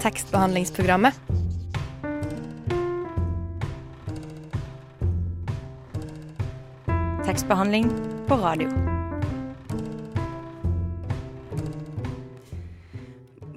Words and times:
tekstbehandlingsprogrammet. 0.00 1.14
Tekstbehandling 7.26 7.90
på 8.28 8.38
radio. 8.40 8.70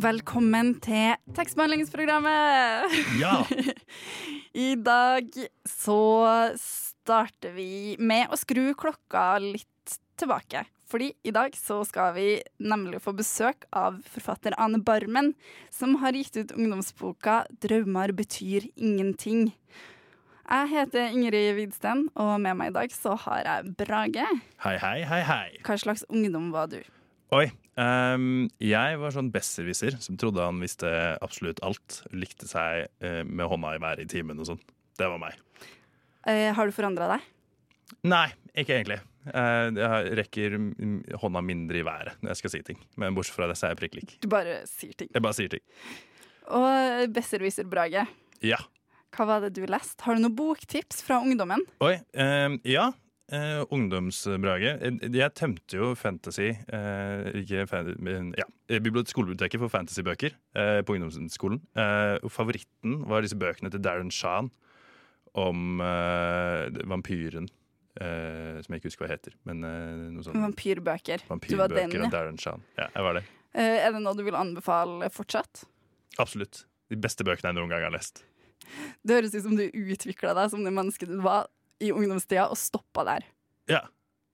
Velkommen 0.03 0.73
til 0.83 1.15
tekstbehandlingsprogrammet! 1.37 2.91
Ja! 3.21 3.37
I 4.67 4.75
dag 4.75 5.31
så 5.69 6.01
starter 6.59 7.55
vi 7.55 7.95
med 8.03 8.27
å 8.27 8.39
skru 8.39 8.73
klokka 8.75 9.37
litt 9.39 9.95
tilbake. 10.19 10.67
Fordi 10.93 11.09
i 11.25 11.31
dag 11.33 11.55
så 11.57 11.79
skal 11.89 12.11
vi 12.13 12.27
nemlig 12.61 12.99
få 13.01 13.15
besøk 13.17 13.65
av 13.73 13.95
forfatter 14.13 14.53
Ane 14.61 14.77
Barmen, 14.85 15.31
som 15.73 15.95
har 16.03 16.13
gitt 16.13 16.35
ut 16.37 16.51
ungdomsboka 16.53 17.47
'Drømmer 17.49 18.13
betyr 18.13 18.67
ingenting'. 18.77 19.49
Jeg 20.43 20.69
heter 20.69 21.09
Ingrid 21.09 21.55
Widsten, 21.57 22.09
og 22.13 22.35
med 22.41 22.59
meg 22.59 22.69
i 22.69 22.75
dag 22.75 22.93
så 22.93 23.15
har 23.17 23.41
jeg 23.41 23.73
Brage. 23.79 24.27
Hei, 24.61 24.75
hei, 24.77 24.99
hei, 25.01 25.21
hei. 25.25 25.47
Hva 25.65 25.77
slags 25.81 26.05
ungdom 26.09 26.51
var 26.53 26.69
du? 26.69 26.83
Oi. 27.33 27.47
Um, 27.73 28.51
jeg 28.61 28.99
var 29.01 29.15
sånn 29.15 29.31
besserwisser 29.33 29.97
som 29.97 30.19
trodde 30.21 30.45
han 30.45 30.59
visste 30.61 30.91
absolutt 31.25 31.63
alt. 31.65 32.03
Likte 32.13 32.45
seg 32.45 32.85
uh, 33.01 33.23
med 33.25 33.49
hånda 33.49 33.73
i 33.73 33.81
været 33.81 34.05
i 34.05 34.11
timen 34.13 34.37
og 34.37 34.51
sånn. 34.51 34.61
Det 34.99 35.09
var 35.09 35.17
meg. 35.17 35.41
Uh, 36.27 36.53
har 36.53 36.69
du 36.69 36.75
forandra 36.75 37.15
deg? 37.15 37.25
Nei, 38.05 38.27
ikke 38.53 38.77
egentlig. 38.77 38.99
Eh, 39.29 39.67
jeg 39.79 40.15
rekker 40.19 40.57
hånda 41.21 41.41
mindre 41.45 41.79
i 41.79 41.85
været 41.87 42.17
når 42.21 42.33
jeg 42.33 42.41
skal 42.41 42.51
si 42.55 42.61
ting. 42.71 42.79
Men 42.99 43.15
bortsett 43.15 43.37
fra 43.37 43.47
det, 43.47 43.55
så 43.59 43.69
er 43.69 43.75
jeg 43.75 43.81
prikk 43.83 43.95
lik. 44.01 44.15
Du 44.23 44.27
bare 44.31 44.61
sier 44.67 44.93
ting. 44.99 45.11
Jeg 45.13 45.23
bare 45.23 45.37
sier 45.37 45.53
ting. 45.53 45.63
Og 46.51 47.07
Besserwisser 47.15 47.63
Brage, 47.71 48.03
Ja. 48.43 48.57
hva 49.15 49.25
var 49.29 49.45
det 49.45 49.53
du 49.55 49.63
leste? 49.69 50.01
Har 50.03 50.15
du 50.17 50.21
noen 50.25 50.35
boktips 50.35 50.99
fra 51.05 51.21
ungdommen? 51.23 51.63
Oi. 51.79 51.93
eh, 52.13 52.57
ja. 52.67 52.89
eh, 53.31 53.63
ungdomsbrage. 53.71 54.73
Eh, 54.83 54.97
Jeg 55.15 55.31
tømte 55.39 55.77
jo 55.79 55.93
fantasy 55.95 56.49
eh, 56.51 57.31
ikke 57.39 57.63
ja, 58.35 58.45
eh, 58.67 58.81
skolebiblioteket 59.07 59.59
for 59.61 59.71
fantasybøker 59.71 60.35
eh, 60.55 60.81
på 60.83 60.97
ungdomsskolen. 60.97 61.61
Eh, 61.79 62.17
favoritten 62.27 63.05
var 63.07 63.21
disse 63.23 63.39
bøkene 63.39 63.71
til 63.71 63.79
Darren 63.79 64.11
Shan 64.11 64.51
om 65.33 65.79
vampyren. 66.85 67.47
Eh, 68.01 68.59
som 68.63 68.73
jeg 68.73 68.81
ikke 68.81 68.91
husker 68.91 69.05
hva 69.05 69.11
heter. 69.13 69.35
Men 69.49 69.63
uh, 69.65 70.11
noe 70.15 70.25
sånt. 70.25 70.39
Vampyrbøker. 70.41 71.23
Du 71.23 71.29
var 71.29 71.37
Vampyrbøker 71.37 71.77
den, 71.77 71.95
ja. 71.99 72.09
Darren 72.13 72.39
Shan. 72.41 72.63
Ja, 72.79 72.89
jeg 72.89 73.07
var 73.07 73.19
det. 73.19 73.23
Uh, 73.53 73.61
er 73.63 73.89
det 73.93 74.01
noe 74.03 74.17
du 74.17 74.23
vil 74.25 74.37
anbefale 74.37 75.09
fortsatt? 75.13 75.65
Absolutt. 76.21 76.63
De 76.93 76.99
beste 77.01 77.25
bøkene 77.27 77.51
jeg 77.51 77.59
noen 77.59 77.73
gang 77.73 77.85
har 77.87 77.93
lest. 77.93 78.23
Det 79.03 79.17
høres 79.17 79.33
ut 79.35 79.45
som 79.45 79.57
du 79.59 79.65
utvikla 79.67 80.33
deg 80.37 80.51
som 80.53 80.63
det 80.65 80.73
mennesket 80.73 81.11
du 81.11 81.17
var 81.23 81.49
i 81.83 81.91
ungdomstida, 81.91 82.47
og 82.47 82.59
stoppa 82.59 83.03
der. 83.07 83.25
Ja. 83.71 83.81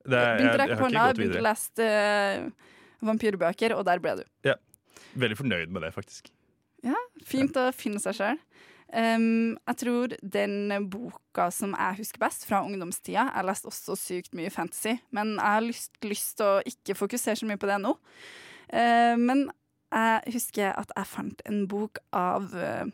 Det, 0.06 0.16
å 0.16 0.20
jeg, 0.20 0.44
jeg 0.44 0.50
har 0.52 0.66
ikke 0.66 0.76
gått 0.80 0.92
begynte 0.92 1.06
å 1.10 1.20
videre. 1.20 1.46
lese 1.48 3.08
vampyrbøker, 3.10 3.74
og 3.78 3.88
der 3.88 4.02
ble 4.04 4.20
du. 4.20 4.26
Veldig 5.20 5.38
fornøyd 5.40 5.74
med 5.74 5.84
det, 5.86 5.94
faktisk. 5.96 6.30
Ja, 6.86 7.00
Fint 7.26 7.58
å 7.60 7.70
finne 7.76 8.00
seg 8.04 8.18
sjøl. 8.20 8.40
Jeg 8.90 9.78
tror 9.78 10.14
den 10.22 10.72
boka 10.90 11.50
som 11.54 11.76
jeg 11.78 12.00
husker 12.00 12.22
best 12.24 12.48
fra 12.50 12.64
ungdomstida 12.66 13.28
Jeg 13.36 13.46
leste 13.46 13.70
også 13.70 13.98
sykt 14.00 14.34
mye 14.34 14.50
fantasy, 14.50 14.96
men 15.14 15.36
jeg 15.36 15.46
har 15.46 15.62
lyst, 15.62 16.38
til 16.38 16.46
å 16.46 16.64
ikke 16.66 16.98
fokusere 16.98 17.38
så 17.38 17.50
mye 17.50 17.62
på 17.62 17.70
det 17.70 17.78
nå. 17.84 17.94
Uh, 18.74 19.14
men 19.18 19.46
jeg 19.90 20.34
husker 20.36 20.74
at 20.78 20.92
jeg 20.96 21.10
fant 21.10 21.46
en 21.50 21.64
bok 21.70 22.02
av 22.14 22.50
uh, 22.54 22.90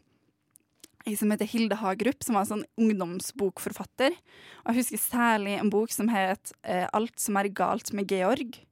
som 1.14 1.32
heter 1.32 1.50
Hilde 1.50 1.78
Hagerup, 1.80 2.24
som 2.26 2.38
var 2.38 2.46
en 2.46 2.52
sånn 2.54 2.68
ungdomsbokforfatter. 2.82 4.16
Og 4.64 4.72
jeg 4.72 4.82
husker 4.82 5.04
særlig 5.04 5.58
en 5.60 5.72
bok 5.74 5.94
som 5.94 6.10
het 6.10 6.56
uh, 6.68 6.88
'Alt 6.92 7.20
som 7.22 7.38
er 7.38 7.52
galt 7.54 7.94
med 7.94 8.12
Georg', 8.12 8.64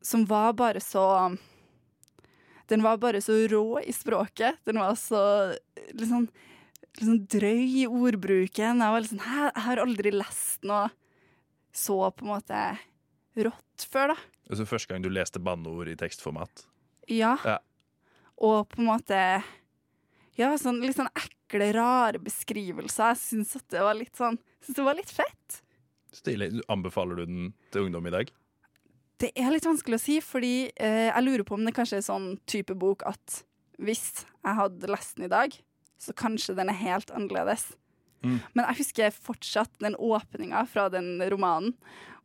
som 0.00 0.24
var 0.24 0.54
bare 0.56 0.80
så 0.80 1.36
den 2.70 2.84
var 2.86 3.00
bare 3.02 3.20
så 3.24 3.34
rå 3.50 3.80
i 3.82 3.92
språket. 3.94 4.60
Den 4.68 4.78
var 4.80 4.94
så 4.98 5.20
litt 5.90 6.08
sånn, 6.08 6.28
litt 6.98 7.06
sånn 7.06 7.24
drøy 7.30 7.64
i 7.82 7.86
ordbruken. 7.90 8.82
Jeg 8.82 8.94
var 8.94 9.02
litt 9.02 9.12
sånn, 9.12 9.24
Hæ, 9.26 9.48
jeg 9.50 9.64
har 9.66 9.82
aldri 9.82 10.12
lest 10.14 10.66
noe 10.68 10.88
så 11.74 11.98
på 12.10 12.26
en 12.26 12.32
måte 12.32 12.60
rått 13.38 13.86
før, 13.90 14.14
da. 14.14 14.18
Altså 14.50 14.66
Første 14.66 14.90
gang 14.90 15.04
du 15.04 15.10
leste 15.12 15.42
banneord 15.42 15.90
i 15.92 15.98
tekstformat. 15.98 16.64
Ja. 17.10 17.36
Ja. 17.46 17.58
Og 18.40 18.68
på 18.70 18.80
en 18.82 18.88
måte 18.90 19.18
Ja, 20.38 20.54
sånn 20.58 20.78
litt 20.82 20.96
sånn 20.96 21.10
ekle, 21.10 21.72
rare 21.76 22.20
beskrivelser. 22.22 23.12
Jeg 23.12 23.20
syns 23.20 23.56
at 23.58 23.66
det 23.74 23.82
var 23.84 23.98
litt 23.98 24.14
sånn 24.16 24.38
Syns 24.64 24.76
det 24.76 24.84
var 24.86 24.98
litt 24.98 25.10
fett. 25.12 25.60
Stilig. 26.12 26.50
Anbefaler 26.68 27.20
du 27.20 27.26
den 27.26 27.50
til 27.72 27.86
ungdom 27.86 28.06
i 28.10 28.12
dag? 28.14 28.30
Det 29.20 29.30
er 29.36 29.50
litt 29.52 29.66
vanskelig 29.68 29.98
å 29.98 30.02
si, 30.02 30.18
fordi 30.24 30.54
eh, 30.80 31.08
jeg 31.10 31.24
lurer 31.26 31.44
på 31.44 31.56
om 31.58 31.66
det 31.66 31.74
kanskje 31.76 32.00
er 32.00 32.06
sånn 32.06 32.30
type 32.48 32.76
bok 32.78 33.04
at 33.08 33.42
hvis 33.80 34.24
jeg 34.24 34.56
hadde 34.56 34.88
lest 34.88 35.18
den 35.18 35.28
i 35.28 35.32
dag, 35.32 35.56
så 36.00 36.14
kanskje 36.16 36.56
den 36.56 36.72
er 36.72 36.80
helt 36.80 37.12
annerledes. 37.12 37.66
Mm. 38.24 38.38
Men 38.52 38.64
jeg 38.64 38.80
husker 38.80 39.12
fortsatt 39.16 39.72
den 39.80 39.96
åpninga 39.96 40.64
fra 40.68 40.88
den 40.92 41.18
romanen. 41.32 41.74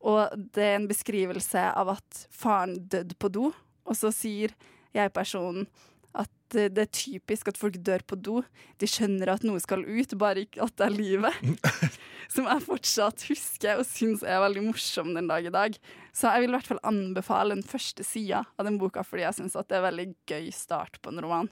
Og 0.06 0.32
det 0.56 0.64
er 0.64 0.78
en 0.78 0.88
beskrivelse 0.90 1.62
av 1.76 1.96
at 1.96 2.26
faren 2.36 2.78
døde 2.92 3.18
på 3.20 3.32
do, 3.34 3.50
og 3.86 3.98
så 3.98 4.12
sier 4.14 4.54
jeg-personen 4.96 5.68
at 6.16 6.32
det 6.54 6.70
det 6.76 6.86
er 6.86 6.94
typisk 6.94 7.50
at 7.52 7.60
folk 7.60 7.78
dør 7.84 8.04
på 8.08 8.18
do. 8.22 8.40
De 8.82 8.88
skjønner 8.90 9.34
at 9.34 9.44
noe 9.48 9.62
skal 9.64 9.84
ut, 9.84 10.16
bare 10.22 10.46
ikke 10.46 10.64
at 10.66 10.76
det 10.80 10.88
er 10.88 10.96
livet. 10.96 11.66
Som 12.34 12.48
jeg 12.50 12.66
fortsatt 12.66 13.26
husker 13.30 13.82
og 13.82 13.88
syns 13.90 14.24
er 14.26 14.42
veldig 14.44 14.64
morsom 14.70 15.14
den 15.18 15.30
dag 15.30 15.46
i 15.46 15.54
dag. 15.54 15.78
Så 16.16 16.32
jeg 16.32 16.46
vil 16.46 16.54
i 16.54 16.58
hvert 16.58 16.72
fall 16.72 16.82
anbefale 16.88 17.58
den 17.58 17.68
første 17.68 18.06
sida 18.08 18.46
av 18.56 18.70
den 18.70 18.80
boka, 18.82 19.04
fordi 19.06 19.26
jeg 19.26 19.40
syns 19.40 19.58
det 19.58 19.76
er 19.76 19.84
en 19.84 19.88
veldig 19.90 20.08
gøy 20.32 20.50
start 20.56 21.00
på 21.02 21.14
en 21.14 21.22
roman. 21.26 21.52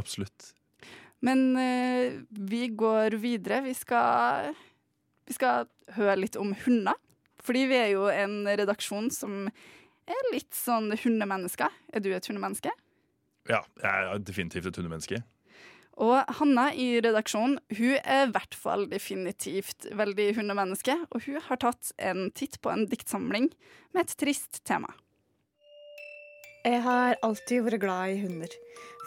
Absolutt. 0.00 0.52
Men 1.24 1.50
uh, 1.58 2.20
vi 2.30 2.68
går 2.72 3.18
videre. 3.20 3.60
Vi 3.66 3.74
skal, 3.76 4.54
vi 5.28 5.36
skal 5.36 5.68
høre 5.98 6.20
litt 6.22 6.38
om 6.40 6.54
hunder. 6.64 6.96
Fordi 7.40 7.66
vi 7.70 7.76
er 7.76 7.92
jo 7.94 8.06
en 8.12 8.44
redaksjon 8.44 9.08
som 9.12 9.46
er 10.10 10.32
litt 10.34 10.52
sånn 10.56 10.90
hundemennesker. 10.92 11.72
Er 11.92 12.04
du 12.04 12.10
et 12.12 12.26
hundemenneske? 12.28 12.72
Ja, 13.50 13.60
jeg 13.82 14.08
er 14.14 14.24
definitivt 14.24 14.70
et 14.70 14.78
hundemenneske. 14.78 15.22
Og 16.00 16.16
Hanna 16.38 16.70
i 16.72 16.94
redaksjonen 17.04 17.58
hun 17.76 17.98
er 17.98 18.24
i 18.24 18.32
hvert 18.32 18.56
fall 18.56 18.86
definitivt 18.88 19.88
veldig 19.96 20.30
hundemenneske. 20.38 20.96
Og 21.10 21.26
hun 21.26 21.40
har 21.44 21.60
tatt 21.60 21.92
en 21.98 22.30
titt 22.36 22.60
på 22.64 22.72
en 22.72 22.86
diktsamling 22.88 23.50
med 23.92 24.06
et 24.06 24.16
trist 24.20 24.62
tema. 24.68 24.94
Jeg 26.64 26.82
har 26.84 27.16
alltid 27.24 27.64
vært 27.64 27.80
glad 27.80 28.14
i 28.14 28.20
hunder. 28.20 28.56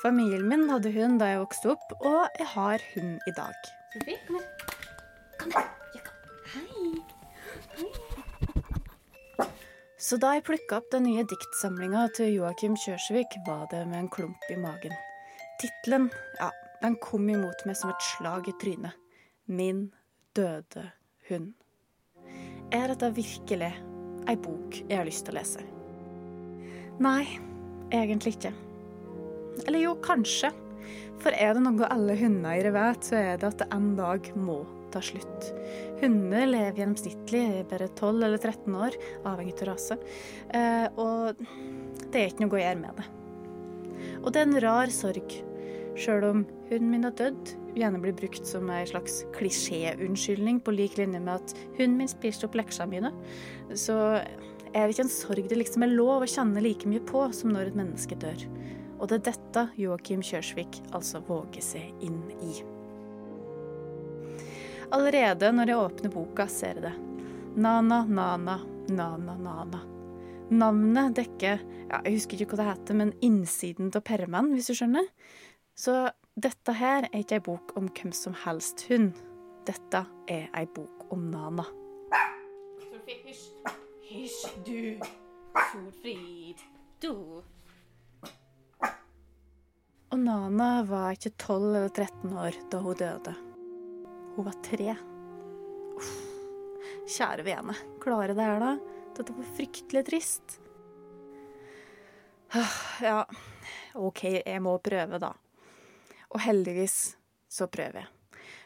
Familien 0.02 0.48
min 0.50 0.66
hadde 0.72 0.94
hund 0.96 1.22
da 1.22 1.30
jeg 1.30 1.44
vokste 1.44 1.74
opp, 1.76 1.94
og 2.02 2.40
jeg 2.42 2.50
har 2.56 2.86
hund 2.96 3.30
i 3.30 3.36
dag. 3.38 3.72
Sofie, 3.94 4.20
kom 4.28 4.42
her. 4.42 4.78
Kom 5.40 5.58
her. 5.60 5.74
Ja, 5.94 6.06
kom. 6.10 6.38
Hei. 6.56 7.03
Så 10.04 10.18
da 10.20 10.34
jeg 10.36 10.44
plukka 10.44 10.82
opp 10.82 10.90
den 10.92 11.06
nye 11.08 11.24
diktsamlinga 11.24 12.02
til 12.18 12.34
Joakim 12.36 12.74
Kjørsvik, 12.76 13.38
var 13.48 13.70
det 13.72 13.86
med 13.88 14.02
en 14.02 14.10
klump 14.12 14.50
i 14.52 14.58
magen. 14.60 14.92
Tittelen, 15.62 16.10
ja, 16.42 16.50
den 16.82 16.98
kom 17.00 17.30
imot 17.32 17.64
meg 17.64 17.78
som 17.80 17.94
et 17.94 18.04
slag 18.10 18.50
i 18.52 18.56
trynet. 18.60 18.98
Min 19.48 19.86
døde 20.36 20.90
hund. 21.30 21.54
Er 22.76 22.92
dette 22.92 23.14
virkelig 23.16 23.72
ei 24.28 24.36
bok 24.44 24.82
jeg 24.82 24.98
har 24.98 25.08
lyst 25.08 25.24
til 25.24 25.38
å 25.38 25.40
lese? 25.40 25.64
Nei, 27.00 27.24
egentlig 27.96 28.36
ikke. 28.36 28.52
Eller 29.64 29.86
jo, 29.86 29.96
kanskje. 30.04 30.52
For 31.24 31.32
er 31.32 31.56
det 31.56 31.64
noe 31.64 31.88
alle 31.96 32.20
hunder 32.20 32.74
vet, 32.76 33.08
så 33.08 33.22
er 33.22 33.40
det 33.40 33.54
at 33.54 33.64
det 33.64 33.72
en 33.72 33.94
dag 33.96 34.28
må 34.36 34.66
ta 34.94 35.02
slutt. 35.04 35.50
Hunder 36.02 36.46
lever 36.50 36.82
gjennomsnittlig 36.82 37.44
i 37.60 37.66
bare 37.70 37.90
12 37.90 38.28
eller 38.28 38.38
13 38.40 38.78
år, 38.88 38.98
avhengig 39.30 39.58
av 39.62 39.74
rase. 39.74 39.98
Eh, 40.54 40.86
og 41.02 41.42
det 42.14 42.22
er 42.22 42.32
ikke 42.32 42.46
noe 42.46 42.60
å 42.60 42.64
gjøre 42.64 42.82
med 42.84 43.02
det. 43.02 43.10
Og 44.24 44.32
det 44.32 44.42
er 44.42 44.48
en 44.50 44.64
rar 44.64 44.94
sorg. 44.94 45.36
Sjøl 46.00 46.26
om 46.26 46.46
hunden 46.72 46.90
min 46.90 47.06
har 47.06 47.14
dødd, 47.18 47.54
gjerne 47.78 48.02
blir 48.02 48.16
brukt 48.18 48.48
som 48.50 48.70
ei 48.74 48.86
slags 48.90 49.22
klisjéunnskyldning 49.36 50.62
på 50.66 50.74
lik 50.74 50.98
linje 50.98 51.22
med 51.22 51.36
at 51.42 51.54
hunden 51.78 52.00
min 52.02 52.10
spiste 52.10 52.48
opp 52.48 52.58
leksene 52.58 52.90
mine, 52.90 53.14
så 53.78 53.98
er 54.74 54.88
det 54.88 54.96
ikke 54.96 55.06
en 55.06 55.14
sorg 55.14 55.50
det 55.50 55.60
liksom 55.60 55.86
er 55.86 55.94
lov 55.94 56.26
å 56.26 56.30
kjenne 56.30 56.64
like 56.66 56.90
mye 56.90 57.04
på 57.06 57.28
som 57.36 57.54
når 57.54 57.72
et 57.72 57.80
menneske 57.84 58.18
dør. 58.18 58.48
Og 59.00 59.10
det 59.10 59.20
er 59.20 59.26
dette 59.34 59.68
Joakim 59.78 60.24
Kjørsvik 60.26 60.82
altså 60.96 61.22
våger 61.28 61.66
seg 61.66 62.06
inn 62.06 62.24
i. 62.42 62.73
Allerede 64.94 65.50
når 65.50 65.72
jeg 65.72 65.82
åpner 65.82 66.12
boka, 66.14 66.46
ser 66.52 66.78
jeg 66.78 66.84
det. 66.86 66.94
Nana, 67.58 68.04
nana, 68.06 68.60
nana, 68.94 69.34
nana. 69.42 69.80
Navnet 70.54 71.16
dekker 71.18 71.62
ja, 71.90 72.02
Jeg 72.04 72.18
husker 72.20 72.42
ikke 72.44 72.54
hva 72.54 72.60
det 72.60 72.68
heter, 72.68 72.98
men 73.00 73.14
innsiden 73.26 73.90
av 73.90 74.04
permen, 74.06 74.52
hvis 74.54 74.70
du 74.70 74.78
skjønner. 74.78 75.08
Så 75.74 75.96
dette 76.38 76.76
her 76.78 77.08
er 77.08 77.24
ikke 77.24 77.40
ei 77.40 77.46
bok 77.48 77.74
om 77.80 77.88
hvem 77.90 78.14
som 78.14 78.36
helst 78.44 78.86
hund. 78.90 79.16
Dette 79.66 80.04
er 80.30 80.52
ei 80.54 80.68
bok 80.76 81.08
om 81.16 81.26
Nana. 81.32 81.66
Solfrid, 82.84 83.24
hysj. 83.26 83.48
Hysj, 84.12 84.44
du. 84.68 85.08
Solfrid. 85.72 86.62
Du. 87.02 87.42
Og 90.14 90.22
Nana 90.22 90.70
var 90.86 91.18
ikke 91.18 91.34
12 91.34 91.66
eller 91.72 91.90
13 91.90 92.38
år 92.46 92.62
da 92.70 92.84
hun 92.86 93.02
døde. 93.02 93.36
Hun 94.36 94.48
var 94.48 94.56
tre. 94.66 94.96
Uff. 95.98 96.14
Kjære 97.04 97.44
vene, 97.46 97.76
klare 98.02 98.34
det 98.34 98.48
her, 98.48 98.62
da? 98.64 98.74
Dette 99.14 99.36
var 99.36 99.54
fryktelig 99.58 100.06
trist. 100.08 100.60
Ah, 102.54 102.80
Ja, 103.02 103.20
OK, 103.94 104.24
jeg 104.46 104.62
må 104.62 104.78
prøve, 104.82 105.20
da. 105.22 105.34
Og 106.34 106.42
heldigvis 106.42 107.16
så 107.52 107.68
prøver 107.70 108.04
jeg. 108.04 108.12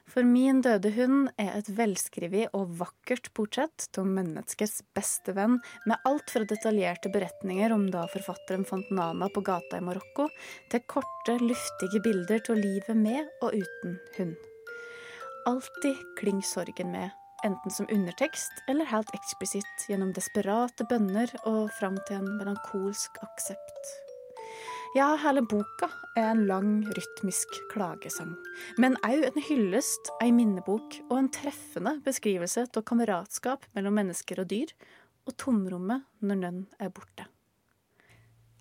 For 0.07 0.23
min 0.23 0.61
døde 0.63 0.93
hund 0.95 1.27
er 1.35 1.57
et 1.57 1.67
velskrevet 1.75 2.53
og 2.55 2.77
vakkert 2.79 3.27
portrett 3.35 3.89
av 3.99 4.07
menneskets 4.07 4.79
beste 4.95 5.35
venn, 5.35 5.57
med 5.83 6.07
alt 6.07 6.31
fra 6.31 6.47
detaljerte 6.47 7.11
beretninger 7.11 7.75
om 7.75 7.89
da 7.91 8.05
forfatteren 8.13 8.63
fant 8.69 8.87
Nana 8.95 9.27
på 9.27 9.43
gata 9.43 9.81
i 9.81 9.83
Marokko, 9.83 10.29
til 10.71 10.85
korte, 10.87 11.35
luftige 11.43 12.03
bilder 12.07 12.39
av 12.39 12.61
livet 12.61 12.95
med 12.95 13.27
og 13.41 13.59
uten 13.59 13.99
hund. 14.15 14.46
Alltid 15.47 15.95
klinger 16.19 16.41
sorgen 16.41 16.91
med, 16.91 17.09
enten 17.43 17.71
som 17.71 17.87
undertekst 17.91 18.51
eller 18.67 18.85
helt 18.85 19.13
eksplisitt 19.15 19.85
gjennom 19.87 20.09
desperate 20.11 20.83
bønner 20.89 21.31
og 21.47 21.69
fram 21.77 21.95
til 22.09 22.17
en 22.17 22.33
melankolsk 22.35 23.15
aksept. 23.23 23.93
Ja, 24.97 25.13
hele 25.23 25.45
boka 25.47 25.87
er 26.19 26.33
en 26.33 26.43
lang, 26.49 26.73
rytmisk 26.97 27.55
klagesang. 27.71 28.35
Men 28.75 28.99
òg 29.07 29.23
en 29.29 29.39
hyllest, 29.47 30.11
ei 30.19 30.33
minnebok 30.35 30.99
og 31.07 31.15
en 31.21 31.31
treffende 31.31 31.95
beskrivelse 32.03 32.67
av 32.67 32.83
kameratskap 32.91 33.71
mellom 33.71 33.95
mennesker 34.01 34.43
og 34.43 34.51
dyr, 34.51 34.75
og 35.31 35.39
tomrommet 35.39 36.03
når 36.19 36.43
nønn 36.43 36.63
er 36.75 36.91
borte. 36.91 37.31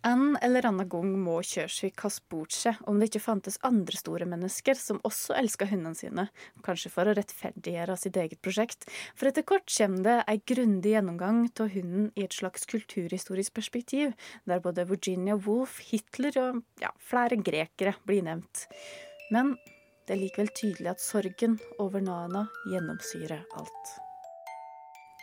En 0.06 0.36
eller 0.38 0.66
annen 0.68 0.86
gang 0.86 1.08
må 1.18 1.40
Kjørsvik 1.42 2.04
ha 2.04 2.10
spurt 2.14 2.54
seg 2.54 2.78
om 2.86 3.00
det 3.00 3.08
ikke 3.08 3.24
fantes 3.24 3.56
andre 3.66 3.98
store 3.98 4.28
mennesker 4.30 4.78
som 4.78 5.00
også 5.08 5.34
elska 5.34 5.66
hundene 5.66 5.98
sine, 5.98 6.28
kanskje 6.62 6.92
for 6.94 7.10
å 7.10 7.14
rettferdiggjøre 7.16 7.96
sitt 7.98 8.20
eget 8.22 8.38
prosjekt, 8.44 8.86
for 9.18 9.32
etter 9.32 9.42
kort 9.48 9.66
kommer 9.72 10.06
det 10.06 10.16
ei 10.30 10.38
grundig 10.52 10.94
gjennomgang 10.94 11.42
av 11.50 11.74
hunden 11.74 12.12
i 12.14 12.22
et 12.28 12.38
slags 12.38 12.70
kulturhistorisk 12.70 13.58
perspektiv, 13.58 14.14
der 14.46 14.62
både 14.62 14.86
Virginia 14.86 15.34
Woolf, 15.34 15.80
Hitler 15.90 16.38
og 16.44 16.62
ja, 16.82 16.94
flere 17.02 17.42
grekere 17.42 17.98
blir 18.06 18.22
nevnt. 18.30 18.68
Men 19.34 19.56
det 20.06 20.14
er 20.14 20.22
likevel 20.22 20.54
tydelig 20.54 20.94
at 20.94 21.02
sorgen 21.02 21.58
over 21.82 22.04
Nana 22.04 22.46
gjennomsyrer 22.70 23.42
alt. 23.58 23.96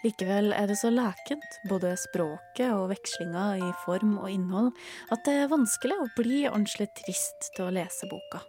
Likevel 0.04 0.52
er 0.52 0.68
det 0.68 0.76
så 0.76 0.90
lekent, 0.92 1.54
både 1.72 1.94
språket 1.96 2.74
og 2.76 2.90
vekslinga 2.92 3.44
i 3.56 3.70
form 3.86 4.18
og 4.18 4.28
innhold, 4.28 4.74
at 5.16 5.22
det 5.24 5.36
er 5.46 5.52
vanskelig 5.52 5.96
å 5.96 6.08
bli 6.18 6.42
ordentlig 6.50 6.90
trist 6.98 7.48
til 7.56 7.70
å 7.70 7.72
lese 7.72 8.10
boka. 8.12 8.42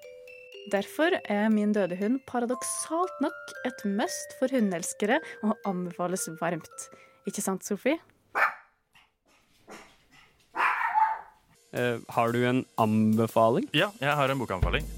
Derfor 0.72 1.14
er 1.30 1.52
Min 1.54 1.70
døde 1.76 1.94
hund 2.00 2.18
paradoksalt 2.26 3.20
nok 3.22 3.52
et 3.68 3.84
must 3.86 4.34
for 4.40 4.50
hundeelskere 4.50 5.20
og 5.46 5.52
anbefales 5.68 6.26
varmt. 6.40 6.88
Ikke 7.28 7.44
sant, 7.44 7.62
Sofie? 7.62 8.00
Uh, 11.74 12.02
har 12.16 12.34
du 12.34 12.40
en 12.48 12.64
anbefaling? 12.82 13.68
Ja, 13.76 13.92
jeg 14.02 14.10
har 14.10 14.32
en 14.32 14.42
bokanbefaling. 14.42 14.88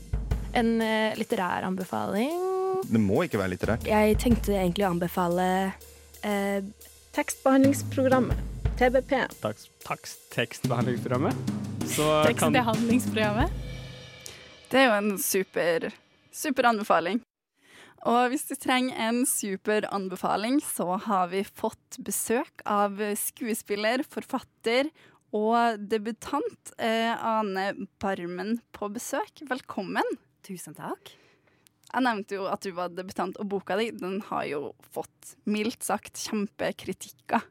En 0.57 0.79
uh, 0.81 1.13
litterær 1.21 1.69
anbefaling. 1.69 2.33
Det 2.87 3.03
må 3.03 3.27
ikke 3.27 3.43
være 3.43 3.53
litterært. 3.59 3.85
Jeg 3.89 4.17
tenkte 4.25 4.57
egentlig 4.57 4.87
å 4.87 4.95
anbefale 4.95 5.51
eh, 6.23 6.65
Tekstbehandlingsprogrammet. 7.17 8.39
TBP. 8.77 9.23
Takst, 9.41 9.71
takst, 9.85 10.27
tekstbehandlingsprogrammet. 10.35 11.55
Så 11.89 12.09
Tekstbehandlingsprogrammet. 12.27 13.51
Det 14.69 14.83
er 14.83 14.91
jo 14.91 14.97
en 14.99 15.19
super, 15.23 15.89
super 16.35 16.69
anbefaling. 16.69 17.23
Og 18.07 18.31
hvis 18.31 18.45
du 18.47 18.55
trenger 18.55 18.99
en 19.09 19.25
super 19.27 19.89
anbefaling, 19.95 20.61
så 20.63 20.99
har 21.09 21.31
vi 21.33 21.43
fått 21.43 21.99
besøk 22.05 22.63
av 22.69 23.01
skuespiller, 23.19 24.05
forfatter 24.07 24.93
og 25.35 25.81
debutant 25.91 26.75
eh, 26.79 27.13
Ane 27.17 27.73
Barmen 28.03 28.59
på 28.77 28.93
besøk. 28.93 29.43
Velkommen. 29.49 30.17
Tusen 30.47 30.77
takk. 30.77 31.17
Jeg 31.93 32.05
nevnte 32.05 32.39
jo 32.39 32.47
at 32.51 32.65
du 32.67 32.73
var 32.77 32.93
debutant, 32.93 33.39
og 33.41 33.49
boka 33.51 33.77
di 33.79 33.91
den 33.95 34.19
har 34.29 34.47
jo 34.51 34.61
fått 34.95 35.37
mildt 35.49 35.87
sagt 35.87 36.19
kjempekritikker. 36.27 37.47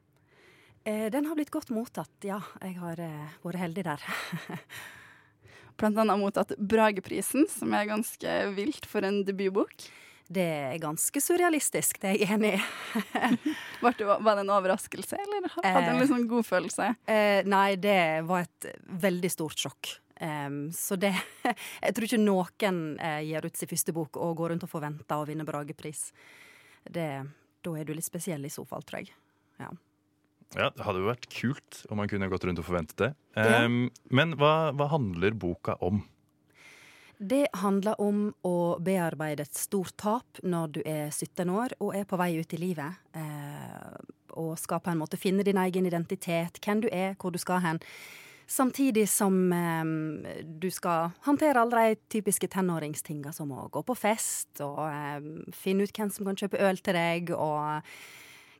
Eh, 0.86 1.08
den 1.10 1.26
har 1.26 1.38
blitt 1.38 1.50
godt 1.50 1.72
mottatt, 1.74 2.14
ja. 2.22 2.38
Jeg 2.62 2.76
har 2.78 3.00
eh, 3.02 3.36
vært 3.42 3.62
heldig 3.64 3.86
der. 3.88 4.04
Blant 5.80 5.98
annet 5.98 6.20
mottatt 6.20 6.54
Brageprisen, 6.56 7.48
som 7.50 7.74
er 7.74 7.88
ganske 7.90 8.36
vilt 8.56 8.86
for 8.88 9.04
en 9.04 9.24
debutbok. 9.26 9.74
Det 10.26 10.46
er 10.46 10.78
ganske 10.82 11.20
surrealistisk, 11.22 12.00
det 12.02 12.12
er 12.12 12.22
jeg 12.22 12.34
enig 12.34 12.54
i. 12.56 12.62
Var 13.82 13.98
det, 13.98 14.06
en 14.06 14.54
overraskelse, 14.56 15.18
eller 15.22 15.50
hadde 15.54 15.74
du 15.74 15.90
en 15.90 16.00
liksom 16.00 16.14
sånn 16.14 16.30
god 16.30 16.48
følelse? 16.48 16.88
Eh, 17.06 17.42
nei, 17.46 17.68
det 17.78 18.00
var 18.26 18.46
et 18.46 18.70
veldig 19.06 19.30
stort 19.30 19.62
sjokk. 19.66 19.92
Em, 20.20 20.70
så 20.72 20.96
det 20.96 21.12
Jeg 21.84 21.94
tror 21.96 22.06
ikke 22.08 22.20
noen 22.22 22.78
uh, 22.96 23.20
gir 23.24 23.44
ut 23.44 23.58
sin 23.58 23.70
første 23.70 23.94
bok 23.96 24.16
og 24.16 24.36
går 24.38 24.54
rundt 24.54 24.64
og 24.64 24.72
forventer 24.72 25.20
å 25.20 25.26
vinne 25.28 25.46
Bragepris. 25.48 26.08
Det, 26.82 27.10
da 27.66 27.76
er 27.76 27.86
du 27.86 27.92
litt 27.96 28.06
spesiell 28.06 28.46
i 28.46 28.52
så 28.52 28.64
fall, 28.68 28.84
tror 28.86 29.02
jeg. 29.02 29.14
Ja. 29.60 29.72
Ja, 30.54 30.70
Det 30.70 30.84
hadde 30.86 31.02
jo 31.02 31.08
vært 31.10 31.26
kult 31.32 31.80
om 31.90 31.98
man 32.00 32.10
kunne 32.10 32.28
gått 32.30 32.44
rundt 32.46 32.60
og 32.62 32.68
forventet 32.68 33.00
det. 33.02 33.14
Ja. 33.34 33.64
Um, 33.66 33.88
men 34.14 34.36
hva, 34.40 34.70
hva 34.76 34.88
handler 34.92 35.34
boka 35.34 35.74
om? 35.84 36.04
Det 37.16 37.46
handler 37.56 37.96
om 38.00 38.28
å 38.44 38.76
bearbeide 38.84 39.46
et 39.46 39.56
stort 39.56 39.96
tap 40.00 40.40
når 40.44 40.72
du 40.76 40.80
er 40.84 41.08
17 41.08 41.48
år 41.48 41.72
og 41.80 41.96
er 41.96 42.04
på 42.08 42.18
vei 42.20 42.34
ut 42.36 42.52
i 42.52 42.60
livet. 42.60 43.00
Uh, 43.16 43.96
og 44.36 44.54
skal 44.60 44.82
på 44.84 44.92
en 44.92 45.00
måte 45.00 45.18
finne 45.18 45.44
din 45.46 45.58
egen 45.60 45.88
identitet, 45.88 46.60
hvem 46.60 46.84
du 46.84 46.90
er, 46.92 47.16
hvor 47.16 47.32
du 47.32 47.40
skal 47.40 47.62
hen. 47.64 47.80
Samtidig 48.46 49.08
som 49.10 49.52
eh, 49.52 49.88
du 50.46 50.68
skal 50.70 51.10
håndtere 51.26 51.60
alle 51.60 51.82
de 51.88 51.96
typiske 52.14 52.46
tenåringstinga 52.52 53.32
som 53.34 53.50
å 53.50 53.66
gå 53.74 53.82
på 53.82 53.96
fest 53.98 54.62
og 54.62 54.84
eh, 54.86 55.18
finne 55.56 55.82
ut 55.82 55.98
hvem 55.98 56.12
som 56.14 56.28
kan 56.28 56.38
kjøpe 56.38 56.60
øl 56.62 56.78
til 56.78 56.94
deg, 56.94 57.32
og 57.34 57.82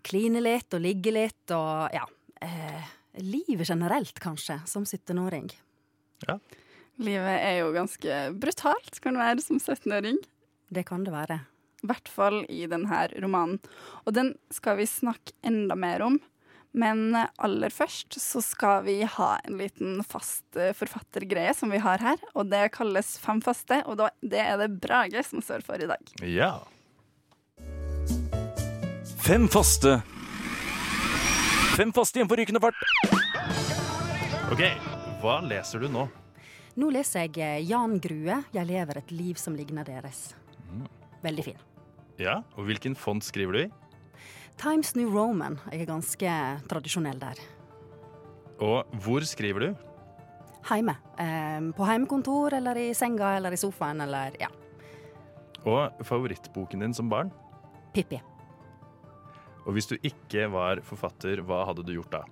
kline 0.06 0.42
litt 0.42 0.74
og 0.74 0.82
ligge 0.82 1.14
litt 1.14 1.54
og 1.54 1.94
ja. 1.94 2.06
Eh, 2.42 2.94
livet 3.22 3.70
generelt, 3.70 4.18
kanskje, 4.20 4.58
som 4.68 4.84
17-åring. 4.84 5.46
Ja. 6.26 6.36
Livet 7.00 7.38
er 7.38 7.54
jo 7.62 7.70
ganske 7.72 8.18
brutalt, 8.36 8.98
kan 9.00 9.16
det 9.16 9.22
være, 9.22 9.44
som 9.44 9.56
17-åring. 9.56 10.18
Det 10.68 10.84
kan 10.88 11.06
det 11.06 11.14
være. 11.14 11.38
I 11.80 11.88
hvert 11.88 12.10
fall 12.12 12.42
i 12.52 12.66
denne 12.68 13.06
romanen. 13.22 13.60
Og 14.04 14.12
den 14.18 14.34
skal 14.52 14.76
vi 14.80 14.88
snakke 14.90 15.32
enda 15.46 15.78
mer 15.78 16.04
om. 16.04 16.18
Men 16.76 17.16
aller 17.16 17.72
først 17.72 18.18
så 18.20 18.42
skal 18.44 18.82
vi 18.84 18.98
ha 19.08 19.28
en 19.48 19.56
liten 19.56 20.02
fast 20.04 20.58
eh, 20.60 20.74
forfattergreie 20.76 21.54
som 21.56 21.72
vi 21.72 21.80
har 21.80 22.02
her. 22.04 22.20
Og 22.36 22.50
det 22.52 22.66
kalles 22.76 23.14
Fem 23.22 23.40
faste, 23.44 23.80
og 23.88 24.02
det 24.20 24.42
er 24.42 24.60
det 24.60 24.74
Brage 24.82 25.22
som 25.24 25.40
står 25.44 25.64
for 25.64 25.80
i 25.80 25.88
dag. 25.88 26.12
Ja. 26.28 26.52
Fem 29.24 29.48
faste. 29.50 29.96
Fem 31.76 31.90
faste 31.96 32.20
igjen 32.20 32.28
på 32.28 32.36
rykende 32.38 32.60
fart. 32.62 32.78
OK, 34.52 34.62
hva 35.24 35.40
leser 35.48 35.82
du 35.82 35.88
nå? 35.90 36.04
Nå 36.76 36.90
leser 36.92 37.24
jeg 37.24 37.40
eh, 37.40 37.64
Jan 37.64 37.96
Grue 38.04 38.42
'Jeg 38.52 38.68
lever 38.68 39.00
et 39.00 39.10
liv 39.16 39.40
som 39.40 39.56
ligner 39.56 39.84
deres'. 39.88 40.34
Veldig 41.24 41.44
fin. 41.44 41.58
Ja, 42.20 42.42
og 42.56 42.68
Hvilken 42.68 42.94
fond 42.94 43.24
skriver 43.24 43.52
du 43.52 43.60
i? 43.64 43.68
Times 44.56 44.94
New 44.96 45.10
Roman. 45.12 45.58
Jeg 45.70 45.84
er 45.84 45.90
ganske 45.90 46.36
tradisjonell 46.70 47.18
der. 47.20 47.40
Og 48.62 48.96
hvor 49.04 49.24
skriver 49.28 49.66
du? 49.66 49.82
Heime. 50.70 50.96
Eh, 51.20 51.60
på 51.76 51.86
heimekontor 51.86 52.56
eller 52.56 52.78
i 52.80 52.86
senga 52.96 53.36
eller 53.36 53.52
i 53.52 53.60
sofaen 53.60 54.00
eller 54.06 54.38
ja. 54.40 54.48
Og 55.66 56.00
favorittboken 56.06 56.80
din 56.84 56.94
som 56.94 57.10
barn? 57.10 57.30
Pippi. 57.92 58.20
Og 59.66 59.74
hvis 59.74 59.88
du 59.90 59.96
ikke 59.98 60.46
var 60.52 60.80
forfatter, 60.86 61.42
hva 61.42 61.64
hadde 61.66 61.84
du 61.86 61.92
gjort 61.96 62.12
da? 62.14 62.22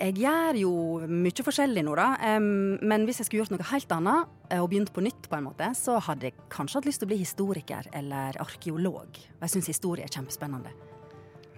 Jeg 0.00 0.16
gjør 0.16 0.56
jo 0.62 0.72
mye 1.12 1.44
forskjellig 1.44 1.82
nå, 1.84 1.94
da. 1.98 2.38
Men 2.40 3.04
hvis 3.04 3.20
jeg 3.20 3.28
skulle 3.28 3.44
gjort 3.44 3.52
noe 3.52 3.68
helt 3.72 3.92
annet, 3.92 4.30
eh, 4.48 4.62
og 4.62 4.70
begynt 4.72 4.92
på 4.96 5.04
nytt, 5.04 5.28
på 5.28 5.36
en 5.36 5.44
måte, 5.50 5.68
så 5.76 5.98
hadde 6.06 6.30
jeg 6.30 6.38
kanskje 6.52 6.80
hatt 6.80 6.88
lyst 6.88 7.02
til 7.02 7.10
å 7.10 7.12
bli 7.12 7.20
historiker 7.20 7.90
eller 7.92 8.38
arkeolog. 8.40 9.20
Og 9.36 9.44
jeg 9.44 9.56
syns 9.56 9.70
historie 9.74 10.06
er 10.08 10.14
kjempespennende. 10.14 10.72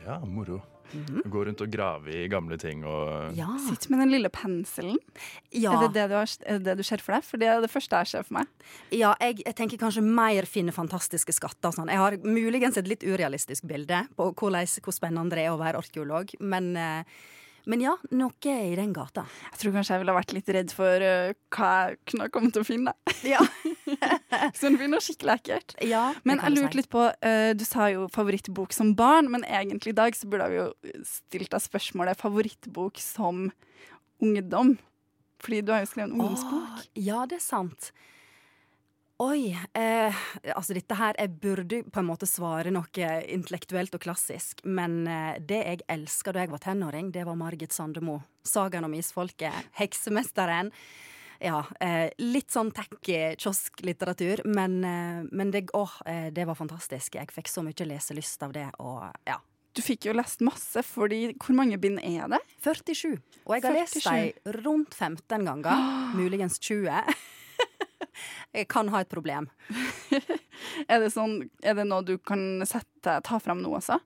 Ja, 0.03 0.19
moro. 0.27 0.59
Gå 0.93 1.45
rundt 1.47 1.63
og 1.65 1.71
grave 1.73 2.13
i 2.13 2.27
gamle 2.29 2.59
ting 2.61 2.83
og 2.85 3.37
Ja. 3.39 3.49
Sitt 3.65 3.89
med 3.89 4.03
den 4.03 4.11
lille 4.13 4.29
penselen. 4.29 4.99
Ja. 5.51 5.73
Er, 5.73 5.87
det 5.87 5.95
det, 5.95 6.09
du 6.11 6.17
har, 6.19 6.33
er 6.45 6.59
det 6.59 6.67
det 6.67 6.77
du 6.83 6.83
ser 6.85 7.01
for 7.01 7.17
deg? 7.17 7.25
For 7.25 7.41
det 7.41 7.49
er 7.49 7.63
det 7.65 7.71
første 7.73 8.03
jeg 8.03 8.11
ser 8.11 8.27
for 8.27 8.41
meg. 8.41 8.51
Ja, 8.91 9.15
jeg, 9.23 9.41
jeg 9.47 9.57
tenker 9.57 9.81
kanskje 9.81 10.03
mer 10.05 10.49
finne 10.51 10.75
fantastiske 10.75 11.33
skatter 11.33 11.71
og 11.71 11.79
sånn. 11.79 11.93
Jeg 11.93 12.03
har 12.03 12.19
muligens 12.27 12.77
et 12.77 12.91
litt 12.91 13.07
urealistisk 13.07 13.65
bilde 13.71 14.03
på 14.19 14.33
hvordan, 14.35 14.69
hvor 14.85 14.97
spennende 14.99 15.39
det 15.39 15.47
er 15.47 15.55
å 15.55 15.61
være 15.63 15.81
arkeolog, 15.81 16.35
men, 16.41 16.75
eh, 16.77 17.23
men 17.71 17.83
ja, 17.85 17.95
noe 18.11 18.53
i 18.53 18.75
den 18.79 18.93
gata. 18.97 19.25
Jeg 19.53 19.61
tror 19.61 19.75
kanskje 19.77 19.95
jeg 19.95 20.03
ville 20.03 20.15
vært 20.17 20.35
litt 20.35 20.53
redd 20.57 20.75
for 20.75 21.05
uh, 21.07 21.33
hva 21.55 21.71
jeg 21.87 21.99
kunne 22.11 22.29
kommet 22.35 22.57
til 22.57 22.65
å 22.65 22.69
finne. 22.69 22.95
Ja. 23.27 23.43
Så 24.59 24.71
finner 24.71 24.91
noe 24.95 25.05
skikkelig 25.05 25.37
ekkelt. 25.39 25.77
Ja, 25.87 26.05
Men 26.27 26.43
jeg 26.43 26.57
lurte 26.57 26.75
si. 26.75 26.81
litt 26.81 26.91
på, 26.93 27.05
uh, 27.07 27.51
du 27.55 27.65
sa 27.69 27.89
jo 27.93 28.09
favorittbok 28.13 28.75
som 28.75 28.95
barn, 28.99 29.31
men 29.33 29.47
egentlig 29.47 29.95
i 29.95 29.99
dag 30.01 30.17
så 30.19 30.31
burde 30.31 30.49
vi 30.51 30.59
jo 30.59 30.69
stilt 31.07 31.53
deg 31.55 31.63
spørsmålet 31.63 32.19
favorittbok 32.21 33.03
som 33.03 33.51
ungdom. 34.23 34.77
Fordi 35.43 35.61
du 35.67 35.73
har 35.75 35.83
jo 35.83 35.91
skrevet 35.91 36.11
en 36.11 36.17
ungdomsbok. 36.19 36.83
Åh, 36.83 36.89
ja, 37.03 37.25
det 37.31 37.41
er 37.41 37.45
sant. 37.45 37.93
Oi. 39.23 39.53
Eh, 39.75 40.17
altså, 40.57 40.75
dette 40.75 40.97
her 40.99 41.15
Jeg 41.19 41.37
burde 41.43 41.83
på 41.87 42.01
en 42.01 42.09
måte 42.09 42.27
svare 42.27 42.73
noe 42.75 43.09
intellektuelt 43.31 43.95
og 43.95 44.03
klassisk, 44.03 44.65
men 44.65 45.05
eh, 45.07 45.39
det 45.39 45.61
jeg 45.63 45.85
elska 45.93 46.35
da 46.35 46.43
jeg 46.43 46.51
var 46.51 46.63
tenåring, 46.65 47.13
det 47.15 47.23
var 47.29 47.39
Margit 47.39 47.73
Sandemo. 47.73 48.19
'Sagaen 48.43 48.89
om 48.89 48.95
isfolket'. 48.99 49.71
'Heksemesteren'. 49.79 50.73
Ja, 51.43 51.65
eh, 51.81 52.11
litt 52.19 52.51
sånn 52.55 52.71
tacky 52.75 53.37
kiosklitteratur, 53.39 54.45
men, 54.47 54.85
eh, 54.85 55.23
men 55.31 55.51
det, 55.51 55.69
åh, 55.75 55.95
eh, 56.07 56.31
det 56.31 56.47
var 56.47 56.55
fantastisk. 56.55 57.15
Jeg 57.15 57.31
fikk 57.35 57.51
så 57.51 57.63
mye 57.63 57.87
leselyst 57.87 58.43
av 58.43 58.53
det, 58.53 58.69
og 58.79 59.11
ja. 59.27 59.39
Du 59.75 59.81
fikk 59.81 60.05
jo 60.05 60.13
lest 60.13 60.43
masse, 60.45 60.83
fordi 60.85 61.33
hvor 61.41 61.55
mange 61.57 61.79
bind 61.81 61.99
er 62.05 62.29
det? 62.29 62.41
47. 62.61 63.17
Og 63.47 63.55
jeg 63.57 63.63
har 63.65 63.73
lest 63.73 64.03
47. 64.03 64.35
dem 64.45 64.61
rundt 64.63 64.95
15 64.95 65.47
ganger. 65.47 65.87
Muligens 66.19 66.59
20. 66.59 67.07
jeg 68.53 68.69
kan 68.69 68.91
ha 68.93 69.03
et 69.03 69.13
problem. 69.13 69.51
Er 70.87 71.01
det, 71.03 71.11
sånn, 71.11 71.49
er 71.65 71.75
det 71.75 71.85
noe 71.89 72.05
du 72.07 72.15
kan 72.23 72.63
sette, 72.69 73.17
ta 73.27 73.39
fram 73.43 73.63
nå 73.65 73.73
også? 73.75 73.97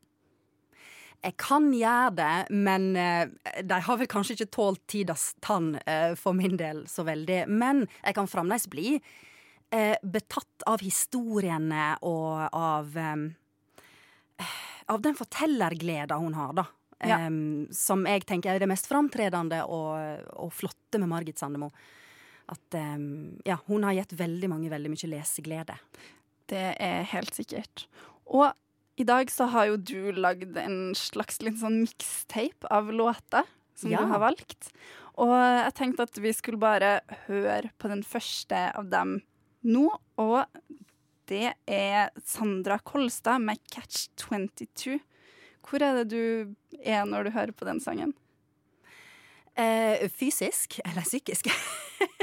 Jeg 1.25 1.35
kan 1.43 1.67
gjøre 1.75 2.13
det, 2.17 2.35
men 2.55 2.89
eh, 3.01 3.29
de 3.67 3.79
har 3.83 3.99
vel 3.99 4.09
kanskje 4.11 4.37
ikke 4.37 4.53
tålt 4.55 4.83
tidas 4.91 5.31
tann 5.45 5.75
eh, 5.85 6.15
for 6.19 6.37
min 6.37 6.57
del 6.61 6.85
så 6.91 7.05
veldig. 7.07 7.45
Men 7.51 7.85
jeg 8.03 8.17
kan 8.19 8.31
fremdeles 8.31 8.69
bli 8.71 8.95
eh, 8.95 9.97
betatt 10.03 10.67
av 10.71 10.85
historiene 10.85 11.97
og 12.07 12.47
av 12.53 12.97
Av 14.87 15.01
den 15.03 15.17
fortellergleda 15.19 16.15
hun 16.21 16.35
har, 16.37 16.53
da. 16.55 16.63
Ja. 17.03 17.17
Som 17.75 18.05
jeg 18.07 18.23
tenker 18.29 18.53
er 18.53 18.63
det 18.63 18.69
mest 18.71 18.87
framtredende 18.87 19.65
og, 19.67 20.29
og 20.39 20.53
flotte 20.55 21.01
med 21.03 21.11
Margit 21.11 21.41
Sandemo. 21.41 21.73
At 22.49 22.75
em, 22.79 23.41
ja, 23.45 23.57
hun 23.67 23.83
har 23.83 23.97
gitt 23.99 24.13
veldig 24.19 24.49
mange 24.53 24.71
veldig 24.71 24.91
mye 24.93 25.09
leseglede. 25.11 25.79
Det 26.47 26.77
er 26.79 27.03
helt 27.11 27.35
sikkert. 27.35 27.87
Og 28.31 28.53
i 28.97 29.05
dag 29.05 29.29
så 29.31 29.49
har 29.51 29.67
jo 29.67 29.77
du 29.77 30.13
lagd 30.15 30.57
en 30.57 30.95
slags 30.95 31.41
litt 31.43 31.59
sånn 31.61 31.81
mixtape 31.83 32.71
av 32.71 32.93
låter 32.95 33.45
som 33.75 33.91
Ja. 33.91 33.99
du 33.99 34.07
har 34.13 34.21
valgt. 34.23 34.71
Og 35.19 35.33
jeg 35.35 35.75
tenkte 35.75 36.03
at 36.07 36.19
vi 36.23 36.33
skulle 36.33 36.59
bare 36.61 37.01
høre 37.27 37.71
på 37.79 37.89
den 37.89 38.03
første 38.05 38.71
av 38.77 38.89
dem 38.91 39.23
nå. 39.65 39.89
Og 40.19 40.45
det 41.27 41.55
er 41.67 42.11
Sandra 42.25 42.79
Kolstad 42.79 43.41
med 43.43 43.59
'Catch 43.71 44.09
22'. 44.17 45.01
Hvor 45.67 45.83
er 45.83 46.05
det 46.05 46.09
du 46.11 46.55
er 46.85 47.05
når 47.05 47.25
du 47.25 47.31
hører 47.31 47.53
på 47.53 47.65
den 47.67 47.81
sangen? 47.81 48.15
Eh, 49.57 50.07
fysisk 50.09 50.79
eller 50.85 51.03
psykisk? 51.03 51.49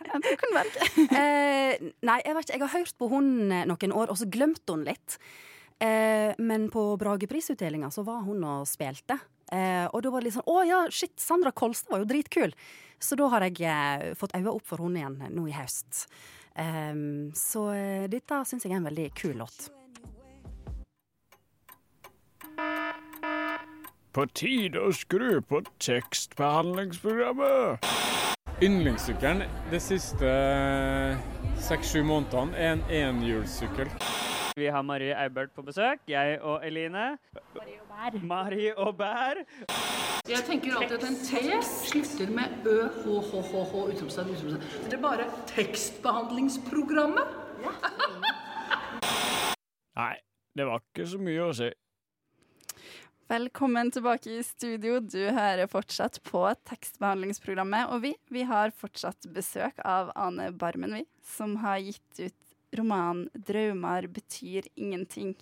Du 0.00 0.36
kan 0.40 0.54
velge. 0.56 0.80
eh, 1.12 1.76
nei, 2.06 2.20
jeg 2.24 2.34
vet 2.36 2.48
ikke. 2.48 2.56
Jeg 2.56 2.64
har 2.64 2.78
hørt 2.78 2.94
på 2.98 3.08
hun 3.12 3.26
eh, 3.52 3.66
noen 3.68 3.92
år, 3.92 4.10
og 4.12 4.16
så 4.20 4.26
glemte 4.30 4.72
hun 4.72 4.84
litt. 4.88 5.18
Eh, 5.80 6.32
men 6.40 6.68
på 6.72 6.96
Brageprisutdelinga 7.00 7.90
så 7.92 8.02
var 8.04 8.20
hun 8.26 8.44
og 8.44 8.68
spilte. 8.68 9.16
Eh, 9.52 9.86
og 9.88 10.02
da 10.04 10.10
var 10.12 10.20
det 10.22 10.28
litt 10.28 10.36
sånn 10.36 10.52
Å 10.52 10.62
ja, 10.68 10.80
shit, 10.94 11.16
Sandra 11.18 11.50
Kolstad 11.50 11.90
var 11.90 11.98
jo 12.04 12.10
dritkul! 12.12 12.52
Så 13.00 13.16
da 13.16 13.30
har 13.32 13.40
jeg 13.48 13.56
eh, 13.64 14.12
fått 14.18 14.34
øynene 14.36 14.52
opp 14.52 14.66
for 14.68 14.76
hun 14.84 14.96
igjen 15.00 15.16
nå 15.32 15.46
i 15.48 15.56
høst. 15.56 16.04
Eh, 16.54 16.94
så 17.34 17.62
eh, 17.72 18.04
dette 18.12 18.44
syns 18.46 18.64
jeg 18.66 18.72
er 18.74 18.78
en 18.82 18.88
veldig 18.90 19.08
kul 19.16 19.36
låt. 19.40 19.70
På 24.10 24.26
tide 24.34 24.80
å 24.82 24.90
skru 24.92 25.40
på 25.46 25.60
tekstbehandlingsprogrammet. 25.78 27.78
Yndlingssykkelen 28.60 29.46
de 29.70 29.78
siste 29.80 30.30
seks-sju 31.64 32.02
månedene 32.04 32.52
er 32.60 32.74
en 32.74 32.82
enhjulssykkel. 32.92 33.88
Vi 34.60 34.66
har 34.68 34.82
Marie 34.84 35.14
Eibert 35.16 35.54
på 35.56 35.62
besøk. 35.64 36.02
Jeg 36.08 36.36
og 36.44 36.66
Eline. 36.66 37.16
Marie 38.20 38.74
og 38.76 38.96
Bær. 38.98 39.34
Jeg 40.28 40.44
tenker 40.44 40.76
alltid 40.76 40.96
at 40.98 41.04
en 41.08 41.16
T 41.24 41.40
slutter 41.64 42.28
med 42.36 42.68
ø, 42.68 42.84
h, 42.84 43.04
h, 43.30 43.32
h, 43.48 43.64
h, 43.72 43.74
utropstegn, 43.94 44.28
utropstegn. 44.34 44.84
Det 44.84 44.92
er 44.98 45.02
bare 45.08 45.24
tekstbehandlingsprogrammet. 45.54 47.26
Nei, 50.02 50.16
det 50.52 50.68
var 50.68 50.84
ikke 50.84 51.08
så 51.08 51.16
mye 51.30 51.42
å 51.48 51.52
si. 51.56 51.72
Velkommen 53.30 53.92
tilbake 53.94 54.30
i 54.30 54.42
studio. 54.42 54.96
Du 54.98 55.20
hører 55.30 55.68
fortsatt 55.70 56.16
på 56.26 56.40
tekstbehandlingsprogrammet. 56.66 57.92
Og 57.94 58.00
vi, 58.02 58.10
vi 58.26 58.42
har 58.42 58.72
fortsatt 58.74 59.28
besøk 59.30 59.78
av 59.86 60.10
Ane 60.18 60.48
Barmen, 60.50 60.96
vi, 60.98 61.04
som 61.22 61.52
har 61.62 61.78
gitt 61.78 62.24
ut 62.24 62.74
romanen 62.74 63.28
'Draumar 63.30 64.08
betyr 64.10 64.66
ingenting'. 64.74 65.36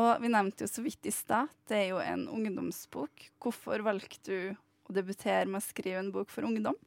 Og 0.00 0.24
vi 0.24 0.32
nevnte 0.32 0.64
jo 0.64 0.70
så 0.72 0.86
vidt 0.86 1.04
i 1.04 1.12
stad, 1.12 1.52
det 1.68 1.76
er 1.82 1.86
jo 1.90 2.00
en 2.00 2.24
ungdomsbok. 2.38 3.28
Hvorfor 3.36 3.84
valgte 3.84 4.24
du 4.24 4.56
å 4.88 4.96
debutere 4.96 5.44
med 5.44 5.60
å 5.60 5.66
skrive 5.68 6.00
en 6.00 6.12
bok 6.14 6.32
for 6.32 6.48
ungdom? 6.48 6.80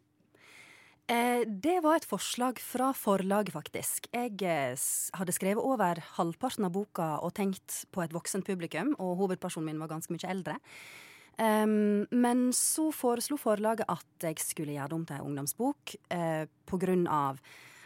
Eh, 1.08 1.44
det 1.48 1.78
var 1.86 1.98
et 1.98 2.08
forslag 2.08 2.60
fra 2.60 2.92
forlaget, 2.92 3.54
faktisk. 3.56 4.10
Jeg 4.12 4.36
eh, 4.44 4.88
hadde 5.16 5.36
skrevet 5.36 5.64
over 5.64 6.02
halvparten 6.18 6.68
av 6.68 6.74
boka 6.76 7.14
og 7.24 7.36
tenkt 7.38 7.86
på 7.96 8.04
et 8.04 8.16
voksent 8.16 8.48
publikum, 8.48 8.92
og 9.00 9.16
hovedpersonen 9.24 9.72
min 9.72 9.80
var 9.84 9.94
ganske 9.94 10.14
mye 10.14 10.32
eldre. 10.32 10.58
Men 11.38 12.48
så 12.58 12.88
foreslo 12.90 13.36
forlaget 13.38 13.86
at 13.94 14.24
jeg 14.26 14.40
skulle 14.42 14.74
gjøre 14.74 14.90
det 14.90 14.96
om 14.96 15.04
til 15.06 15.20
en 15.20 15.28
ungdomsbok, 15.28 15.94
eh, 16.10 16.50
på 16.66 16.80
grunn 16.82 17.04
av 17.06 17.38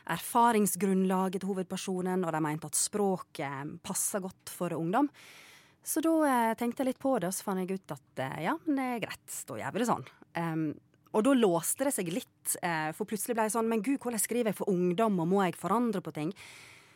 erfaringsgrunnlaget 0.08 1.42
til 1.42 1.51
hovedpersonen, 1.51 2.25
og 2.25 2.32
de 2.32 2.42
mente 2.44 2.70
at 2.72 2.80
språket 2.80 3.75
passer 3.84 4.24
godt 4.24 4.50
for 4.50 4.74
ungdom. 4.74 5.10
Så 5.84 6.01
da 6.06 6.13
eh, 6.30 6.54
tenkte 6.56 6.84
jeg 6.84 6.92
litt 6.92 7.01
på 7.01 7.16
det, 7.20 7.32
og 7.32 7.36
så 7.36 7.48
fant 7.48 7.62
jeg 7.63 7.82
ut 7.82 7.96
at 7.96 8.24
eh, 8.24 8.40
ja, 8.48 8.56
men 8.66 8.78
det 8.78 8.88
er 8.88 9.04
greit, 9.08 9.38
da 9.50 9.60
gjør 9.62 9.75
vi 9.75 9.84
det 9.84 9.90
sånn. 9.90 10.08
Og 11.12 11.24
da 11.25 11.34
låste 11.36 11.88
det 11.88 11.94
seg 11.96 12.12
litt, 12.13 12.56
eh, 12.62 12.91
for 12.96 13.10
plutselig 13.10 13.36
ble 13.36 13.48
jeg 13.48 13.56
sånn 13.56 13.70
Men 13.70 13.84
gud, 13.84 14.00
hvordan 14.00 14.22
skriver 14.22 14.51
jeg 14.51 14.60
for 14.60 14.72
ungdom, 14.72 15.20
og 15.20 15.27
må 15.27 15.41
jeg 15.46 15.60
forandre 15.60 16.01
på 16.01 16.13
ting? 16.15 16.32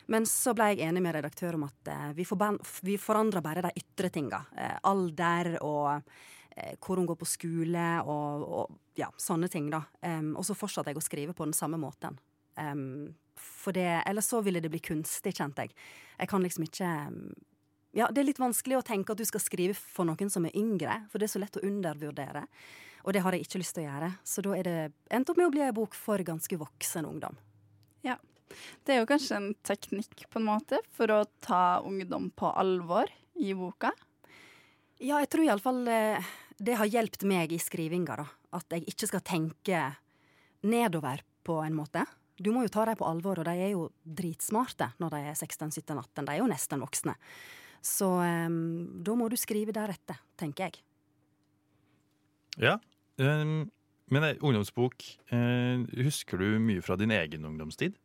Men 0.08 0.24
så 0.24 0.54
ble 0.54 0.70
jeg 0.72 0.86
enig 0.86 1.02
med 1.02 1.16
redaktør 1.16 1.58
om 1.58 1.66
at 1.66 1.90
eh, 1.90 2.12
vi, 2.16 2.26
vi 2.86 2.96
forandrer 2.96 3.44
bare 3.44 3.66
de 3.66 3.74
ytre 3.82 4.10
tinga. 4.10 4.44
Eh, 4.56 4.78
alder 4.82 5.58
og 5.60 6.10
hvor 6.56 6.96
hun 6.96 7.04
går 7.04 7.18
på 7.20 7.26
skole 7.28 7.86
og, 8.08 8.44
og 8.48 8.96
ja, 8.96 9.10
sånne 9.20 9.44
ting, 9.52 9.66
da. 9.68 9.82
Og 10.32 10.40
så 10.40 10.54
fortsatte 10.56 10.88
jeg 10.88 10.96
å 10.96 11.02
skrive 11.04 11.34
på 11.36 11.44
den 11.44 11.52
samme 11.52 11.76
måten. 11.76 12.16
Em, 12.56 13.12
for 13.36 13.76
det, 13.76 14.02
ellers 14.08 14.30
så 14.32 14.40
ville 14.40 14.62
det 14.64 14.70
bli 14.72 14.80
kunstig, 14.80 15.34
kjente 15.36 15.66
jeg. 15.66 15.74
Jeg 16.16 16.30
kan 16.30 16.40
liksom 16.40 16.64
ikke 16.64 16.94
ja, 17.96 18.08
Det 18.08 18.20
er 18.20 18.28
litt 18.28 18.40
vanskelig 18.40 18.78
å 18.78 18.84
tenke 18.84 19.12
at 19.12 19.20
du 19.20 19.24
skal 19.28 19.40
skrive 19.40 19.76
for 19.76 20.08
noen 20.08 20.32
som 20.32 20.44
er 20.48 20.56
yngre, 20.56 21.02
for 21.12 21.20
det 21.20 21.28
er 21.28 21.32
så 21.32 21.40
lett 21.40 21.56
å 21.56 21.64
undervurdere. 21.64 22.46
Og 23.06 23.14
det 23.14 23.22
har 23.22 23.36
jeg 23.36 23.46
ikke 23.46 23.60
lyst 23.62 23.76
til 23.76 23.84
å 23.84 23.90
gjøre. 23.90 24.08
Så 24.26 24.42
da 24.42 24.54
er 24.56 24.66
det 24.66 24.78
endt 25.14 25.30
opp 25.30 25.38
med 25.38 25.46
å 25.46 25.52
bli 25.54 25.62
ei 25.62 25.74
bok 25.74 25.94
for 25.94 26.22
ganske 26.26 26.58
voksen 26.58 27.06
ungdom. 27.06 27.38
Ja. 28.06 28.18
Det 28.82 28.94
er 28.94 29.00
jo 29.00 29.10
kanskje 29.10 29.38
en 29.38 29.52
teknikk 29.66 30.26
på 30.30 30.40
en 30.40 30.48
måte 30.48 30.80
for 30.96 31.10
å 31.14 31.20
ta 31.44 31.78
ungdom 31.86 32.32
på 32.34 32.50
alvor 32.50 33.10
i 33.38 33.54
boka. 33.54 33.92
Ja, 34.98 35.20
jeg 35.20 35.30
tror 35.30 35.46
iallfall 35.46 35.82
eh, 35.92 36.34
det 36.58 36.78
har 36.80 36.88
hjulpet 36.88 37.26
meg 37.28 37.52
i 37.52 37.60
skrivinga, 37.60 38.16
da. 38.22 38.26
At 38.56 38.72
jeg 38.72 38.86
ikke 38.90 39.10
skal 39.10 39.24
tenke 39.26 39.82
nedover 40.66 41.22
på 41.46 41.60
en 41.62 41.76
måte. 41.76 42.02
Du 42.36 42.50
må 42.52 42.64
jo 42.64 42.72
ta 42.72 42.84
dem 42.88 42.98
på 42.98 43.06
alvor, 43.06 43.38
og 43.40 43.46
de 43.48 43.54
er 43.54 43.72
jo 43.74 43.86
dritsmarte 44.02 44.90
når 45.00 45.14
de 45.14 45.22
er 45.30 45.38
16-17-18. 45.38 46.24
De 46.24 46.34
er 46.34 46.40
jo 46.40 46.50
nesten 46.50 46.82
voksne. 46.82 47.14
Så 47.86 48.08
um, 48.18 48.58
da 49.04 49.14
må 49.16 49.28
du 49.30 49.36
skrive 49.38 49.74
deretter, 49.76 50.18
tenker 50.40 50.66
jeg. 50.66 50.82
Ja. 52.60 52.76
Um, 53.18 53.70
men 54.12 54.22
eh, 54.28 54.36
ungdomsbok, 54.44 55.02
eh, 55.34 55.82
husker 56.04 56.38
du 56.38 56.58
mye 56.62 56.82
fra 56.84 56.96
din 57.00 57.10
egen 57.14 57.46
ungdomstid? 57.48 57.96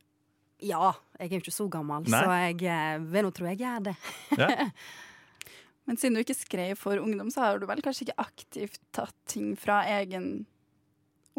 Ja, 0.61 0.91
jeg 1.17 1.27
er 1.27 1.35
jo 1.39 1.41
ikke 1.43 1.53
så 1.53 1.65
gammel, 1.73 2.05
Nei. 2.09 2.21
så 2.21 2.37
jeg 2.45 2.61
eh, 2.69 2.99
vil 3.11 3.25
nå 3.25 3.31
tro 3.33 3.47
jeg 3.49 3.61
gjør 3.63 3.87
det. 3.91 3.95
Ja. 4.37 4.49
Men 5.89 5.97
siden 5.97 6.13
du 6.15 6.21
ikke 6.21 6.37
skrev 6.37 6.75
for 6.77 7.01
ungdom, 7.01 7.31
så 7.33 7.41
har 7.41 7.57
du 7.59 7.65
vel 7.65 7.81
kanskje 7.83 8.05
ikke 8.05 8.21
aktivt 8.21 8.77
tatt 8.93 9.15
ting 9.29 9.55
fra 9.59 9.79
egen 9.97 10.45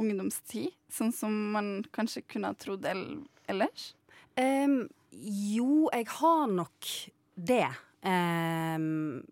ungdomstid, 0.01 0.73
sånn 0.93 1.13
som 1.15 1.35
man 1.55 1.69
kanskje 1.95 2.25
kunne 2.27 2.51
ha 2.51 2.57
trodd 2.59 2.85
el- 2.91 3.23
ellers? 3.51 3.93
Um, 4.35 4.89
jo, 5.13 5.87
jeg 5.95 6.09
har 6.19 6.51
nok 6.51 6.91
det. 7.39 7.69
Um, 8.03 9.23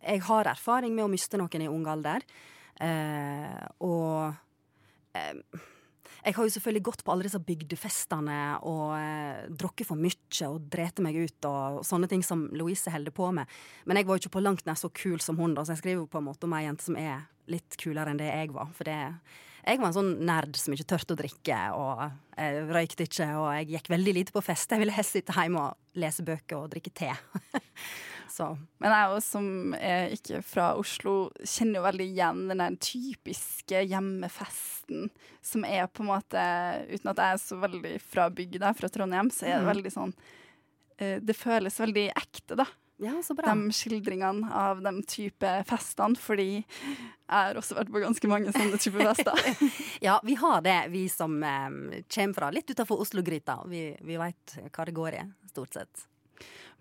jeg 0.00 0.24
har 0.30 0.50
erfaring 0.54 0.96
med 0.96 1.04
å 1.04 1.12
miste 1.12 1.38
noen 1.40 1.66
i 1.66 1.70
ung 1.70 1.84
alder. 1.90 2.24
Eh, 2.82 3.60
og 3.84 4.34
em, 5.18 5.42
jeg 6.24 6.38
har 6.38 6.46
jo 6.46 6.52
selvfølgelig 6.54 6.84
gått 6.88 7.02
på 7.04 7.12
alle 7.12 7.26
disse 7.26 7.40
bygdefestene 7.44 8.38
og 8.64 8.94
eh, 8.96 9.44
drukket 9.60 9.88
for 9.90 10.00
mye 10.00 10.48
og 10.48 10.68
drete 10.72 11.04
meg 11.04 11.18
ut 11.20 11.48
og, 11.50 11.82
sånne 11.84 12.08
ting 12.08 12.24
som 12.24 12.46
Louise 12.56 12.92
holder 12.92 13.12
på 13.14 13.28
med. 13.36 13.50
Men 13.84 14.00
jeg 14.00 14.08
var 14.08 14.16
jo 14.16 14.24
ikke 14.24 14.36
på 14.38 14.44
langt 14.44 14.64
nær 14.64 14.78
så 14.80 14.88
kul 14.88 15.20
som 15.20 15.36
hun, 15.40 15.56
da, 15.56 15.66
så 15.66 15.74
jeg 15.74 15.82
skriver 15.82 16.00
jo 16.00 16.10
på 16.10 16.22
en 16.22 16.28
måte 16.30 16.48
om 16.48 16.56
ei 16.56 16.64
jente 16.64 16.86
som 16.86 16.96
er 17.00 17.26
litt 17.52 17.76
kulere 17.80 18.14
enn 18.14 18.20
det 18.20 18.30
jeg 18.30 18.54
var. 18.56 18.72
For 18.72 18.88
det, 18.88 18.96
jeg 19.66 19.82
var 19.82 19.90
en 19.90 19.98
sånn 19.98 20.12
nerd 20.24 20.56
som 20.60 20.72
ikke 20.72 20.88
turte 20.94 21.12
å 21.12 21.20
drikke, 21.20 21.60
og 21.76 22.02
jeg 22.38 22.64
røykte 22.72 23.08
ikke, 23.08 23.28
og 23.42 23.46
jeg 23.58 23.70
gikk 23.74 23.92
veldig 23.92 24.16
lite 24.22 24.34
på 24.34 24.44
fest. 24.44 24.72
Jeg 24.72 24.80
ville 24.80 24.96
helst 24.96 25.18
sitte 25.18 25.36
hjemme 25.36 25.68
og 25.68 26.00
lese 26.00 26.24
bøker 26.24 26.62
og 26.62 26.72
drikke 26.72 26.92
te. 27.04 27.12
så. 28.30 28.56
Men 28.80 28.90
jeg 28.94 29.08
også, 29.14 29.30
som 29.34 29.74
er 29.78 30.10
ikke 30.14 30.42
fra 30.42 30.68
Oslo, 30.78 31.30
kjenner 31.42 31.80
jo 31.80 31.84
veldig 31.86 32.06
igjen 32.12 32.44
den 32.52 32.76
typiske 32.82 33.82
hjemmefesten 33.88 35.10
som 35.44 35.64
er 35.64 35.86
på 35.92 36.02
en 36.04 36.10
måte 36.12 36.44
Uten 36.90 37.10
at 37.12 37.20
jeg 37.20 37.34
er 37.36 37.42
så 37.42 37.58
veldig 37.60 37.94
fra 38.02 38.28
bygda, 38.30 38.72
fra 38.76 38.88
Trondheim, 38.88 39.30
så 39.30 39.46
er 39.46 39.58
det 39.58 39.64
Mhm. 39.66 39.72
veldig 39.74 39.92
sånn 39.92 40.14
eh, 40.98 41.18
Det 41.20 41.36
føles 41.36 41.78
veldig 41.80 42.10
ekte, 42.14 42.56
da. 42.56 42.66
Ja, 43.02 43.10
så 43.22 43.34
bra. 43.34 43.50
De 43.52 43.72
skildringene 43.74 44.46
av 44.54 44.80
de 44.80 45.02
type 45.02 45.64
festene, 45.66 46.14
fordi 46.16 46.64
jeg 46.64 47.28
har 47.28 47.54
også 47.58 47.74
vært 47.74 47.90
på 47.90 48.00
ganske 48.04 48.28
mange 48.30 48.52
sånne 48.54 48.78
type 48.78 49.02
fester. 49.02 49.34
Ja, 50.06 50.20
vi 50.22 50.34
har 50.38 50.60
det, 50.62 50.90
vi 50.92 51.08
som 51.08 51.34
um, 51.42 51.90
kommer 52.08 52.34
fra 52.34 52.50
litt 52.54 52.70
utafor 52.70 53.00
Oslo-gryta. 53.02 53.66
Vi, 53.66 53.96
vi 54.00 54.16
veit 54.16 54.54
hva 54.70 54.84
det 54.86 54.94
går 54.94 55.14
i, 55.18 55.24
stort 55.50 55.74
sett. 55.74 56.06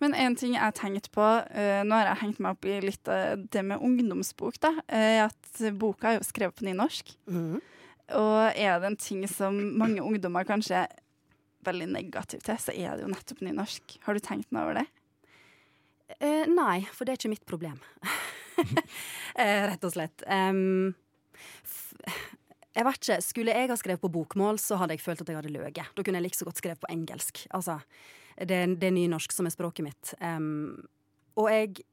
Men 0.03 0.15
en 0.19 0.35
ting 0.35 0.57
jeg 0.57 0.63
har 0.63 0.73
tenkt 0.75 1.07
på, 1.15 1.23
eh, 1.55 1.81
nå 1.87 1.95
har 1.95 2.09
jeg 2.11 2.21
hengt 2.25 2.41
meg 2.43 2.57
opp 2.57 2.67
i 2.67 2.79
litt 2.83 3.07
av 3.11 3.45
det 3.53 3.61
med 3.63 3.79
ungdomsbok, 3.79 4.59
da, 4.63 4.73
er 4.91 5.29
at 5.29 5.61
boka 5.79 6.11
er 6.11 6.17
jo 6.17 6.27
skrevet 6.27 6.57
på 6.59 6.67
nynorsk. 6.67 7.13
Og 8.19 8.39
er 8.59 8.81
det 8.83 8.89
en 8.89 8.99
ting 8.99 9.23
som 9.31 9.55
mange 9.79 10.03
ungdommer 10.03 10.43
kanskje 10.47 10.83
er 10.83 10.99
veldig 11.63 11.87
negative 11.93 12.43
til, 12.43 12.59
så 12.59 12.75
er 12.75 12.97
det 12.97 13.05
jo 13.05 13.13
nettopp 13.13 13.43
nynorsk. 13.45 13.95
Har 14.03 14.17
du 14.17 14.23
tenkt 14.23 14.51
noe 14.51 14.65
over 14.65 14.81
det? 14.81 14.87
Eh, 16.19 16.43
nei, 16.51 16.83
for 16.91 17.05
det 17.05 17.13
er 17.13 17.21
ikke 17.21 17.33
mitt 17.33 17.47
problem. 17.49 17.79
eh, 19.39 19.63
rett 19.69 19.87
og 19.87 19.93
slett. 19.95 20.25
Um, 20.27 20.93
jeg 22.73 22.85
vet 22.87 22.99
ikke, 22.99 23.21
Skulle 23.23 23.55
jeg 23.55 23.69
ha 23.71 23.77
skrevet 23.79 24.03
på 24.03 24.11
bokmål, 24.13 24.59
så 24.61 24.77
hadde 24.81 24.97
jeg 24.97 25.05
følt 25.05 25.23
at 25.23 25.29
jeg 25.29 25.39
hadde 25.39 25.53
løyet. 25.53 25.79
Da 25.95 26.03
kunne 26.03 26.19
jeg 26.19 26.27
like 26.27 26.39
så 26.39 26.47
godt 26.49 26.61
skrevet 26.61 26.81
på 26.81 26.91
engelsk. 26.91 27.45
Altså, 27.53 27.79
det, 28.37 28.59
det 28.81 28.89
er 28.89 28.95
nynorsk 28.95 29.33
som 29.35 29.47
er 29.49 29.53
språket 29.53 29.87
mitt. 29.87 30.13
Um, 30.19 30.85
og 31.39 31.49
jeg 31.51 31.83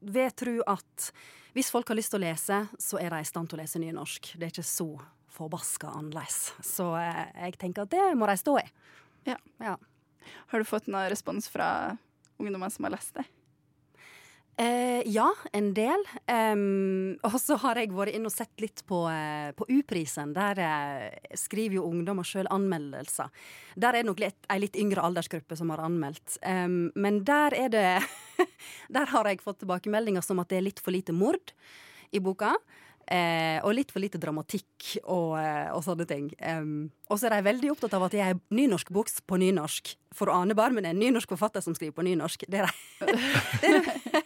vil 0.00 0.34
tro 0.36 0.56
at 0.70 1.10
hvis 1.56 1.70
folk 1.72 1.88
har 1.90 1.98
lyst 1.98 2.12
til 2.14 2.20
å 2.20 2.26
lese, 2.28 2.60
så 2.78 3.00
er 3.00 3.10
de 3.12 3.22
i 3.24 3.28
stand 3.28 3.50
til 3.50 3.58
å 3.58 3.62
lese 3.62 3.80
nynorsk. 3.82 4.32
Det 4.38 4.46
er 4.46 4.52
ikke 4.54 4.66
så 4.66 4.88
forbaska 5.34 5.90
annerledes. 5.98 6.52
Så 6.66 6.92
eh, 6.98 7.26
jeg 7.46 7.58
tenker 7.58 7.86
at 7.86 7.92
det 7.92 8.04
må 8.18 8.28
de 8.30 8.36
stå 8.38 8.56
i. 8.60 8.66
Ja. 9.28 9.36
Ja. 9.62 9.76
Har 10.52 10.62
du 10.62 10.68
fått 10.68 10.88
noen 10.90 11.10
respons 11.10 11.48
fra 11.50 11.96
ungdommer 12.40 12.70
som 12.72 12.86
har 12.86 12.94
lest 12.94 13.16
det? 13.18 13.26
Eh, 14.60 15.02
ja, 15.06 15.30
en 15.52 15.70
del. 15.72 16.02
Um, 16.28 17.14
og 17.24 17.38
så 17.40 17.56
har 17.62 17.78
jeg 17.80 17.94
vært 17.96 18.12
inn 18.12 18.28
og 18.28 18.32
sett 18.34 18.60
litt 18.60 18.82
på, 18.84 18.98
uh, 19.08 19.54
på 19.56 19.64
U-prisen. 19.72 20.34
Der 20.36 20.60
uh, 20.60 21.30
skriver 21.38 21.78
jo 21.78 21.86
ungdommer 21.88 22.26
sjøl 22.28 22.50
anmeldelser. 22.52 23.30
Der 23.80 23.94
er 23.94 24.02
det 24.02 24.10
nok 24.10 24.20
litt, 24.20 24.36
ei 24.52 24.58
litt 24.60 24.76
yngre 24.76 25.06
aldersgruppe 25.06 25.56
som 25.56 25.72
har 25.72 25.80
anmeldt. 25.86 26.36
Um, 26.44 26.90
men 26.92 27.22
der 27.24 27.56
er 27.56 27.72
det 27.72 27.86
Der 28.96 29.08
har 29.14 29.28
jeg 29.28 29.40
fått 29.44 29.62
tilbakemeldinger 29.62 30.24
som 30.24 30.42
at 30.42 30.52
det 30.52 30.60
er 30.60 30.68
litt 30.68 30.84
for 30.84 30.92
lite 30.92 31.16
mord 31.16 31.54
i 32.12 32.20
boka. 32.20 32.52
Eh, 33.10 33.58
og 33.66 33.72
litt 33.74 33.90
for 33.90 33.98
lite 33.98 34.20
dramatikk 34.22 34.92
og, 35.02 35.32
eh, 35.40 35.66
og 35.74 35.82
sånne 35.82 36.06
ting. 36.06 36.28
Um, 36.38 36.92
og 37.10 37.18
så 37.18 37.26
er 37.26 37.34
de 37.34 37.48
veldig 37.48 37.72
opptatt 37.72 37.96
av 37.98 38.04
at 38.06 38.14
jeg 38.14 38.36
er 38.36 38.38
nynorsk 38.54 38.92
bok 38.94 39.10
på 39.26 39.38
nynorsk. 39.42 39.96
For 40.14 40.30
å 40.30 40.36
ane 40.38 40.54
bare, 40.54 40.70
men 40.76 40.86
det 40.86 40.92
er 40.92 40.94
en 40.94 41.02
nynorsk 41.02 41.32
forfatter 41.34 41.64
som 41.64 41.74
skriver 41.74 41.96
på 41.96 42.06
nynorsk. 42.06 42.46
Det, 42.50 42.62
er 42.62 43.82
det, 43.82 44.22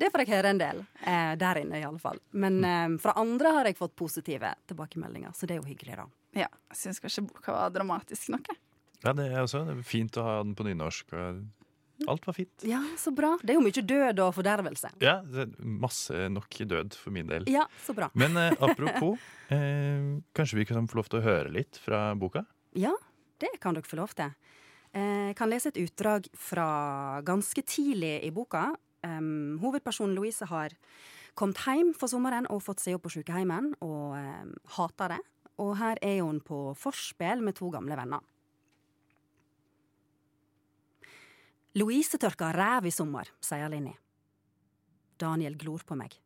det 0.00 0.08
får 0.10 0.24
jeg 0.24 0.32
høre 0.32 0.50
en 0.54 0.60
del. 0.62 0.82
Eh, 1.04 1.34
der 1.36 1.60
inne, 1.60 1.80
i 1.80 1.84
alle 1.84 2.00
fall. 2.00 2.18
Men 2.32 2.62
eh, 2.64 2.98
fra 3.02 3.14
andre 3.20 3.52
har 3.58 3.68
jeg 3.68 3.76
fått 3.76 3.96
positive 4.00 4.54
tilbakemeldinger, 4.70 5.36
så 5.36 5.48
det 5.48 5.58
er 5.58 5.60
jo 5.60 5.68
hyggelig, 5.68 6.00
da. 6.00 6.08
Ja, 6.46 6.48
jeg 6.72 6.80
syns 6.80 7.02
kanskje 7.04 7.26
boka 7.28 7.52
var 7.52 7.74
dramatisk 7.74 8.32
nok. 8.32 8.48
jeg. 8.48 8.62
Ja, 9.02 9.12
det 9.18 9.28
er 9.28 9.42
også 9.42 9.66
det 9.68 9.76
er 9.76 9.84
fint 9.84 10.16
å 10.16 10.24
ha 10.24 10.38
den 10.40 10.56
på 10.56 10.64
nynorsk. 10.64 11.12
og 11.12 11.42
Alt 12.08 12.26
var 12.26 12.34
fint. 12.34 12.64
Ja, 12.66 12.80
så 12.98 13.12
bra. 13.14 13.34
Det 13.42 13.54
er 13.54 13.58
jo 13.60 13.64
mye 13.64 13.84
død 13.92 14.22
og 14.24 14.34
fordervelse. 14.36 14.90
Ja, 15.04 15.20
det 15.22 15.48
masse 15.60 16.26
nok 16.32 16.56
død 16.72 16.96
for 16.98 17.14
min 17.14 17.28
del. 17.30 17.46
Ja, 17.50 17.66
så 17.84 17.94
bra. 17.96 18.08
Men 18.18 18.36
eh, 18.40 18.56
apropos, 18.58 19.18
eh, 19.54 20.18
kanskje 20.34 20.58
vi 20.60 20.66
kan 20.68 20.88
få 20.90 20.98
lov 21.00 21.10
til 21.12 21.20
å 21.20 21.26
høre 21.26 21.52
litt 21.54 21.78
fra 21.82 22.10
boka? 22.18 22.44
Ja, 22.78 22.92
det 23.42 23.52
kan 23.62 23.76
dere 23.78 23.86
få 23.88 24.00
lov 24.00 24.14
til. 24.18 24.32
Eh, 24.92 25.30
Jeg 25.32 25.36
kan 25.38 25.50
lese 25.52 25.70
et 25.72 25.80
utdrag 25.82 26.26
fra 26.36 27.20
ganske 27.24 27.62
tidlig 27.62 28.18
i 28.26 28.32
boka. 28.34 28.70
Um, 29.02 29.58
hovedpersonen 29.62 30.14
Louise 30.14 30.46
har 30.46 30.74
kommet 31.34 31.58
hjem 31.58 31.90
for 31.96 32.06
sommeren 32.10 32.46
og 32.52 32.62
fått 32.62 32.82
seg 32.82 32.94
jobb 32.94 33.06
på 33.08 33.14
sykehjemmet, 33.16 33.78
og 33.82 34.14
um, 34.14 34.52
hater 34.76 35.16
det. 35.16 35.22
Og 35.62 35.74
her 35.80 35.98
er 36.02 36.20
hun 36.22 36.38
på 36.44 36.70
forspill 36.78 37.42
med 37.44 37.56
to 37.58 37.70
gamle 37.72 37.96
venner. 37.98 38.22
Louise 41.74 42.18
tørka 42.20 42.50
ræv 42.52 42.86
i 42.86 42.92
sommer, 42.92 43.28
sier 43.40 43.70
Linni. 43.72 43.94
Daniel 45.16 45.54
glor 45.56 45.80
på 45.88 45.96
meg. 45.96 46.18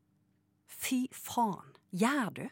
Fy 0.66 1.04
faen, 1.14 1.76
gjør 1.94 2.32
du? 2.34 2.46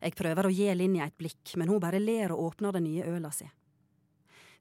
Jeg 0.00 0.16
prøver 0.16 0.48
å 0.48 0.52
gi 0.52 0.70
Linni 0.72 1.02
et 1.04 1.16
blikk, 1.18 1.52
men 1.60 1.68
hun 1.68 1.82
bare 1.82 2.00
ler 2.00 2.32
og 2.32 2.40
åpner 2.52 2.78
den 2.78 2.86
nye 2.88 3.04
øla 3.04 3.32
si. 3.36 3.48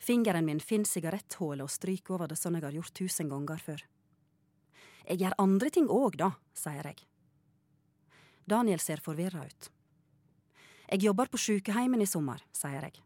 Fingeren 0.03 0.43
min 0.45 0.59
finner 0.59 0.89
sigaretthullet 0.89 1.63
og 1.63 1.71
stryker 1.71 2.17
over 2.17 2.31
det 2.31 2.39
sånn 2.39 2.59
jeg 2.59 2.67
har 2.67 2.75
gjort 2.75 2.95
tusen 2.99 3.31
ganger 3.31 3.63
før. 3.63 3.85
Jeg 5.05 5.21
gjør 5.21 5.39
andre 5.45 5.71
ting 5.71 5.87
òg, 5.87 6.19
da, 6.19 6.33
sier 6.57 6.91
jeg. 6.91 7.05
Daniel 8.45 8.83
ser 8.83 8.99
forvirra 9.05 9.45
ut. 9.47 9.71
Jeg 10.91 11.07
jobber 11.07 11.31
på 11.31 11.39
sjukeheimen 11.39 12.03
i 12.03 12.09
sommer, 12.09 12.43
sier 12.51 12.83
jeg. 12.83 12.99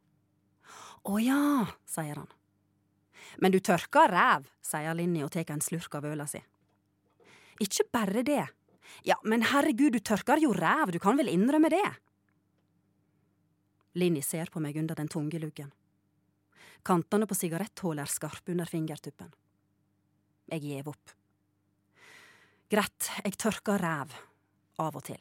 Å 1.05 1.21
ja, 1.21 1.43
sier 1.87 2.17
han. 2.17 2.38
Men 3.37 3.53
du 3.53 3.59
tørker 3.59 4.11
ræv, 4.11 4.47
sier 4.65 4.95
Linni 4.97 5.23
og 5.23 5.31
tar 5.31 5.51
en 5.53 5.61
slurk 5.61 5.95
av 5.99 6.07
øla 6.09 6.25
si. 6.27 6.41
Ikke 7.61 7.85
bare 7.91 8.23
det. 8.23 8.45
Ja, 9.05 9.15
men 9.23 9.45
herregud, 9.45 9.93
du 9.93 9.99
tørker 9.99 10.41
jo 10.41 10.53
ræv, 10.55 10.91
du 10.91 10.99
kan 10.99 11.19
vel 11.19 11.29
innrømme 11.31 11.69
det? 11.69 11.85
Linni 13.99 14.21
ser 14.25 14.49
på 14.51 14.61
meg 14.63 14.77
under 14.79 14.97
den 14.97 15.09
tunge 15.11 15.39
luggen. 15.41 15.71
Kantene 16.85 17.27
på 17.27 17.35
sigaretthullet 17.35 18.05
er 18.05 18.11
skarpe 18.11 18.53
under 18.53 18.69
fingertuppen. 18.69 19.31
Jeg 20.49 20.63
gjev 20.65 20.93
opp. 20.93 21.11
Greit, 22.69 23.09
jeg 23.25 23.37
tørker 23.37 23.81
ræv. 23.81 24.15
Av 24.79 24.95
og 24.95 25.03
til. 25.03 25.19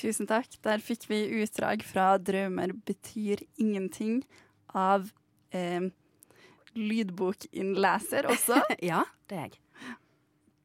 Tusen 0.00 0.28
takk. 0.30 0.54
Der 0.64 0.80
fikk 0.80 1.08
vi 1.10 1.42
utdrag 1.42 1.82
fra 1.84 2.14
'Drømmer 2.16 2.72
betyr 2.86 3.42
ingenting' 3.58 4.22
av 4.76 5.08
eh, 5.50 5.88
lydbokinnleser 6.76 8.28
også. 8.30 8.60
ja, 8.90 9.04
det 9.30 9.38
er 9.38 9.48
jeg. 9.48 9.96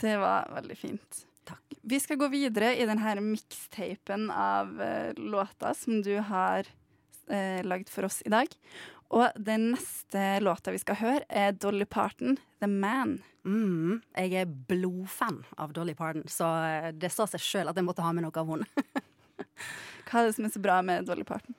Det 0.01 0.17
var 0.19 0.51
veldig 0.53 0.77
fint. 0.77 1.21
Takk. 1.45 1.77
Vi 1.85 1.99
skal 2.01 2.17
gå 2.19 2.27
videre 2.33 2.73
i 2.75 2.87
denne 2.89 3.15
mikstapen 3.21 4.27
av 4.33 4.81
eh, 4.81 5.13
låter 5.17 5.77
som 5.77 6.01
du 6.03 6.15
har 6.27 6.67
eh, 7.29 7.61
lagd 7.63 7.91
for 7.93 8.07
oss 8.09 8.21
i 8.25 8.33
dag. 8.33 8.49
Og 9.13 9.29
den 9.37 9.69
neste 9.75 10.39
låta 10.41 10.73
vi 10.73 10.81
skal 10.81 10.97
høre, 10.99 11.23
er 11.29 11.53
Dolly 11.53 11.85
Parton, 11.85 12.39
'The 12.59 12.69
Man'. 12.69 13.19
Mm, 13.45 14.01
jeg 14.17 14.33
er 14.41 14.49
blodfan 14.49 15.43
av 15.61 15.73
Dolly 15.73 15.93
Parton, 15.93 16.25
så 16.27 16.49
eh, 16.65 16.89
det 16.97 17.13
sa 17.13 17.27
seg 17.29 17.43
sjøl 17.43 17.69
at 17.69 17.77
jeg 17.77 17.85
måtte 17.85 18.01
ha 18.01 18.13
med 18.15 18.25
noe 18.25 18.41
av 18.41 18.49
henne. 18.49 18.65
Hva 20.09 20.21
er 20.21 20.31
det 20.31 20.35
som 20.37 20.47
er 20.47 20.53
så 20.55 20.61
bra 20.63 20.79
med 20.85 21.05
Dolly 21.05 21.25
Parton? 21.27 21.53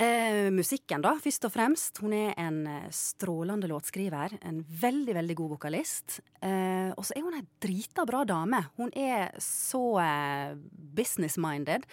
Eh, 0.00 0.46
musikken, 0.48 1.02
da, 1.04 1.10
først 1.20 1.44
og 1.44 1.52
fremst. 1.52 1.98
Hun 2.00 2.14
er 2.16 2.30
en 2.40 2.62
eh, 2.64 2.86
strålende 2.94 3.68
låtskriver. 3.68 4.38
En 4.48 4.62
veldig, 4.64 5.12
veldig 5.18 5.36
god 5.36 5.50
vokalist. 5.58 6.22
Eh, 6.40 6.88
og 6.94 7.04
så 7.04 7.18
er 7.18 7.26
hun 7.26 7.36
ei 7.36 7.44
drita 7.60 8.06
bra 8.08 8.22
dame. 8.24 8.62
Hun 8.80 8.94
er 8.96 9.34
så 9.44 9.82
eh, 10.00 10.54
business-minded. 10.96 11.84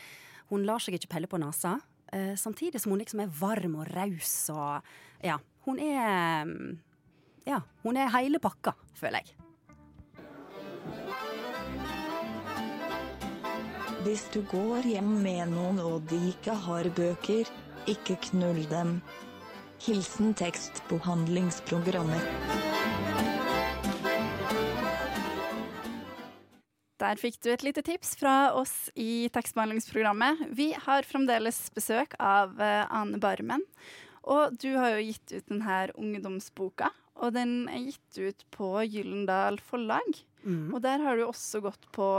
Hun 0.53 0.63
lar 0.63 0.79
seg 0.79 0.95
ikke 0.95 1.11
pelle 1.17 1.27
på 1.27 1.41
nesa. 1.41 1.75
Eh, 2.15 2.31
samtidig 2.39 2.79
som 2.79 2.95
hun 2.95 3.03
liksom 3.03 3.25
er 3.25 3.35
varm 3.41 3.75
og 3.81 3.91
raus 3.91 4.39
og 4.55 4.87
Ja. 5.25 5.35
Hun 5.67 5.81
er 5.83 6.47
mm, 6.47 6.77
ja, 7.43 7.59
hun 7.83 7.97
er 7.99 8.07
hele 8.13 8.39
pakka, 8.39 8.71
føler 8.95 9.19
jeg. 9.19 9.35
Hvis 14.05 14.29
du 14.31 14.39
går 14.47 14.87
hjem 14.87 15.17
med 15.25 15.51
noen 15.51 15.79
og 15.83 16.05
de 16.07 16.21
ikke 16.29 16.55
har 16.55 16.87
bøker, 16.95 17.51
ikke 17.87 18.17
knull 18.29 18.63
dem. 18.71 18.99
Hilsen 19.85 20.33
tekstbehandlingsprogrammer. 20.37 22.23
Der 26.97 27.19
fikk 27.21 27.37
du 27.45 27.51
et 27.53 27.61
lite 27.61 27.83
tips 27.85 28.15
fra 28.17 28.51
oss 28.57 28.89
i 28.97 29.29
tekstbehandlingsprogrammet. 29.33 30.47
Vi 30.57 30.71
har 30.87 31.05
fremdeles 31.05 31.59
besøk 31.75 32.17
av 32.17 32.57
eh, 32.57 32.83
Ane 32.89 33.21
Barmen. 33.21 33.61
Og 34.27 34.57
du 34.59 34.73
har 34.75 34.95
jo 34.97 35.05
gitt 35.05 35.31
ut 35.31 35.45
denne 35.47 35.77
ungdomsboka, 35.95 36.89
og 37.21 37.31
den 37.37 37.69
er 37.71 37.85
gitt 37.85 38.17
ut 38.19 38.43
på 38.51 38.73
Gyllendal 38.83 39.61
Forlag. 39.63 40.19
Mm. 40.43 40.73
Og 40.73 40.81
der 40.83 41.05
har 41.05 41.15
du 41.15 41.27
også 41.27 41.61
gått 41.63 41.87
på 41.95 42.09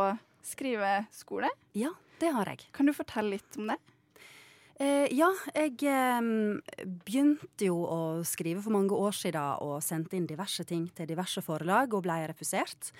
skriveskole. 0.47 1.51
Ja, 1.77 1.93
det 2.23 2.33
har 2.33 2.49
jeg. 2.49 2.65
Kan 2.73 2.89
du 2.89 2.95
fortelle 2.97 3.37
litt 3.37 3.61
om 3.61 3.75
det? 3.75 3.77
Eh, 4.79 5.09
ja, 5.11 5.29
jeg 5.57 5.75
eh, 5.91 6.27
begynte 6.87 7.67
jo 7.67 7.81
å 7.83 8.01
skrive 8.27 8.63
for 8.63 8.77
mange 8.77 8.95
år 8.95 9.17
siden 9.17 9.59
og 9.65 9.81
sendte 9.83 10.15
inn 10.15 10.29
diverse 10.31 10.63
ting 10.69 10.87
til 10.95 11.09
diverse 11.11 11.43
forlag 11.43 11.97
og 11.97 12.05
ble 12.07 12.21
refusert. 12.31 12.93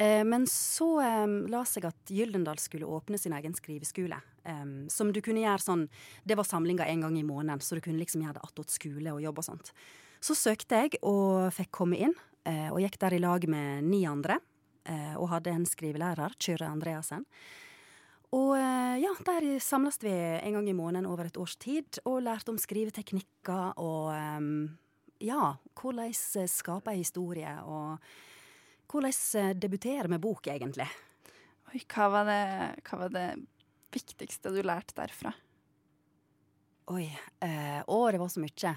Eh, 0.00 0.22
men 0.24 0.46
så 0.48 0.88
eh, 1.04 1.26
las 1.52 1.76
jeg 1.76 1.84
at 1.90 2.14
Gyldendal 2.16 2.56
skulle 2.62 2.88
åpne 2.88 3.20
sin 3.20 3.36
egen 3.36 3.56
skriveskole. 3.56 4.20
som 4.88 5.12
du 5.12 5.20
kunne 5.20 5.42
gjøre 5.44 5.60
sånn 5.60 5.82
Det 6.24 6.34
var 6.34 6.44
samlinga 6.48 6.86
en 6.88 7.02
gang 7.04 7.16
i 7.18 7.22
måneden, 7.22 7.60
så 7.60 7.76
du 7.76 7.82
kunne 7.84 8.00
liksom 8.00 8.22
gjøre 8.24 8.38
det 8.40 8.46
attåt 8.48 8.70
skole 8.72 9.12
og 9.12 9.20
jobb 9.20 9.38
og 9.38 9.44
sånt. 9.44 9.72
Så 10.20 10.34
søkte 10.34 10.80
jeg 10.80 10.96
og 11.02 11.52
fikk 11.52 11.70
komme 11.70 11.98
inn, 12.00 12.14
eh, 12.48 12.70
og 12.72 12.80
gikk 12.80 12.96
der 12.98 13.14
i 13.14 13.20
lag 13.20 13.46
med 13.48 13.84
ni 13.84 14.06
andre. 14.06 14.40
eh, 14.86 15.14
og 15.16 15.28
hadde 15.28 15.50
en 15.52 15.66
skrivelærer, 15.66 16.32
Kyrre 16.40 16.66
Andreassen. 16.66 17.26
Og 18.36 18.52
eh, 18.54 19.00
ja, 19.02 19.10
der 19.26 19.48
samles 19.62 19.98
vi 20.02 20.12
en 20.12 20.54
gang 20.58 20.68
i 20.70 20.76
måneden 20.76 21.08
over 21.10 21.26
et 21.26 21.38
års 21.40 21.56
tid 21.58 21.98
og 22.04 22.22
lærte 22.22 22.52
om 22.52 22.60
skriveteknikker 22.60 23.80
og 23.82 24.12
ja, 25.20 25.54
hvordan 25.76 26.10
eh, 26.10 26.48
skape 26.48 26.94
ei 26.94 27.02
historie 27.02 27.52
og 27.66 28.00
hvordan 28.90 29.14
eh, 29.40 29.52
debutere 29.54 30.08
med 30.10 30.22
bok, 30.22 30.48
egentlig. 30.50 30.88
Oi, 31.70 31.82
hva 31.92 32.08
var 32.10 32.26
det, 32.26 32.42
hva 32.88 33.04
var 33.04 33.14
det 33.14 33.28
viktigste 33.94 34.52
du 34.54 34.62
lærte 34.64 34.96
derfra? 34.96 35.32
Oi. 36.90 37.06
Eh, 37.44 37.80
å, 37.86 38.00
det 38.10 38.18
var 38.18 38.32
så 38.32 38.42
mye. 38.42 38.72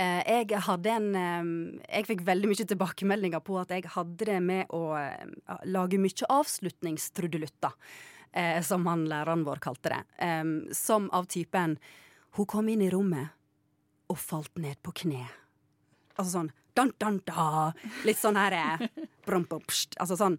Eh, 0.00 0.20
jeg 0.24 0.62
hadde 0.64 0.94
en 0.94 1.08
eh, 1.18 1.50
Jeg 1.98 2.08
fikk 2.08 2.22
veldig 2.24 2.48
mye 2.48 2.68
tilbakemeldinger 2.70 3.42
på 3.44 3.58
at 3.60 3.74
jeg 3.74 3.90
hadde 3.96 4.30
det 4.30 4.38
med 4.40 4.72
å 4.72 4.94
eh, 4.96 5.26
lage 5.68 6.00
mye 6.00 6.30
avslutningstrudelutter, 6.38 7.74
eh, 8.32 8.62
som 8.62 8.86
han 8.90 9.06
læreren 9.10 9.44
vår 9.46 9.62
kalte 9.62 9.94
det. 9.94 10.02
Eh, 10.26 10.44
som 10.76 11.10
av 11.16 11.28
typen 11.30 11.78
Hun 12.38 12.46
kom 12.46 12.68
inn 12.70 12.82
i 12.82 12.90
rommet 12.90 13.34
og 14.10 14.18
falt 14.18 14.58
ned 14.58 14.78
på 14.82 14.92
kne. 15.02 15.24
Altså 16.14 16.30
sånn 16.38 16.52
dan, 16.78 16.92
dan, 17.02 17.18
da. 17.26 17.72
Litt 18.06 18.20
sånn 18.20 18.38
her 18.38 18.54
eh, 18.54 18.86
brum, 19.26 19.46
pst. 19.66 19.98
Altså 20.00 20.18
sånn 20.20 20.38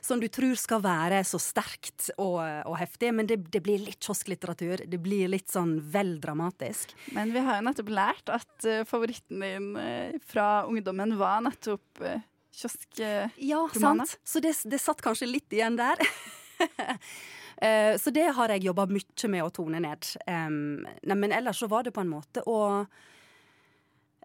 som 0.00 0.20
du 0.20 0.28
tror 0.32 0.54
skal 0.58 0.80
være 0.84 1.18
så 1.26 1.38
sterkt 1.42 2.10
og, 2.16 2.38
og 2.40 2.76
heftig, 2.80 3.10
men 3.16 3.28
det, 3.28 3.38
det 3.52 3.60
blir 3.64 3.82
litt 3.82 4.00
kiosklitteratur. 4.02 4.84
Det 4.88 5.00
blir 5.02 5.28
litt 5.32 5.50
sånn 5.52 5.76
vel 5.92 6.16
dramatisk. 6.22 6.94
Men 7.16 7.34
vi 7.34 7.42
har 7.44 7.58
jo 7.58 7.66
nettopp 7.66 7.92
lært 7.92 8.32
at 8.32 8.68
uh, 8.68 8.80
favoritten 8.88 9.44
din 9.44 9.68
uh, 9.76 10.16
fra 10.30 10.64
ungdommen 10.68 11.16
var 11.20 11.44
nettopp 11.44 12.02
uh, 12.04 12.16
kioskromaner. 12.56 13.36
Ja, 13.42 13.62
sant. 13.74 14.16
Så 14.24 14.42
det, 14.44 14.54
det 14.64 14.80
satt 14.82 15.04
kanskje 15.04 15.28
litt 15.30 15.52
igjen 15.52 15.78
der. 15.80 16.00
Eh, 17.56 17.94
så 17.96 18.10
det 18.12 18.26
har 18.36 18.52
jeg 18.52 18.66
jobba 18.66 18.84
mye 18.84 19.28
med 19.32 19.40
å 19.40 19.48
tone 19.48 19.78
ned. 19.80 20.04
Nei, 20.28 21.14
men 21.16 21.32
ellers 21.32 21.62
så 21.62 21.66
var 21.72 21.86
det 21.86 21.94
på 21.96 22.02
en 22.02 22.10
måte 22.10 22.42
å 22.44 22.84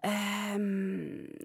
um, 0.04 0.66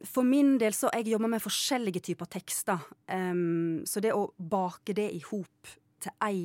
For 0.04 0.28
min 0.28 0.58
del 0.60 0.76
så 0.76 0.92
jeg 0.92 1.08
jobber 1.14 1.32
med 1.32 1.44
forskjellige 1.46 2.04
typer 2.10 2.28
tekster. 2.28 2.84
Um, 3.08 3.86
så 3.88 4.04
det 4.04 4.12
å 4.12 4.28
bake 4.36 4.98
det 5.00 5.08
i 5.16 5.22
hop 5.30 5.72
til 6.04 6.12
ei 6.28 6.42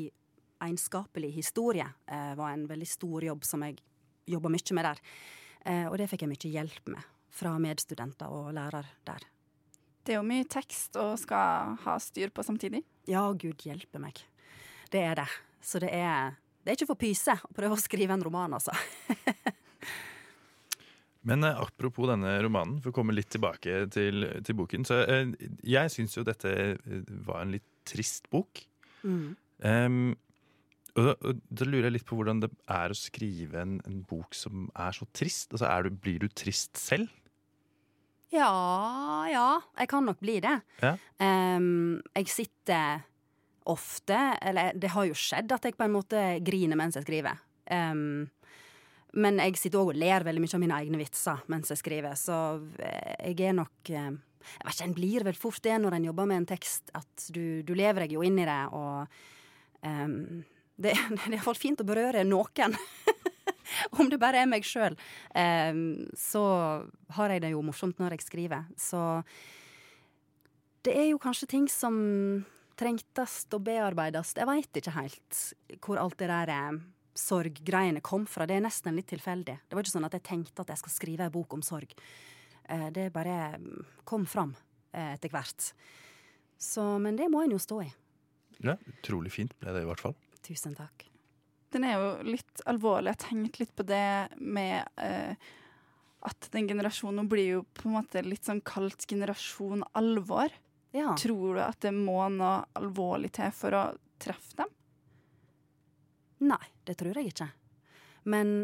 egenskapelig 0.63 1.33
historie 1.35 1.89
uh, 1.91 2.35
var 2.39 2.53
en 2.53 2.69
veldig 2.71 2.89
stor 2.89 3.27
jobb 3.27 3.43
som 3.47 3.67
jeg 3.67 3.81
jobba 4.31 4.53
mye 4.53 4.79
med 4.79 4.89
der. 4.93 5.03
Uh, 5.67 5.87
og 5.91 5.99
det 5.99 6.07
fikk 6.11 6.23
jeg 6.27 6.33
mye 6.37 6.55
hjelp 6.55 6.95
med 6.95 7.13
fra 7.33 7.57
medstudenter 7.59 8.31
og 8.31 8.53
lærer 8.57 8.89
der. 9.09 9.25
Det 10.03 10.15
er 10.15 10.19
jo 10.19 10.27
mye 10.27 10.47
tekst 10.51 10.99
å 10.99 11.13
skal 11.19 11.77
ha 11.85 11.97
styr 12.03 12.33
på 12.35 12.45
samtidig. 12.45 12.83
Ja, 13.09 13.25
gud 13.33 13.63
hjelpe 13.65 14.03
meg. 14.03 14.21
Det 14.93 15.03
er 15.09 15.19
det. 15.23 15.29
Så 15.63 15.81
det 15.83 15.93
er, 15.95 16.35
det 16.63 16.73
er 16.73 16.79
ikke 16.79 16.91
for 16.93 17.01
pyse 17.01 17.37
å 17.39 17.53
prøve 17.57 17.79
å 17.79 17.81
skrive 17.81 18.15
en 18.17 18.25
roman, 18.25 18.59
altså. 18.59 18.75
Men 21.29 21.47
eh, 21.47 21.61
apropos 21.63 22.11
denne 22.11 22.35
romanen, 22.43 22.81
for 22.83 22.91
å 22.91 22.97
komme 22.97 23.15
litt 23.15 23.31
tilbake 23.33 23.87
til, 23.95 24.27
til 24.43 24.59
boken. 24.59 24.87
Så 24.89 25.05
eh, 25.07 25.31
jeg 25.67 25.95
syns 25.95 26.19
jo 26.19 26.27
dette 26.27 26.51
eh, 26.51 27.15
var 27.27 27.45
en 27.45 27.55
litt 27.55 27.69
trist 27.89 28.29
bok. 28.33 28.65
Mm. 29.07 29.33
Um, 29.63 30.01
og, 30.93 31.07
da, 31.07 31.15
og 31.23 31.43
da 31.49 31.67
lurer 31.67 31.89
jeg 31.89 31.97
litt 31.97 32.09
på 32.09 32.19
hvordan 32.19 32.43
det 32.43 32.51
er 32.71 32.93
å 32.93 32.99
skrive 32.99 33.63
en, 33.63 33.79
en 33.89 34.03
bok 34.07 34.35
som 34.37 34.67
er 34.75 34.99
så 34.99 35.07
trist. 35.15 35.53
Altså, 35.55 35.69
er 35.71 35.87
du, 35.87 35.95
Blir 36.03 36.23
du 36.23 36.29
trist 36.29 36.77
selv? 36.81 37.11
Ja, 38.33 38.51
ja. 39.29 39.47
Jeg 39.79 39.91
kan 39.93 40.07
nok 40.09 40.21
bli 40.25 40.39
det. 40.43 40.59
Ja. 40.83 40.97
Um, 41.23 42.01
jeg 42.17 42.31
sitter 42.33 43.07
ofte 43.71 44.19
Eller 44.43 44.73
det 44.75 44.91
har 44.95 45.07
jo 45.07 45.17
skjedd 45.17 45.53
at 45.55 45.67
jeg 45.67 45.77
på 45.79 45.87
en 45.87 45.95
måte 45.95 46.21
griner 46.45 46.79
mens 46.79 46.97
jeg 46.99 47.07
skriver. 47.07 47.39
Um, 47.71 48.31
men 49.13 49.41
jeg 49.43 49.59
sitter 49.61 49.83
òg 49.83 49.93
og 49.93 49.99
ler 50.01 50.25
veldig 50.25 50.41
mye 50.41 50.57
av 50.57 50.63
mine 50.63 50.79
egne 50.83 51.01
vitser 51.01 51.43
mens 51.53 51.73
jeg 51.73 51.81
skriver, 51.83 52.17
så 52.17 52.37
eh, 52.81 53.29
jeg 53.29 53.51
er 53.51 53.59
nok 53.59 53.91
eh, 53.93 54.09
Jeg 54.43 54.65
vet 54.65 54.75
ikke, 54.75 54.87
En 54.87 54.97
blir 54.97 55.27
vel 55.29 55.39
fort 55.39 55.61
det 55.63 55.77
når 55.83 55.99
en 55.99 56.07
jobber 56.09 56.31
med 56.31 56.41
en 56.41 56.49
tekst, 56.55 56.89
at 56.97 57.27
du, 57.35 57.63
du 57.63 57.75
lever 57.79 58.07
deg 58.07 58.17
jo 58.17 58.25
inn 58.25 58.41
i 58.41 58.49
det, 58.49 58.63
og 58.73 59.07
um, 59.85 60.41
det, 60.81 60.97
det 61.13 61.21
er 61.21 61.37
iallfall 61.37 61.61
fint 61.61 61.85
å 61.85 61.87
berøre 61.87 62.25
noen. 62.27 62.75
Om 64.01 64.09
det 64.11 64.19
bare 64.21 64.43
er 64.43 64.49
meg 64.51 64.67
sjøl, 64.67 64.97
så 66.19 66.43
har 67.17 67.33
jeg 67.33 67.41
det 67.45 67.53
jo 67.55 67.63
morsomt 67.65 68.03
når 68.03 68.17
jeg 68.17 68.25
skriver. 68.27 68.67
Så 68.77 69.01
det 70.85 70.93
er 70.99 71.07
jo 71.09 71.21
kanskje 71.23 71.49
ting 71.55 71.69
som 71.73 71.95
trengtes 72.83 73.37
og 73.55 73.63
bearbeidast. 73.67 74.41
Jeg 74.41 74.49
veit 74.51 74.81
ikke 74.83 74.97
helt 74.97 75.41
hvor 75.87 76.01
alt 76.03 76.19
det 76.21 76.29
der 76.33 76.53
eh, 76.53 76.81
sorggreiene 77.19 78.03
kom 78.05 78.27
fra. 78.27 78.47
Det 78.49 78.57
er 78.59 78.65
nesten 78.65 78.97
litt 78.99 79.11
tilfeldig. 79.13 79.57
Det 79.69 79.77
var 79.77 79.85
ikke 79.85 79.95
sånn 79.95 80.09
at 80.09 80.17
jeg 80.19 80.27
tenkte 80.29 80.65
at 80.65 80.73
jeg 80.73 80.83
skal 80.83 80.95
skrive 80.97 81.27
ei 81.29 81.35
bok 81.35 81.55
om 81.57 81.65
sorg. 81.65 81.95
Eh, 82.69 82.89
Det 82.95 83.09
bare 83.15 83.55
mm, 83.59 83.87
kom 84.09 84.27
fram 84.27 84.55
eh, 84.93 85.15
etter 85.15 85.33
hvert. 85.33 85.73
Så, 86.63 86.85
men 87.03 87.17
det 87.19 87.31
må 87.33 87.43
en 87.43 87.55
jo 87.55 87.61
stå 87.63 87.81
i. 87.85 87.89
Ja, 88.63 88.77
Utrolig 88.93 89.33
fint 89.35 89.55
ble 89.59 89.73
det 89.75 89.83
i 89.83 89.89
hvert 89.89 90.03
fall. 90.03 90.15
Tusen 90.47 90.77
takk. 90.79 91.09
Den 91.73 91.87
er 91.89 91.97
jo 91.97 92.09
litt 92.29 92.63
alvorlig. 92.69 93.11
Jeg 93.13 93.17
har 93.17 93.29
tenkt 93.29 93.59
litt 93.63 93.73
på 93.79 93.85
det 93.89 94.05
med 94.39 94.85
eh, 95.01 95.35
at 96.29 96.49
den 96.55 96.69
generasjonen 96.71 97.27
blir 97.31 97.49
jo 97.57 97.63
på 97.75 97.89
en 97.89 97.97
måte 97.97 98.23
litt 98.23 98.47
sånn 98.47 98.61
kalt 98.67 99.07
generasjon 99.11 99.83
alvor. 99.99 100.53
Ja. 100.93 101.15
Tror 101.17 101.57
du 101.57 101.63
at 101.65 101.81
det 101.81 101.93
må 101.97 102.19
noe 102.33 102.63
alvorlig 102.79 103.33
til 103.39 103.51
for 103.57 103.75
å 103.77 103.83
treffe 104.21 104.59
dem? 104.61 104.71
Nei, 106.53 106.63
det 106.89 106.97
tror 107.01 107.17
jeg 107.19 107.33
ikke. 107.33 107.49
Men 108.29 108.55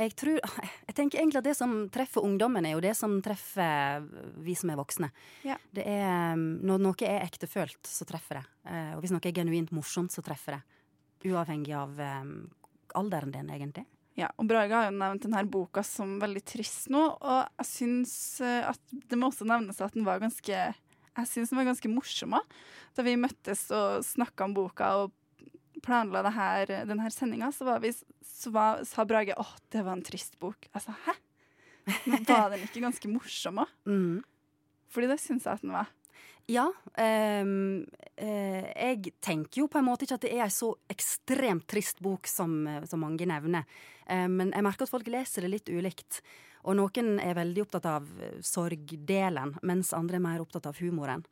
jeg 0.00 0.14
tror 0.18 0.38
Jeg 0.88 0.96
tenker 0.96 1.20
egentlig 1.20 1.40
at 1.40 1.46
det 1.46 1.54
som 1.56 1.72
treffer 1.92 2.24
ungdommen, 2.26 2.66
er 2.66 2.74
jo 2.76 2.82
det 2.84 2.94
som 2.98 3.14
treffer 3.24 4.04
vi 4.44 4.54
som 4.58 4.72
er 4.72 4.78
voksne. 4.80 5.08
Ja. 5.46 5.56
Det 5.72 5.84
er, 5.88 6.36
når 6.36 6.82
noe 6.84 7.08
er 7.08 7.24
ektefølt, 7.26 7.80
så 7.88 8.06
treffer 8.08 8.40
det. 8.40 8.44
Eh, 8.68 8.92
Og 8.96 9.02
hvis 9.04 9.14
noe 9.14 9.24
er 9.28 9.36
genuint 9.36 9.72
morsomt, 9.74 10.12
så 10.12 10.24
treffer 10.24 10.58
det. 10.58 10.62
Uavhengig 11.32 11.74
av 11.78 12.00
eh, 12.02 12.30
alderen 12.98 13.32
din, 13.34 13.50
egentlig. 13.54 13.86
Ja, 14.18 14.28
og 14.36 14.44
Brage 14.50 14.76
har 14.76 14.90
jo 14.90 14.96
nevnt 14.98 15.22
denne 15.24 15.40
boka 15.48 15.80
som 15.86 16.18
veldig 16.20 16.42
trist 16.44 16.90
nå, 16.92 17.00
og 17.16 17.62
jeg 17.62 17.68
syns 17.70 18.14
eh, 18.44 18.66
at 18.68 18.80
det 18.92 19.16
må 19.16 19.30
også 19.30 19.46
nevnes 19.48 19.80
at 19.80 19.94
den 19.96 20.04
var 20.04 20.20
ganske 20.20 20.66
jeg 21.18 21.28
syns 21.28 21.52
var 21.52 21.68
ganske 21.68 21.90
morsom 21.92 22.36
òg. 22.38 22.54
Da 22.96 23.04
vi 23.06 23.18
møttes 23.20 23.66
og 23.74 24.04
snakka 24.06 24.48
om 24.48 24.56
boka 24.56 24.92
og 25.02 25.12
planla 25.82 26.22
her, 26.30 26.70
denne 26.86 27.10
sendinga, 27.10 27.50
så, 27.52 27.66
var 27.68 27.82
vi, 27.82 27.92
så 28.26 28.52
var, 28.54 28.84
sa 28.88 29.04
Brage 29.08 29.36
å, 29.38 29.46
det 29.72 29.82
var 29.82 29.96
en 29.96 30.04
trist 30.06 30.38
bok. 30.42 30.68
Jeg 30.70 30.84
sa 30.84 30.94
hæ? 31.06 31.16
Men 32.06 32.22
var 32.28 32.52
den 32.52 32.62
ikke 32.68 32.84
ganske 32.84 33.10
morsom 33.10 33.64
òg? 33.64 33.78
Mm. 33.92 34.22
Fordi 34.92 35.08
det 35.08 35.22
syns 35.22 35.46
jeg 35.48 35.56
at 35.56 35.62
den 35.64 35.72
var. 35.72 35.88
Ja. 36.50 36.66
Um, 37.00 37.84
uh, 38.20 38.66
jeg 38.68 39.14
tenker 39.24 39.62
jo 39.62 39.68
på 39.72 39.80
en 39.80 39.86
måte 39.86 40.04
ikke 40.04 40.18
at 40.18 40.26
det 40.26 40.32
er 40.34 40.44
ei 40.44 40.52
så 40.52 40.68
ekstremt 40.92 41.64
trist 41.70 42.02
bok 42.04 42.28
som, 42.28 42.58
eh, 42.68 42.84
som 42.88 43.00
mange 43.00 43.24
nevner. 43.28 43.64
Um, 44.04 44.36
men 44.36 44.52
jeg 44.52 44.66
merker 44.66 44.84
at 44.84 44.92
folk 44.92 45.08
leser 45.08 45.46
det 45.46 45.52
litt 45.54 45.72
ulikt. 45.72 46.20
Og 46.62 46.78
noen 46.78 47.16
er 47.22 47.34
veldig 47.38 47.64
opptatt 47.64 47.88
av 47.90 48.06
eh, 48.22 48.38
sorgdelen, 48.46 49.56
mens 49.66 49.92
andre 49.96 50.20
er 50.20 50.24
mer 50.24 50.44
opptatt 50.44 50.68
av 50.70 50.78
humoren. 50.82 51.24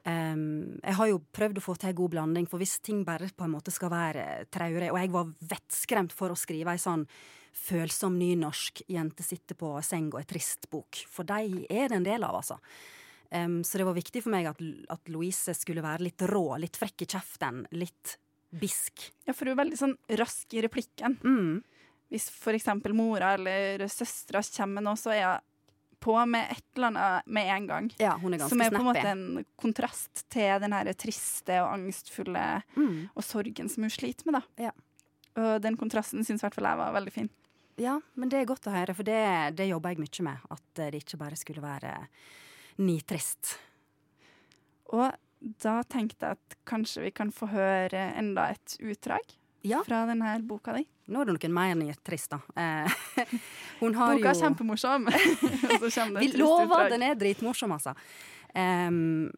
Um, 0.00 0.78
jeg 0.80 0.96
har 0.96 1.08
jo 1.10 1.18
prøvd 1.36 1.58
å 1.60 1.62
få 1.64 1.74
til 1.76 1.90
en 1.90 1.98
god 1.98 2.14
blanding, 2.14 2.46
for 2.48 2.62
hvis 2.62 2.78
ting 2.80 3.02
bare 3.04 3.28
på 3.36 3.44
en 3.44 3.52
måte 3.52 3.68
skal 3.68 3.90
være 3.92 4.22
traurig 4.48 4.88
Og 4.88 4.96
jeg 4.96 5.10
var 5.12 5.34
vettskremt 5.50 6.14
for 6.16 6.32
å 6.32 6.38
skrive 6.40 6.72
ei 6.72 6.80
sånn 6.80 7.04
følsom 7.52 8.16
nynorsk 8.16 8.80
'jente 8.88 9.26
sitter 9.26 9.58
på 9.58 9.74
seng 9.84 10.08
og 10.14 10.22
er 10.22 10.30
trist'-bok. 10.30 11.02
For 11.10 11.26
de 11.28 11.66
er 11.68 11.90
det 11.90 11.98
en 11.98 12.06
del 12.06 12.24
av, 12.24 12.38
altså. 12.38 12.56
Um, 13.30 13.60
så 13.66 13.78
det 13.78 13.86
var 13.86 13.98
viktig 13.98 14.22
for 14.24 14.32
meg 14.32 14.48
at, 14.50 14.62
at 14.90 15.12
Louise 15.12 15.52
skulle 15.54 15.84
være 15.84 16.06
litt 16.06 16.22
rå, 16.30 16.46
litt 16.58 16.78
frekk 16.80 17.04
i 17.04 17.10
kjeften, 17.10 17.66
litt 17.76 18.16
bisk. 18.50 19.12
Ja, 19.26 19.34
for 19.34 19.46
hun 19.46 19.54
er 19.54 19.62
veldig 19.64 19.78
sånn 19.78 19.96
rask 20.18 20.54
i 20.56 20.64
replikken. 20.64 21.18
Mm. 21.22 21.60
Hvis 22.10 22.26
eksempel 22.58 22.94
mora 22.96 23.34
eller 23.36 23.86
søstera 23.88 24.42
kommer 24.56 24.82
nå, 24.82 24.96
så 24.98 25.12
er 25.14 25.24
hun 25.28 25.46
på 26.00 26.14
med 26.26 26.48
et 26.50 26.64
eller 26.76 26.88
annet 26.88 27.26
med 27.26 27.48
en 27.54 27.66
gang. 27.68 27.88
Ja, 28.00 28.14
hun 28.18 28.32
er 28.34 28.40
ganske 28.40 28.54
som 28.54 28.62
er 28.64 28.70
på 28.72 28.80
en 28.80 28.86
måte 28.88 29.10
en 29.10 29.44
kontrast 29.60 30.22
til 30.32 30.54
den 30.62 30.72
her 30.72 30.88
triste 30.96 31.58
og 31.60 31.74
angstfulle 31.74 32.44
Mm. 32.76 33.10
og 33.14 33.22
sorgen 33.24 33.68
som 33.68 33.84
hun 33.84 33.90
sliter 33.92 34.26
med, 34.26 34.40
da. 34.40 34.64
Ja. 34.64 34.72
Og 35.36 35.60
den 35.62 35.76
kontrasten 35.76 36.24
syns 36.24 36.40
i 36.40 36.46
hvert 36.46 36.56
fall 36.56 36.70
jeg 36.70 36.80
var 36.80 36.94
veldig 36.96 37.12
fin. 37.12 37.28
Ja, 37.80 37.98
men 38.14 38.28
det 38.32 38.40
er 38.40 38.48
godt 38.48 38.66
å 38.66 38.72
høre, 38.74 38.94
for 38.96 39.06
det, 39.06 39.56
det 39.56 39.68
jobber 39.68 39.92
jeg 39.94 40.02
mye 40.02 40.24
med. 40.26 40.38
At 40.50 40.80
eh, 40.80 40.90
det 40.90 41.04
ikke 41.04 41.20
bare 41.20 41.36
skulle 41.38 41.62
være 41.64 41.92
nitrist. 42.80 43.58
Og 44.96 45.12
da 45.40 45.82
tenkte 45.88 46.26
jeg 46.32 46.36
at 46.40 46.56
kanskje 46.68 47.04
vi 47.06 47.12
kan 47.16 47.30
få 47.32 47.48
høre 47.52 48.08
enda 48.18 48.50
et 48.52 48.76
utdrag 48.80 49.36
Ja. 49.62 49.82
fra 49.84 50.06
denne 50.08 50.38
boka 50.46 50.72
di. 50.76 50.84
Nå 51.10 51.20
er 51.20 51.28
det 51.28 51.34
noen 51.36 51.54
mer 51.54 51.74
nitrist, 51.76 52.32
da. 52.32 52.40
Eh, 52.56 53.00
Boka 53.80 54.10
er 54.12 54.20
jo 54.22 54.34
kjempemorsom. 54.40 55.08
Vi 56.20 56.30
lover, 56.38 56.88
den 56.92 57.04
er 57.04 57.18
dritmorsom, 57.18 57.74
altså. 57.76 57.94
Um, 58.54 59.28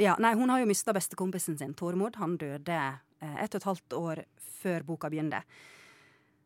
ja, 0.00 0.16
nei, 0.18 0.32
hun 0.34 0.50
har 0.50 0.62
jo 0.62 0.68
mista 0.70 0.94
bestekompisen 0.94 1.58
sin, 1.58 1.74
Tormod. 1.78 2.16
Han 2.22 2.38
døde 2.40 2.78
eh, 2.78 3.36
ett 3.42 3.54
og 3.54 3.60
et 3.60 3.68
halvt 3.68 3.98
år 3.98 4.22
før 4.62 4.86
boka 4.86 5.10
begynte. 5.12 5.42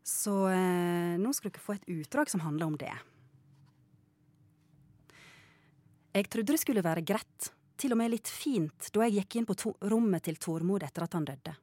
Så 0.04 0.34
eh, 0.48 1.14
nå 1.20 1.32
skal 1.36 1.52
dere 1.52 1.64
få 1.64 1.76
et 1.76 1.88
utdrag 1.92 2.32
som 2.32 2.42
handler 2.44 2.70
om 2.72 2.76
det. 2.80 2.92
Jeg 6.16 6.28
trodde 6.32 6.54
det 6.56 6.60
skulle 6.64 6.82
være 6.82 7.04
greit, 7.06 7.52
til 7.78 7.94
og 7.94 8.00
med 8.00 8.10
litt 8.10 8.28
fint, 8.32 8.88
da 8.90 9.06
jeg 9.06 9.20
gikk 9.20 9.38
inn 9.38 9.46
på 9.46 9.74
rommet 9.92 10.24
til 10.26 10.40
Tormod 10.40 10.82
etter 10.82 11.04
at 11.04 11.14
han 11.14 11.28
døde. 11.28 11.54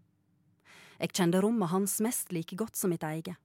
Jeg 0.99 1.12
kjente 1.12 1.41
rommet 1.43 1.73
hans 1.73 1.97
mest 2.03 2.31
like 2.31 2.55
godt 2.55 2.77
som 2.79 2.93
mitt 2.93 3.03
eget. 3.03 3.36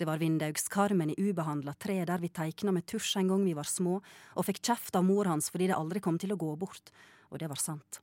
Det 0.00 0.06
var 0.08 0.20
vindaugskarmen 0.20 1.10
i 1.12 1.18
ubehandla 1.20 1.74
tre 1.76 1.98
der 2.08 2.20
vi 2.20 2.30
teikna 2.32 2.72
med 2.72 2.86
tusj 2.88 3.18
en 3.20 3.28
gang 3.28 3.42
vi 3.44 3.56
var 3.56 3.68
små, 3.68 3.98
og 4.36 4.46
fikk 4.48 4.62
kjeft 4.64 4.96
av 4.96 5.04
mor 5.04 5.28
hans 5.28 5.50
fordi 5.52 5.68
det 5.68 5.76
aldri 5.76 6.00
kom 6.00 6.16
til 6.20 6.32
å 6.32 6.38
gå 6.40 6.54
bort, 6.60 6.92
og 7.28 7.40
det 7.40 7.50
var 7.52 7.60
sant. 7.60 8.00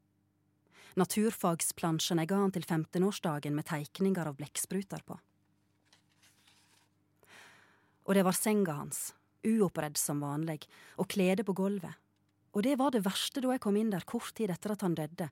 Naturfagsplansjen 0.98 2.22
jeg 2.22 2.30
ga 2.30 2.42
han 2.42 2.54
til 2.54 2.66
15-årsdagen 2.66 3.58
med 3.58 3.66
teikninger 3.70 4.30
av 4.30 4.38
blekkspruter 4.38 5.02
på. 5.06 5.18
Og 8.08 8.16
det 8.18 8.24
var 8.26 8.38
senga 8.38 8.78
hans, 8.80 9.12
uoppredd 9.46 9.98
som 9.98 10.22
vanlig, 10.22 10.64
og 10.98 11.10
kledet 11.12 11.46
på 11.46 11.58
gulvet. 11.58 11.98
Og 12.54 12.64
det 12.66 12.78
var 12.80 12.94
det 12.94 13.04
verste 13.06 13.44
da 13.44 13.54
jeg 13.54 13.62
kom 13.62 13.78
inn 13.78 13.92
der 13.94 14.06
kort 14.10 14.34
tid 14.38 14.54
etter 14.54 14.74
at 14.74 14.86
han 14.86 14.96
døde, 14.98 15.30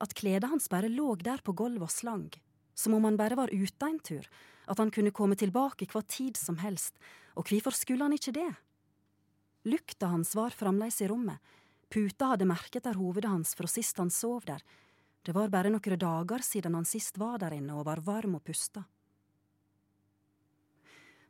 at 0.00 0.16
kledet 0.16 0.48
hans 0.48 0.68
bare 0.72 0.92
lå 0.92 1.12
der 1.20 1.40
på 1.44 1.52
gulvet 1.56 1.88
og 1.88 1.92
slang, 1.92 2.28
som 2.74 2.94
om 2.94 3.04
han 3.04 3.18
bare 3.20 3.38
var 3.38 3.52
ute 3.52 3.86
en 3.86 3.98
tur, 3.98 4.28
at 4.66 4.78
han 4.78 4.90
kunne 4.90 5.14
komme 5.14 5.36
tilbake 5.36 5.88
hva 5.90 6.02
tid 6.06 6.38
som 6.38 6.58
helst, 6.62 6.94
og 7.34 7.48
hvorfor 7.48 7.74
skulle 7.76 8.04
han 8.04 8.14
ikke 8.16 8.34
det? 8.36 8.50
Lukta 9.68 10.10
hans 10.10 10.34
var 10.34 10.54
fremdeles 10.54 11.00
i 11.02 11.08
rommet, 11.10 11.38
puta 11.92 12.32
hadde 12.32 12.48
merket 12.48 12.86
der 12.86 12.98
hovedet 12.98 13.30
hans 13.30 13.54
fra 13.58 13.68
sist 13.70 13.98
han 14.00 14.10
sov 14.10 14.46
der, 14.48 14.62
det 15.22 15.34
var 15.36 15.52
bare 15.52 15.70
noen 15.70 15.98
dager 15.98 16.42
siden 16.42 16.74
han 16.74 16.88
sist 16.88 17.18
var 17.18 17.38
der 17.38 17.54
inne 17.54 17.76
og 17.78 17.86
var 17.86 18.02
varm 18.02 18.34
og 18.40 18.42
pusta. 18.42 18.82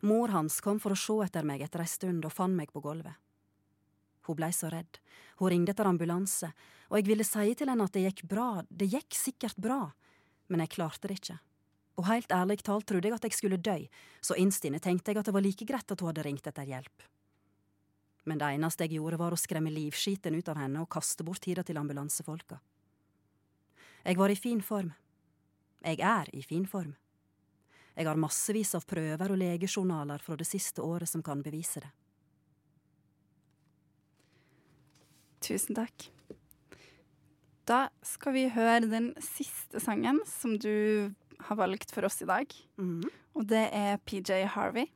Mor 0.02 0.33
hans 0.33 0.61
kom 0.64 0.81
for 0.83 0.94
å 0.94 0.98
se 0.98 1.18
etter 1.26 1.44
meg 1.46 1.62
etter 1.62 1.85
ei 1.85 1.90
stund 1.90 2.24
og 2.24 2.33
fant 2.33 2.57
meg 2.57 2.72
på 2.72 2.81
gulvet. 2.83 3.14
Hun 4.26 4.38
blei 4.38 4.50
så 4.55 4.70
redd, 4.72 4.98
hun 5.38 5.50
ringte 5.50 5.74
etter 5.74 5.90
ambulanse, 5.90 6.48
og 6.88 6.98
jeg 6.98 7.09
ville 7.11 7.26
si 7.26 7.55
til 7.59 7.70
henne 7.70 7.85
at 7.87 7.94
det 7.94 8.07
gikk 8.07 8.24
bra, 8.31 8.62
det 8.70 8.88
gikk 8.90 9.18
sikkert 9.18 9.61
bra, 9.61 9.81
men 10.48 10.64
jeg 10.64 10.74
klarte 10.76 11.09
det 11.09 11.20
ikke. 11.20 11.38
Og 12.00 12.09
helt 12.09 12.33
ærlig 12.33 12.62
talt 12.64 12.87
trodde 12.88 13.09
jeg 13.09 13.16
at 13.16 13.26
jeg 13.28 13.37
skulle 13.37 13.61
dø, 13.61 13.76
så 14.24 14.37
innst 14.40 14.64
inne 14.64 14.81
tenkte 14.81 15.12
jeg 15.12 15.20
at 15.20 15.28
det 15.28 15.35
var 15.37 15.44
like 15.44 15.66
greit 15.68 15.92
at 15.92 16.00
hun 16.00 16.09
hadde 16.09 16.24
ringt 16.24 16.46
etter 16.48 16.68
hjelp. 16.68 17.05
Men 18.24 18.38
det 18.38 18.52
eneste 18.55 18.87
jeg 18.87 18.96
gjorde 18.96 19.18
var 19.20 19.35
å 19.35 19.40
skremme 19.40 19.72
livskiten 19.72 20.37
ut 20.38 20.48
av 20.48 20.61
henne 20.62 20.83
og 20.83 20.90
kaste 20.92 21.26
bort 21.26 21.42
tida 21.42 21.64
til 21.66 21.78
ambulansefolka. 21.81 22.61
Jeg 24.02 24.18
var 24.18 24.31
i 24.31 24.38
fin 24.38 24.62
form. 24.62 24.92
Jeg 25.83 25.98
er 26.00 26.31
i 26.33 26.42
fin 26.46 26.66
form. 26.66 26.94
Jeg 27.94 28.09
har 28.09 28.16
massevis 28.16 28.72
av 28.78 28.87
prøver 28.88 29.35
og 29.35 29.38
legejournaler 29.38 30.22
fra 30.22 30.38
det 30.38 30.46
siste 30.48 30.83
året 30.83 31.11
som 31.11 31.22
kan 31.22 31.42
bevise 31.44 31.83
det. 31.83 31.90
Tusen 35.42 35.76
takk. 35.76 36.07
Da 37.72 37.87
skal 38.04 38.35
vi 38.37 38.48
høre 38.52 38.82
den 38.85 39.12
siste 39.22 39.80
sangen 39.80 40.18
som 40.28 40.58
du 40.61 41.08
har 41.46 41.56
valgt 41.56 41.92
for 41.94 42.04
oss 42.04 42.18
i 42.20 42.28
dag. 42.28 42.50
Og 43.32 43.46
det 43.48 43.62
er 43.72 44.00
PJ 44.04 44.42
Harvey 44.52 44.90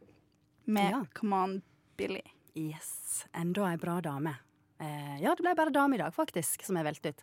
med 0.67 0.91
Ja. 0.93 1.05
Come 1.15 1.37
On 1.37 1.62
Billy. 1.97 2.21
Yes, 2.55 3.25
enda 3.33 3.71
ei 3.71 3.77
bra 3.81 4.01
dame. 4.01 4.35
Eh, 4.79 5.23
ja, 5.23 5.33
det 5.35 5.41
ble 5.41 5.55
bare 5.57 5.73
dame 5.73 5.95
i 5.97 5.99
dag, 5.99 6.12
faktisk, 6.12 6.65
som 6.65 6.77
er 6.77 6.85
valgt 6.85 7.07
ut. 7.07 7.23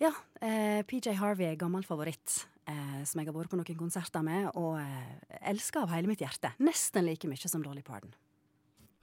Ja, 0.00 0.10
eh, 0.42 0.82
PJ 0.82 1.14
Harvey 1.14 1.46
er 1.52 1.56
gammel 1.56 1.84
favoritt, 1.84 2.46
eh, 2.66 3.04
som 3.04 3.20
jeg 3.20 3.26
har 3.26 3.34
vært 3.34 3.50
på 3.50 3.56
noen 3.60 3.78
konserter 3.78 4.22
med, 4.22 4.50
og 4.56 4.80
eh, 4.80 5.38
elsker 5.52 5.82
av 5.82 5.90
hele 5.94 6.08
mitt 6.08 6.20
hjerte. 6.20 6.50
Nesten 6.58 7.04
like 7.06 7.28
mye 7.28 7.48
som 7.48 7.62
Dolly 7.62 7.82
Parton. 7.82 8.14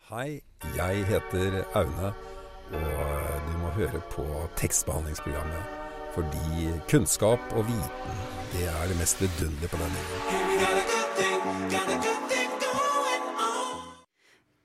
Hei, 0.10 0.42
jeg 0.76 1.06
heter 1.06 1.64
Aune, 1.74 2.14
og 2.72 3.48
du 3.48 3.57
må 3.57 3.57
høre 3.78 4.02
på 4.14 4.26
tekstbehandlingsprogrammet. 4.60 5.64
Fordi 6.16 6.48
kunnskap 6.90 7.40
og 7.54 7.64
viten, 7.68 8.16
det 8.56 8.66
er 8.72 8.84
det 8.90 8.98
mest 8.98 9.22
vidunderlige 9.22 9.70
på 9.70 9.78
denne 9.82 10.00
jorden. 10.02 10.18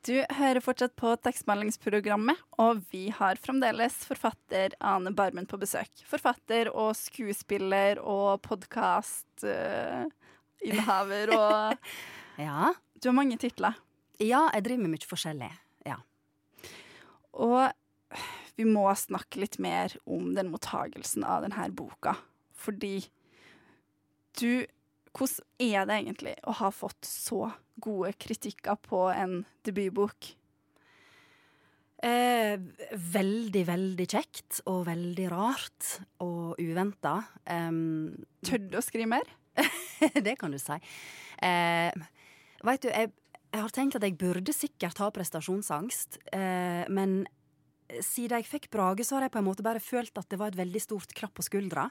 Du 0.02 0.16
hører 0.34 0.58
fortsatt 0.64 0.96
på 0.98 1.12
tekstmeldingsprogrammet, 1.22 2.34
og 2.58 2.80
vi 2.90 3.14
har 3.14 3.38
fremdeles 3.38 3.94
forfatter 4.08 4.74
Ane 4.82 5.12
Barmen 5.14 5.46
på 5.46 5.54
besøk. 5.62 5.86
Forfatter 6.10 6.66
og 6.72 6.96
skuespiller 6.98 8.00
og 8.00 8.40
podkastinnehaver 8.42 11.30
og 11.36 11.76
Ja. 12.42 12.74
Du 12.98 13.08
har 13.10 13.14
mange 13.14 13.38
titler. 13.38 13.74
Ja, 14.18 14.50
jeg 14.54 14.64
driver 14.64 14.82
med 14.82 14.90
mye 14.96 15.06
forskjellig. 15.06 15.52
Ja. 15.86 15.96
Og 17.32 17.72
vi 18.58 18.66
må 18.68 18.84
snakke 18.98 19.42
litt 19.42 19.58
mer 19.62 19.94
om 20.04 20.32
den 20.36 20.50
mottagelsen 20.52 21.24
av 21.24 21.46
denne 21.46 21.70
boka. 21.76 22.16
Fordi 22.58 23.00
du 24.40 24.66
Hvordan 25.12 25.44
er 25.60 25.82
det 25.84 25.96
egentlig 25.98 26.32
å 26.48 26.54
ha 26.56 26.70
fått 26.72 27.04
så 27.04 27.50
gode 27.84 28.14
kritikker 28.16 28.78
på 28.80 29.10
en 29.12 29.42
debutbok? 29.60 30.30
Eh, 32.02 32.56
veldig, 32.96 33.64
veldig 33.68 34.06
kjekt 34.08 34.62
og 34.72 34.86
veldig 34.88 35.26
rart 35.30 35.90
og 36.24 36.56
uventa. 36.56 37.18
Um, 37.44 38.24
Tør 38.40 38.64
du 38.72 38.78
å 38.80 38.82
skrive 38.82 39.10
mer? 39.12 39.28
det 40.26 40.38
kan 40.40 40.56
du 40.56 40.58
si. 40.58 40.80
Eh, 41.44 41.92
Veit 42.62 42.82
du, 42.82 42.88
jeg, 42.88 43.12
jeg 43.52 43.62
har 43.66 43.74
tenkt 43.74 43.98
at 43.98 44.04
jeg 44.06 44.18
burde 44.18 44.54
sikkert 44.54 45.00
ha 45.02 45.12
prestasjonsangst, 45.14 46.18
eh, 46.32 46.88
men 46.88 47.22
siden 48.00 48.40
jeg 48.40 48.48
fikk 48.48 48.68
Brage, 48.72 49.04
så 49.04 49.16
har 49.16 49.26
jeg 49.26 49.34
på 49.34 49.40
en 49.42 49.48
måte 49.48 49.64
bare 49.66 49.82
følt 49.82 50.16
at 50.18 50.28
det 50.30 50.38
var 50.40 50.52
et 50.52 50.60
veldig 50.60 50.82
stort 50.82 51.14
klapp 51.16 51.34
på 51.38 51.44
skuldra, 51.46 51.88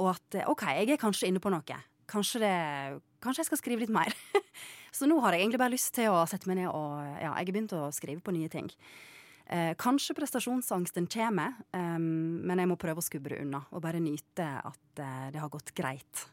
og 0.00 0.14
at 0.14 0.38
eh, 0.38 0.48
OK, 0.48 0.66
jeg 0.72 0.94
er 0.94 1.00
kanskje 1.00 1.28
inne 1.30 1.42
på 1.42 1.52
noe. 1.52 1.78
Kanskje, 2.12 2.42
det, 2.42 2.52
kanskje 3.24 3.44
jeg 3.44 3.50
skal 3.52 3.60
skrive 3.60 3.84
litt 3.84 3.94
mer. 3.94 4.12
så 4.96 5.08
nå 5.08 5.18
har 5.24 5.34
jeg 5.34 5.44
egentlig 5.44 5.62
bare 5.62 5.74
lyst 5.74 5.94
til 5.96 6.12
å 6.12 6.24
sette 6.28 6.50
meg 6.50 6.62
ned 6.62 6.70
og 6.72 7.00
Ja, 7.22 7.32
jeg 7.32 7.46
har 7.46 7.54
begynt 7.54 7.76
å 7.76 7.88
skrive 7.94 8.24
på 8.24 8.34
nye 8.34 8.50
ting. 8.52 8.68
Eh, 9.52 9.72
kanskje 9.80 10.16
prestasjonsangsten 10.16 11.08
kommer, 11.12 11.58
em, 11.76 12.40
men 12.46 12.62
jeg 12.62 12.70
må 12.70 12.78
prøve 12.80 13.02
å 13.02 13.04
skubbe 13.04 13.34
det 13.34 13.42
unna 13.42 13.64
og 13.70 13.82
bare 13.84 14.00
nyte 14.00 14.46
at 14.62 15.02
eh, 15.02 15.26
det 15.34 15.42
har 15.42 15.52
gått 15.52 15.74
greit. 15.76 16.26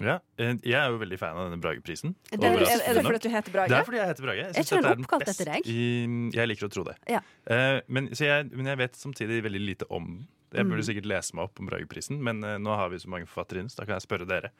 Ja, 0.00 0.18
eh, 0.38 0.54
Jeg 0.62 0.74
er 0.76 0.90
jo 0.92 0.98
veldig 0.98 1.18
fan 1.18 1.36
av 1.36 1.50
denne 1.50 1.60
Brageprisen. 1.62 2.14
Det- 2.30 2.42
er- 2.42 2.82
er 2.90 2.94
det 2.94 3.04
fordi 3.04 3.20
du 3.22 3.28
heter 3.30 3.52
Brage? 3.52 3.68
Det 3.68 3.78
er 3.78 3.84
fordi 3.84 3.96
jeg 3.98 4.08
heter 4.08 4.22
Brage. 4.26 4.36
Jeg 4.36 4.48
Er 4.56 4.62
ikke 4.62 4.82
den 4.82 5.04
oppkalt 5.04 5.28
etter 5.28 5.44
deg? 5.52 5.66
I, 5.66 6.30
jeg 6.36 6.48
liker 6.48 6.66
å 6.68 6.70
tro 6.72 6.84
det. 6.84 6.96
Ja. 7.08 7.20
Uh, 7.50 7.80
men, 7.88 8.08
så 8.10 8.24
jeg, 8.26 8.50
men 8.52 8.66
jeg 8.66 8.78
vet 8.78 8.92
samtidig 8.96 9.42
veldig 9.42 9.60
lite 9.66 9.84
om 9.90 10.26
Jeg 10.54 10.64
Mm. 10.64 10.70
burde 10.70 10.84
sikkert 10.86 11.06
lese 11.10 11.34
meg 11.34 11.42
opp 11.44 11.58
om 11.60 11.66
Brageprisen, 11.66 12.20
men 12.22 12.42
uh, 12.44 12.56
nå 12.56 12.74
har 12.76 12.88
vi 12.88 12.96
så 12.96 13.08
mange 13.08 13.26
forfattere 13.26 13.58
inne, 13.60 13.68
så 13.68 13.76
da 13.80 13.84
kan 13.84 13.98
jeg 13.98 14.06
spørre 14.08 14.26
dere. 14.26 14.50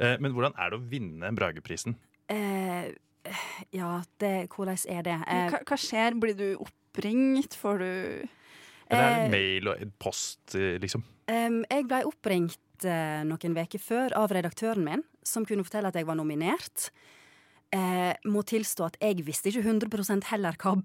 Uh, 0.00 0.16
men 0.18 0.32
hvordan 0.32 0.54
er 0.58 0.70
det 0.70 0.78
å 0.80 0.88
vinne 0.88 1.34
Brageprisen? 1.36 1.94
Eh, 2.28 2.88
ja, 3.72 4.02
det, 4.18 4.48
hvordan 4.50 4.78
er 4.88 5.02
det? 5.02 5.18
Hva, 5.52 5.60
hva 5.62 5.76
skjer? 5.78 6.18
Blir 6.18 6.34
du 6.34 6.56
oppringt? 6.64 7.54
Får 7.54 7.78
du 7.78 8.28
Eller 8.90 9.02
er 9.02 9.22
det 9.28 9.30
mail 9.30 9.68
og 9.68 9.92
post, 9.98 10.40
liksom? 10.56 11.04
Um, 11.28 11.64
jeg 11.70 11.86
ble 11.86 12.02
oppringt 12.06 12.56
eh, 12.84 13.22
noen 13.24 13.56
uker 13.56 13.78
før 13.80 14.12
av 14.16 14.30
redaktøren 14.30 14.84
min, 14.84 15.02
som 15.22 15.44
kunne 15.46 15.64
fortelle 15.64 15.88
at 15.88 15.94
jeg 15.94 16.06
var 16.06 16.16
nominert. 16.18 16.90
Eh, 17.72 18.12
må 18.26 18.42
tilstå 18.46 18.86
at 18.86 18.96
jeg 19.00 19.24
visste 19.26 19.50
ikke 19.50 19.64
100 19.64 20.24
heller 20.30 20.56
hva 20.62 20.76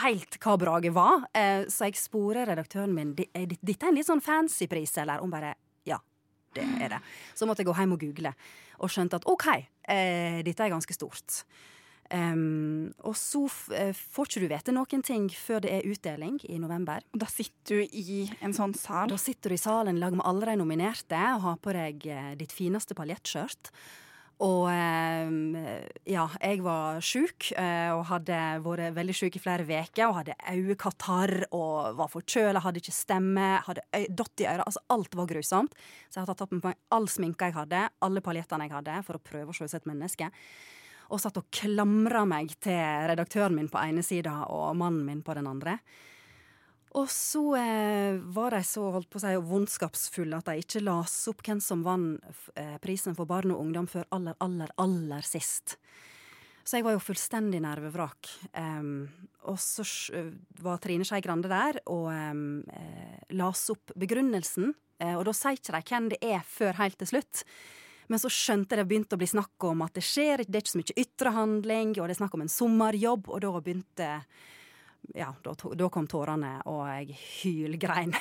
helt 0.00 0.38
hva 0.40 0.56
Brage 0.58 0.90
var, 0.92 1.26
eh, 1.36 1.64
så 1.68 1.84
jeg 1.90 1.94
sporer 2.00 2.46
redaktøren 2.48 2.94
min 2.94 3.14
"Di- 3.14 3.28
er 3.34 3.46
dette 3.46 3.84
er 3.84 3.88
en 3.88 3.94
litt 3.94 4.06
sånn 4.06 4.22
fancy 4.22 4.66
pris, 4.66 4.96
eller? 4.98 5.20
Hun 5.20 5.30
bare 5.30 5.54
ja, 5.84 5.98
det 6.54 6.64
er 6.80 6.88
det. 6.88 7.00
Så 7.34 7.46
måtte 7.46 7.58
jeg 7.58 7.66
gå 7.66 7.74
hjem 7.76 7.92
og 7.92 8.00
google, 8.00 8.34
og 8.80 8.88
skjønte 8.88 9.14
at 9.16 9.26
OK, 9.26 9.46
eh, 9.88 10.42
dette 10.42 10.60
er 10.60 10.70
ganske 10.70 10.92
stort. 10.94 11.44
Em, 12.14 12.92
og 13.02 13.16
så 13.18 13.42
eh, 13.74 13.90
får 13.94 14.28
ikke 14.28 14.42
du 14.44 14.46
vite 14.52 14.74
noen 14.76 15.02
ting 15.02 15.26
før 15.34 15.64
det 15.64 15.72
er 15.74 15.88
utdeling 15.90 16.38
i 16.46 16.60
november. 16.62 17.02
Og 17.14 17.24
da 17.24 17.28
sitter 17.30 17.82
du 17.82 17.98
i 17.98 18.22
en 18.44 18.54
sånn 18.54 18.76
sal? 18.78 19.10
Da 19.10 19.18
sitter 19.18 19.50
du 19.50 19.56
i 19.56 19.60
salen 19.60 19.98
i 19.98 20.02
lag 20.02 20.14
med 20.14 20.26
alle 20.28 20.52
de 20.52 20.60
nominerte 20.60 21.18
og 21.34 21.44
har 21.48 21.60
på 21.64 21.74
deg 21.74 22.06
eh, 22.06 22.32
ditt 22.38 22.54
fineste 22.54 22.96
paljettskjørt. 22.98 23.72
Og 24.44 24.66
ja, 26.10 26.24
jeg 26.42 26.62
var 26.64 26.98
sjuk 27.06 27.52
eh, 27.54 27.90
og 27.94 28.02
hadde 28.08 28.38
vært 28.64 28.96
veldig 28.96 29.14
sjuk 29.14 29.38
i 29.38 29.42
flere 29.42 29.62
uker 29.62 30.08
og 30.08 30.16
hadde 30.18 30.34
øyekatarr 30.50 31.46
og 31.54 31.94
var 32.00 32.10
forkjøla, 32.10 32.64
hadde 32.64 32.82
ikke 32.82 32.96
stemme, 32.96 33.46
hadde 33.62 33.86
dott 34.10 34.42
i 34.42 34.48
øra. 34.50 34.66
Altså 34.66 34.82
alt 34.90 35.14
var 35.14 35.30
grusomt. 35.30 35.78
Så 36.10 36.18
jeg 36.18 36.24
har 36.24 36.32
tatt 36.32 36.42
opp 36.48 36.54
med 36.56 36.66
meg 36.66 36.80
all 36.98 37.06
sminka 37.08 37.48
jeg 37.48 37.58
hadde, 37.60 37.86
alle 38.02 38.24
paljettene 38.26 38.66
jeg 38.66 38.74
hadde, 38.74 38.98
for 39.06 39.20
å 39.20 39.22
prøve 39.22 39.54
å 39.54 39.56
se 39.56 39.68
ut 39.68 39.70
som 39.70 39.84
et 39.84 39.92
menneske. 39.94 40.32
Og 41.12 41.20
satt 41.20 41.38
og 41.40 41.50
klamra 41.54 42.24
meg 42.28 42.54
til 42.64 43.08
redaktøren 43.10 43.56
min 43.56 43.70
på 43.72 43.80
ene 43.82 44.04
sida 44.06 44.44
og 44.52 44.76
mannen 44.80 45.04
min 45.06 45.22
på 45.26 45.36
den 45.36 45.48
andre. 45.50 45.78
Og 46.94 47.08
så 47.10 47.42
eh, 47.58 48.20
var 48.36 48.54
de 48.54 48.62
så 48.66 48.86
holdt 48.94 49.10
på 49.10 49.18
å 49.18 49.24
si 49.24 49.34
vondskapsfulle 49.48 50.38
at 50.38 50.46
de 50.46 50.62
ikke 50.62 50.84
las 50.84 51.16
opp 51.30 51.42
hvem 51.42 51.58
som 51.62 51.82
vant 51.82 52.22
eh, 52.54 52.76
prisen 52.82 53.16
for 53.18 53.26
barn 53.26 53.50
og 53.50 53.64
ungdom 53.64 53.88
før 53.90 54.06
aller, 54.14 54.36
aller, 54.44 54.70
aller 54.78 55.26
sist. 55.26 55.74
Så 56.64 56.78
jeg 56.78 56.86
var 56.86 56.94
jo 56.94 57.02
fullstendig 57.02 57.60
nervevrak. 57.60 58.30
Um, 58.56 59.04
og 59.50 59.58
så 59.60 59.84
var 60.64 60.80
Trine 60.80 61.04
Skei 61.04 61.20
Grande 61.24 61.50
der 61.52 61.76
og 61.92 62.08
um, 62.08 62.62
eh, 62.72 63.18
las 63.36 63.66
opp 63.74 63.92
begrunnelsen. 64.00 64.72
Eh, 65.02 65.12
og 65.12 65.26
da 65.28 65.34
sier 65.36 65.58
ikke 65.58 65.82
hvem 65.90 66.08
det 66.14 66.22
er 66.24 66.46
før 66.48 66.78
helt 66.80 66.96
til 67.02 67.10
slutt. 67.10 67.44
Men 68.12 68.20
så 68.20 68.30
skjønte 68.32 68.78
det 68.78 68.86
begynte 68.88 69.16
å 69.16 69.20
bli 69.20 69.28
snakk 69.30 69.68
om 69.68 69.84
at 69.86 69.94
det 69.96 70.04
skjer, 70.04 70.44
det 70.44 70.58
er 70.58 70.64
ikke 70.64 70.74
så 70.74 70.80
mye 70.82 70.98
ytre 71.04 71.32
handling, 71.34 71.94
og 71.98 72.08
det 72.08 72.16
er 72.16 72.20
snakk 72.20 72.36
om 72.36 72.44
en 72.44 72.52
sommerjobb, 72.52 73.30
og 73.32 73.44
da 73.44 73.52
begynte 73.60 74.10
ja, 75.12 75.28
da, 75.44 75.54
da 75.54 75.88
kom 75.92 76.06
tårene, 76.08 76.56
og 76.70 76.84
jeg 76.88 77.16
hylgrein. 77.42 78.14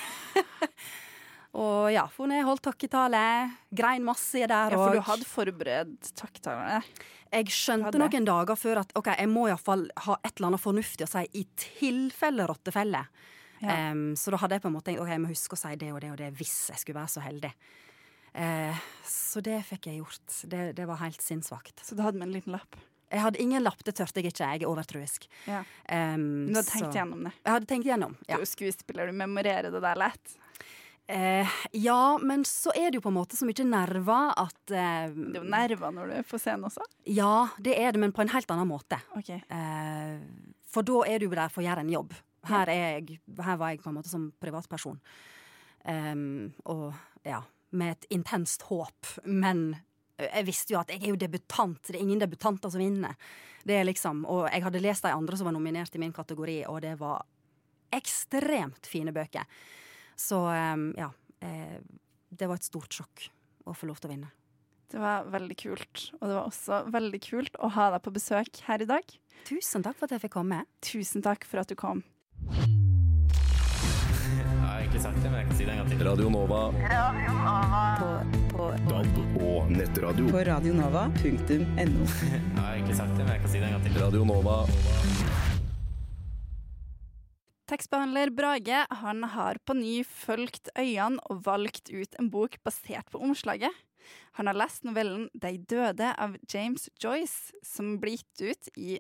og 1.63 1.91
ja, 1.93 2.05
for 2.11 2.27
når 2.27 2.41
jeg 2.41 2.47
holdt 2.49 2.65
takketale, 2.67 3.25
grein 3.71 4.03
masse 4.07 4.41
der 4.41 4.75
Ja, 4.75 4.79
for 4.79 4.97
du 4.97 5.03
hadde 5.07 5.27
forberedt 5.29 6.11
takketalene? 6.19 6.81
Jeg 7.33 7.49
skjønte 7.49 7.97
noen 7.97 8.27
dager 8.27 8.59
før 8.59 8.83
at 8.83 8.91
ok, 8.99 9.13
jeg 9.17 9.29
må 9.31 9.47
iallfall 9.49 9.87
ha 10.05 10.17
et 10.19 10.35
eller 10.35 10.51
annet 10.51 10.61
fornuftig 10.61 11.07
å 11.07 11.13
si 11.15 11.23
i 11.39 11.45
tilfelle 11.57 12.45
rottefelle. 12.49 13.07
Ja. 13.63 13.77
Um, 13.93 14.11
så 14.19 14.33
da 14.33 14.41
hadde 14.41 14.57
jeg 14.57 14.65
på 14.65 14.69
en 14.69 14.75
måte 14.75 14.91
tenkt 14.91 15.01
ok, 15.01 15.09
jeg 15.15 15.23
må 15.23 15.31
huske 15.31 15.57
å 15.57 15.61
si 15.61 15.71
det 15.79 15.89
og 15.95 16.01
det 16.03 16.11
og 16.11 16.19
det 16.19 16.29
hvis 16.35 16.57
jeg 16.73 16.83
skulle 16.83 16.99
være 16.99 17.13
så 17.15 17.23
heldig. 17.23 17.53
Eh, 18.33 18.81
så 19.05 19.41
det 19.45 19.59
fikk 19.67 19.87
jeg 19.91 20.01
gjort. 20.01 20.39
Det, 20.49 20.63
det 20.77 20.87
var 20.89 21.01
helt 21.03 21.21
sinnssvakt. 21.21 21.83
Så 21.85 21.95
du 21.97 22.01
hadde 22.05 22.17
med 22.19 22.29
en 22.29 22.35
liten 22.37 22.55
lapp? 22.55 22.75
Jeg 23.13 23.21
hadde 23.21 23.41
ingen 23.43 23.61
lapp, 23.61 23.83
det 23.85 23.93
turte 23.99 24.21
jeg 24.23 24.31
ikke. 24.31 24.45
Jeg 24.55 24.63
er 24.63 24.69
overtroisk. 24.71 25.27
Ja. 25.45 25.59
Um, 25.85 26.47
du 26.49 26.55
hadde 26.57 26.69
tenkt 26.71 26.87
så- 26.89 26.97
gjennom 26.97 27.27
det? 27.27 27.33
Jeg 27.43 27.53
hadde 27.53 27.67
tenkt 27.69 27.85
gjennom, 27.85 28.15
Du 28.17 28.31
ja. 28.33 28.39
er 28.41 28.49
skuespiller, 28.49 29.11
du 29.11 29.13
memorerer 29.13 29.69
det 29.71 29.81
der 29.85 29.99
lett. 30.01 30.37
Eh, 31.05 31.47
ja, 31.73 32.17
men 32.23 32.45
så 32.47 32.71
er 32.73 32.89
det 32.89 32.95
jo 32.95 33.01
på 33.03 33.11
en 33.11 33.17
måte 33.19 33.35
så 33.35 33.45
mye 33.45 33.65
nerver 33.67 34.31
at 34.39 34.71
eh, 34.71 35.09
Det 35.11 35.35
er 35.35 35.41
jo 35.41 35.49
nerver 35.51 35.91
når 35.91 36.07
du 36.07 36.13
er 36.21 36.23
på 36.23 36.39
scenen 36.39 36.63
også. 36.69 36.85
Ja, 37.05 37.49
det 37.59 37.75
er 37.77 37.91
det, 37.91 37.99
men 37.99 38.13
på 38.15 38.23
en 38.23 38.31
helt 38.33 38.49
annen 38.49 38.69
måte. 38.71 38.97
Okay. 39.19 39.43
Eh, 39.51 40.23
for 40.65 40.81
da 40.81 41.03
er 41.05 41.19
du 41.19 41.27
der 41.29 41.51
for 41.53 41.61
å 41.61 41.67
gjøre 41.67 41.83
en 41.83 41.91
jobb. 41.91 42.15
Her, 42.47 42.67
er 42.71 42.99
jeg, 43.01 43.19
her 43.37 43.57
var 43.59 43.69
jeg 43.75 43.83
på 43.83 43.91
en 43.91 43.95
måte 43.99 44.09
som 44.09 44.31
privatperson. 44.41 44.97
Og 45.85 46.93
ja, 47.23 47.41
med 47.73 47.95
et 47.95 48.07
intenst 48.17 48.67
håp. 48.69 49.15
Men 49.25 49.71
jeg 50.21 50.47
visste 50.47 50.75
jo 50.75 50.81
at 50.81 50.93
jeg 50.93 51.03
er 51.03 51.13
jo 51.13 51.19
debutant. 51.19 51.81
Det 51.87 51.97
er 51.97 52.03
ingen 52.05 52.21
debutanter 52.21 52.73
som 52.73 52.83
vinner. 52.83 53.17
Det 53.63 53.77
er 53.79 53.87
liksom, 53.87 54.23
og 54.29 54.45
jeg 54.49 54.63
hadde 54.65 54.83
lest 54.83 55.05
de 55.05 55.13
andre 55.15 55.39
som 55.39 55.49
var 55.49 55.55
nominert 55.55 55.95
i 55.95 56.01
min 56.01 56.13
kategori, 56.15 56.63
og 56.69 56.81
det 56.83 56.97
var 56.99 57.23
ekstremt 57.93 58.87
fine 58.89 59.13
bøker. 59.15 59.47
Så 60.19 60.39
ja. 60.97 61.11
Eh, 61.43 61.79
det 62.33 62.47
var 62.49 62.57
et 62.57 62.65
stort 62.65 62.95
sjokk 62.95 63.27
å 63.69 63.75
få 63.77 63.89
lov 63.89 63.99
til 64.01 64.09
å 64.09 64.13
vinne. 64.15 64.31
Det 64.93 65.01
var 65.01 65.25
veldig 65.33 65.57
kult. 65.57 66.05
Og 66.19 66.27
det 66.27 66.35
var 66.37 66.49
også 66.49 66.83
veldig 66.93 67.21
kult 67.25 67.57
å 67.61 67.71
ha 67.77 67.89
deg 67.95 68.03
på 68.05 68.13
besøk 68.13 68.63
her 68.67 68.83
i 68.85 68.89
dag. 68.89 69.17
Tusen 69.49 69.85
takk 69.85 69.97
for 69.97 70.07
at 70.07 70.17
jeg 70.17 70.27
fikk 70.27 70.37
komme. 70.37 70.63
Tusen 70.85 71.25
takk 71.25 71.47
for 71.49 71.63
at 71.63 71.73
du 71.73 71.77
kom. 71.79 72.05
Egentlig 74.93 75.09
sagt 75.09 75.23
det, 75.23 75.29
men 75.33 75.39
jeg 75.39 75.47
kan 75.47 75.55
si 75.57 75.65
det 75.65 75.71
en 75.73 75.79
gang 75.79 75.87
til. 75.89 76.01
Radio 76.05 76.27
Nova. 76.29 76.57
Radio 76.91 77.31
Nova. 77.33 77.85
På, 78.51 78.65
DAB 78.85 79.15
og 79.41 79.71
nettradio. 79.73 80.25
På 80.29 80.43
radionova.no. 80.45 82.03
Jeg 82.29 82.59
har 82.59 82.75
egentlig 82.75 82.97
sagt 82.99 83.15
det, 83.17 83.23
men 83.23 83.31
jeg 83.31 83.41
kan 83.41 83.49
si 83.49 83.57
det 83.57 83.71
en 83.71 83.73
gang 83.73 83.87
til. 83.87 83.97
Radio 83.97 84.27
Nova. 84.29 84.59
Tekstbehandler 87.73 88.35
Brage 88.37 88.83
han 89.01 89.25
har 89.33 89.57
på 89.65 89.79
ny 89.81 89.95
fulgt 90.05 90.69
øynene 90.77 91.25
og 91.25 91.41
valgt 91.49 91.89
ut 91.89 92.13
en 92.21 92.29
bok 92.29 92.61
basert 92.61 93.09
på 93.09 93.17
omslaget. 93.25 93.73
Han 94.37 94.45
har 94.45 94.61
lest 94.61 94.85
novellen 94.85 95.25
'De 95.33 95.57
døde' 95.57 96.13
av 96.21 96.37
James 96.45 96.85
Joyce, 97.01 97.49
som 97.65 97.97
ble 97.97 98.13
gitt 98.19 98.45
ut 98.45 98.69
i 98.77 98.99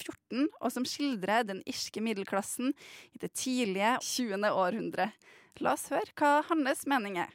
1914, 0.00 0.48
og 0.60 0.72
som 0.72 0.86
skildrer 0.88 1.46
den 1.48 1.60
irske 1.68 2.02
middelklassen 2.04 2.72
i 3.12 3.20
det 3.20 3.32
tidlige 3.38 3.96
20. 4.04 4.48
århundre. 4.50 5.10
La 5.60 5.74
oss 5.76 5.90
høre 5.92 6.14
hva 6.16 6.40
hans 6.48 6.86
mening 6.88 7.20
er. 7.20 7.32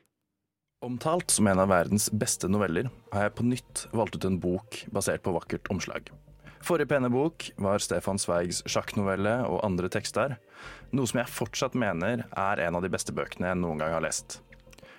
Omtalt 0.86 1.32
som 1.32 1.48
en 1.50 1.62
av 1.62 1.72
verdens 1.72 2.10
beste 2.14 2.50
noveller, 2.52 2.90
har 3.14 3.28
jeg 3.28 3.36
på 3.38 3.46
nytt 3.48 3.86
valgt 3.96 4.18
ut 4.18 4.28
en 4.28 4.40
bok 4.42 4.84
basert 4.94 5.24
på 5.26 5.34
vakkert 5.34 5.70
omslag. 5.74 6.12
Forrige 6.66 6.90
pene 6.90 7.12
bok 7.14 7.48
var 7.62 7.82
Stefan 7.84 8.20
Zweigs 8.22 8.64
sjakknovelle 8.70 9.38
og 9.46 9.62
andre 9.66 9.90
tekster, 9.94 10.36
noe 10.94 11.10
som 11.10 11.22
jeg 11.22 11.32
fortsatt 11.32 11.78
mener 11.78 12.26
er 12.32 12.62
en 12.66 12.78
av 12.78 12.86
de 12.86 12.92
beste 12.94 13.14
bøkene 13.16 13.52
jeg 13.52 13.62
noen 13.62 13.82
gang 13.82 13.94
har 13.94 14.06
lest. 14.06 14.40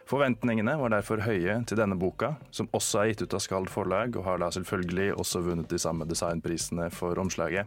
Forventningene 0.07 0.77
var 0.79 0.93
derfor 0.95 1.19
høye 1.27 1.57
til 1.67 1.81
denne 1.81 1.97
boka, 1.99 2.37
som 2.55 2.69
også 2.77 3.01
er 3.01 3.09
gitt 3.11 3.25
ut 3.27 3.35
av 3.35 3.41
Skald 3.43 3.71
forlag, 3.73 4.15
og 4.15 4.23
har 4.29 4.39
da 4.39 4.53
selvfølgelig 4.55 5.09
også 5.19 5.43
vunnet 5.43 5.73
de 5.73 5.81
samme 5.83 6.07
designprisene 6.07 6.87
for 6.95 7.19
omslaget. 7.19 7.67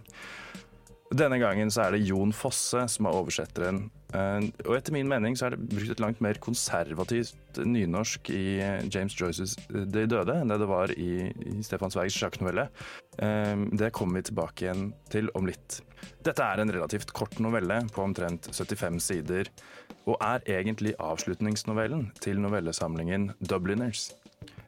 Denne 1.09 1.39
gangen 1.41 1.71
så 1.73 1.87
er 1.87 1.95
det 1.95 2.05
Jon 2.05 2.29
Fosse 2.35 2.83
som 2.93 3.07
er 3.09 3.15
oversetteren. 3.17 3.87
Eh, 4.13 4.45
Og 4.67 4.75
etter 4.77 4.93
min 4.93 5.09
mening 5.09 5.37
så 5.37 5.47
er 5.47 5.55
det 5.55 5.65
brukt 5.71 5.93
et 5.95 6.01
langt 6.03 6.21
mer 6.21 6.37
konservativt 6.41 7.57
nynorsk 7.57 8.29
i 8.29 8.59
eh, 8.61 8.85
James 8.93 9.15
Joyces 9.17 9.55
eh, 9.71 9.87
De 9.89 10.05
døde 10.09 10.35
enn 10.37 10.53
det 10.53 10.59
det 10.61 10.69
var 10.69 10.93
i, 10.93 11.31
Stefan 11.65 11.93
Zweigs 11.93 12.17
sjakknovelle. 12.17 12.69
Det 13.19 13.89
kommer 13.91 14.21
vi 14.21 14.29
tilbake 14.29 14.63
igjen 14.63 14.85
til 15.11 15.27
om 15.35 15.49
litt. 15.49 15.81
Dette 16.23 16.45
er 16.45 16.61
en 16.61 16.71
relativt 16.71 17.11
kort 17.11 17.35
novelle 17.43 17.81
på 17.91 18.05
omtrent 18.05 18.47
75 18.53 19.01
sider, 19.03 19.49
og 20.07 20.15
er 20.23 20.45
egentlig 20.47 20.93
avslutningsnovellen 21.03 22.09
til 22.23 22.39
novellesamlingen 22.39 23.33
Dubliners. 23.41 24.11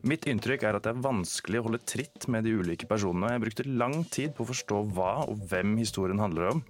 Mitt 0.01 0.25
inntrykk 0.25 0.63
er 0.65 0.77
at 0.77 0.85
det 0.87 0.95
er 0.95 1.03
vanskelig 1.03 1.59
å 1.59 1.67
holde 1.67 1.83
tritt 1.85 2.25
med 2.33 2.47
de 2.47 2.55
ulike 2.57 2.87
personene. 2.89 3.35
Jeg 3.35 3.43
brukte 3.43 3.69
lang 3.69 3.99
tid 4.09 4.33
på 4.33 4.41
å 4.41 4.49
forstå 4.49 4.79
hva 4.95 5.11
og 5.29 5.43
hvem 5.51 5.75
historien 5.77 6.21
handler 6.21 6.55
om. 6.55 6.61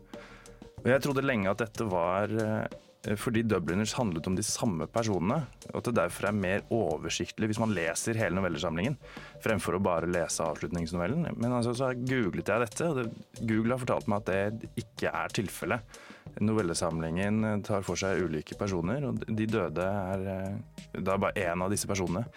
Og 0.82 0.90
jeg 0.92 1.04
trodde 1.06 1.24
lenge 1.24 1.48
at 1.48 1.62
dette 1.62 1.86
var 1.88 2.34
eh, 2.36 3.16
fordi 3.22 3.46
Dubliners 3.48 3.94
handlet 3.96 4.28
om 4.28 4.36
de 4.36 4.44
samme 4.44 4.84
personene, 4.92 5.38
og 5.70 5.78
at 5.80 5.88
det 5.88 5.94
derfor 6.02 6.28
er 6.28 6.42
mer 6.42 6.66
oversiktlig 6.76 7.50
hvis 7.50 7.62
man 7.62 7.72
leser 7.78 8.20
hele 8.20 8.36
novellesamlingen, 8.36 8.98
fremfor 9.46 9.78
å 9.78 9.84
bare 9.86 10.12
lese 10.12 10.44
avslutningsnovellen. 10.44 11.32
Men 11.38 11.56
altså, 11.56 11.74
så 11.78 11.94
googlet 11.96 12.52
jeg 12.52 12.66
dette, 12.66 12.90
og 12.92 13.40
Google 13.40 13.78
har 13.78 13.84
fortalt 13.86 14.12
meg 14.12 14.26
at 14.26 14.34
det 14.34 14.74
ikke 14.84 15.16
er 15.24 15.38
tilfellet. 15.40 16.02
Novellesamlingen 16.44 17.48
eh, 17.48 17.58
tar 17.64 17.88
for 17.88 18.04
seg 18.04 18.26
ulike 18.28 18.60
personer, 18.60 19.08
og 19.08 19.24
de 19.24 19.48
døde 19.48 19.88
er, 19.88 20.60
da 21.00 21.16
er 21.16 21.26
bare 21.30 21.48
én 21.48 21.64
av 21.64 21.72
disse 21.72 21.88
personene. 21.88 22.28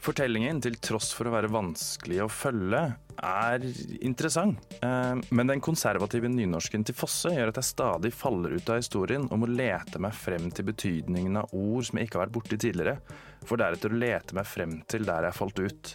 Fortellingen, 0.00 0.62
til 0.64 0.78
tross 0.80 1.10
for 1.12 1.28
å 1.28 1.34
være 1.34 1.50
vanskelig 1.52 2.22
å 2.24 2.28
følge, 2.32 2.80
er 3.20 3.64
interessant. 4.00 4.62
Eh, 4.80 5.16
Men 5.28 5.50
den 5.52 5.60
konservative 5.60 6.28
nynorsken 6.32 6.86
til 6.88 6.96
Fosse 6.96 7.34
gjør 7.34 7.52
at 7.52 7.60
jeg 7.60 7.68
stadig 7.68 8.12
faller 8.16 8.56
ut 8.56 8.70
av 8.72 8.80
historien 8.80 9.26
og 9.28 9.42
må 9.42 9.50
lete 9.50 10.00
meg 10.00 10.16
frem 10.16 10.48
til 10.50 10.70
betydningen 10.70 11.36
av 11.42 11.52
ord 11.52 11.84
som 11.84 12.00
jeg 12.00 12.08
ikke 12.08 12.16
har 12.18 12.26
vært 12.26 12.36
borti 12.38 12.56
tidligere, 12.56 12.96
for 13.44 13.60
deretter 13.60 13.92
å 13.92 14.00
lete 14.00 14.38
meg 14.38 14.48
frem 14.48 14.78
til 14.88 15.04
der 15.04 15.28
jeg 15.28 15.36
falt 15.36 15.60
ut. 15.60 15.92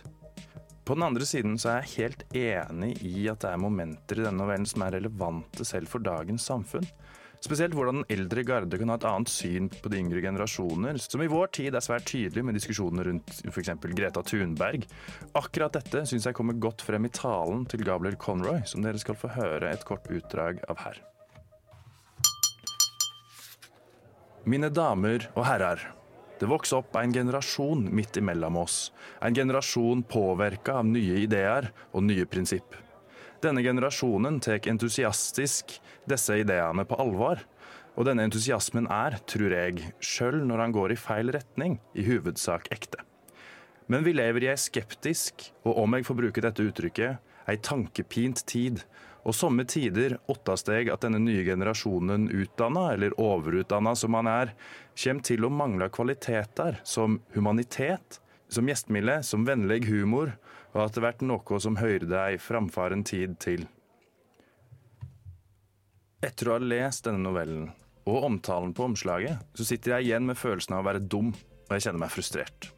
På 0.86 0.94
den 0.94 1.08
andre 1.08 1.26
siden 1.26 1.58
så 1.58 1.72
er 1.72 1.82
jeg 1.82 1.96
helt 1.98 2.24
enig 2.38 2.92
i 3.02 3.26
at 3.32 3.42
det 3.42 3.56
er 3.56 3.58
momenter 3.58 4.22
i 4.22 4.28
denne 4.28 4.38
novellen 4.38 4.70
som 4.70 4.86
er 4.86 5.00
relevante 5.00 5.66
selv 5.66 5.90
for 5.90 6.06
dagens 6.06 6.46
samfunn. 6.46 6.86
Spesielt 7.44 7.76
hvordan 7.76 8.02
den 8.02 8.12
eldre 8.16 8.44
garde 8.48 8.78
kan 8.80 8.92
ha 8.92 8.98
et 9.00 9.08
annet 9.10 9.32
syn 9.32 9.68
på 9.70 9.90
de 9.92 10.00
yngre 10.00 10.22
generasjoner, 10.24 11.00
som 11.02 11.24
i 11.24 11.30
vår 11.32 11.52
tid 11.58 11.76
er 11.76 11.84
svært 11.84 12.08
tydelig 12.10 12.46
med 12.46 12.58
diskusjoner 12.58 13.10
rundt 13.10 13.42
f.eks. 13.50 13.74
Greta 13.96 14.24
Thunberg. 14.26 14.86
Akkurat 15.38 15.76
dette 15.76 16.06
syns 16.10 16.28
jeg 16.30 16.38
kommer 16.38 16.58
godt 16.62 16.86
frem 16.86 17.08
i 17.08 17.14
talen 17.14 17.66
til 17.70 17.86
Gabriel 17.86 18.18
Conroy, 18.22 18.64
som 18.70 18.86
dere 18.86 19.02
skal 19.02 19.20
få 19.20 19.34
høre 19.36 19.74
et 19.74 19.86
kort 19.88 20.08
utdrag 20.12 20.64
av 20.72 20.82
her. 20.86 21.04
Mine 24.46 24.70
damer 24.70 25.24
og 25.34 25.46
herrer. 25.48 25.82
Det 26.38 26.50
vokser 26.52 26.82
opp 26.82 26.98
en 27.00 27.14
generasjon 27.16 27.88
midt 27.96 28.20
imellom 28.20 28.60
oss. 28.62 28.92
En 29.24 29.34
generasjon 29.34 30.04
påvirka 30.06 30.82
av 30.82 30.90
nye 30.90 31.22
ideer 31.24 31.72
og 31.96 32.04
nye 32.06 32.28
prinsipp. 32.30 32.76
Denne 33.42 33.64
generasjonen 33.66 34.38
tar 34.44 34.62
entusiastisk 34.70 35.78
disse 36.10 36.38
ideene 36.42 36.86
på 36.88 36.98
alvor. 37.02 37.42
Og 37.96 38.08
denne 38.08 38.26
entusiasmen 38.28 38.90
er, 38.92 39.20
tror 39.30 39.54
jeg, 39.56 39.92
sjøl 40.04 40.42
når 40.44 40.66
han 40.66 40.76
går 40.76 40.94
i 40.96 41.00
feil 41.00 41.32
retning, 41.32 41.80
i 41.96 42.04
hovedsak 42.08 42.68
ekte. 42.76 43.04
Men 43.88 44.04
vi 44.04 44.16
lever 44.18 44.44
i 44.44 44.50
ei 44.52 44.60
skeptisk, 44.60 45.52
og 45.64 45.78
om 45.84 45.96
jeg 45.96 46.08
får 46.08 46.18
bruke 46.18 46.44
dette 46.44 46.64
uttrykket, 46.66 47.22
ei 47.48 47.58
tankepint 47.62 48.42
tid. 48.50 48.82
Og 49.26 49.34
somme 49.34 49.66
tider 49.70 50.18
åttast 50.30 50.70
jeg 50.70 50.90
at 50.94 51.06
denne 51.06 51.22
nye 51.22 51.46
generasjonen 51.46 52.28
utdanna, 52.34 52.92
eller 52.94 53.16
overutdanna 53.22 53.96
som 53.98 54.18
han 54.18 54.30
er, 54.30 54.54
kommer 54.98 55.26
til 55.26 55.46
å 55.46 55.54
mangle 55.54 55.90
kvaliteter 55.94 56.82
som 56.86 57.20
humanitet, 57.34 58.20
som 58.50 58.68
gjestmilde, 58.70 59.22
som 59.26 59.46
vennlig 59.48 59.86
humor, 59.90 60.36
og 60.76 60.84
at 60.86 60.98
det 60.98 61.06
blir 61.06 61.30
noe 61.30 61.62
som 61.62 61.80
hører 61.80 62.06
deg 62.10 62.42
framfor 62.44 62.94
en 62.94 63.06
tid 63.08 63.38
til. 63.42 63.66
Etter 66.26 66.50
å 66.50 66.56
ha 66.56 66.62
lest 66.64 67.06
denne 67.06 67.22
novellen 67.22 67.68
og 68.10 68.24
omtalen 68.26 68.72
på 68.74 68.88
omslaget, 68.88 69.42
så 69.54 69.66
sitter 69.68 69.96
jeg 69.96 70.08
igjen 70.08 70.26
med 70.26 70.40
følelsen 70.40 70.74
av 70.74 70.82
å 70.82 70.88
være 70.88 71.04
dum, 71.06 71.30
og 71.68 71.74
jeg 71.76 71.86
kjenner 71.86 72.02
meg 72.02 72.14
frustrert. 72.14 72.70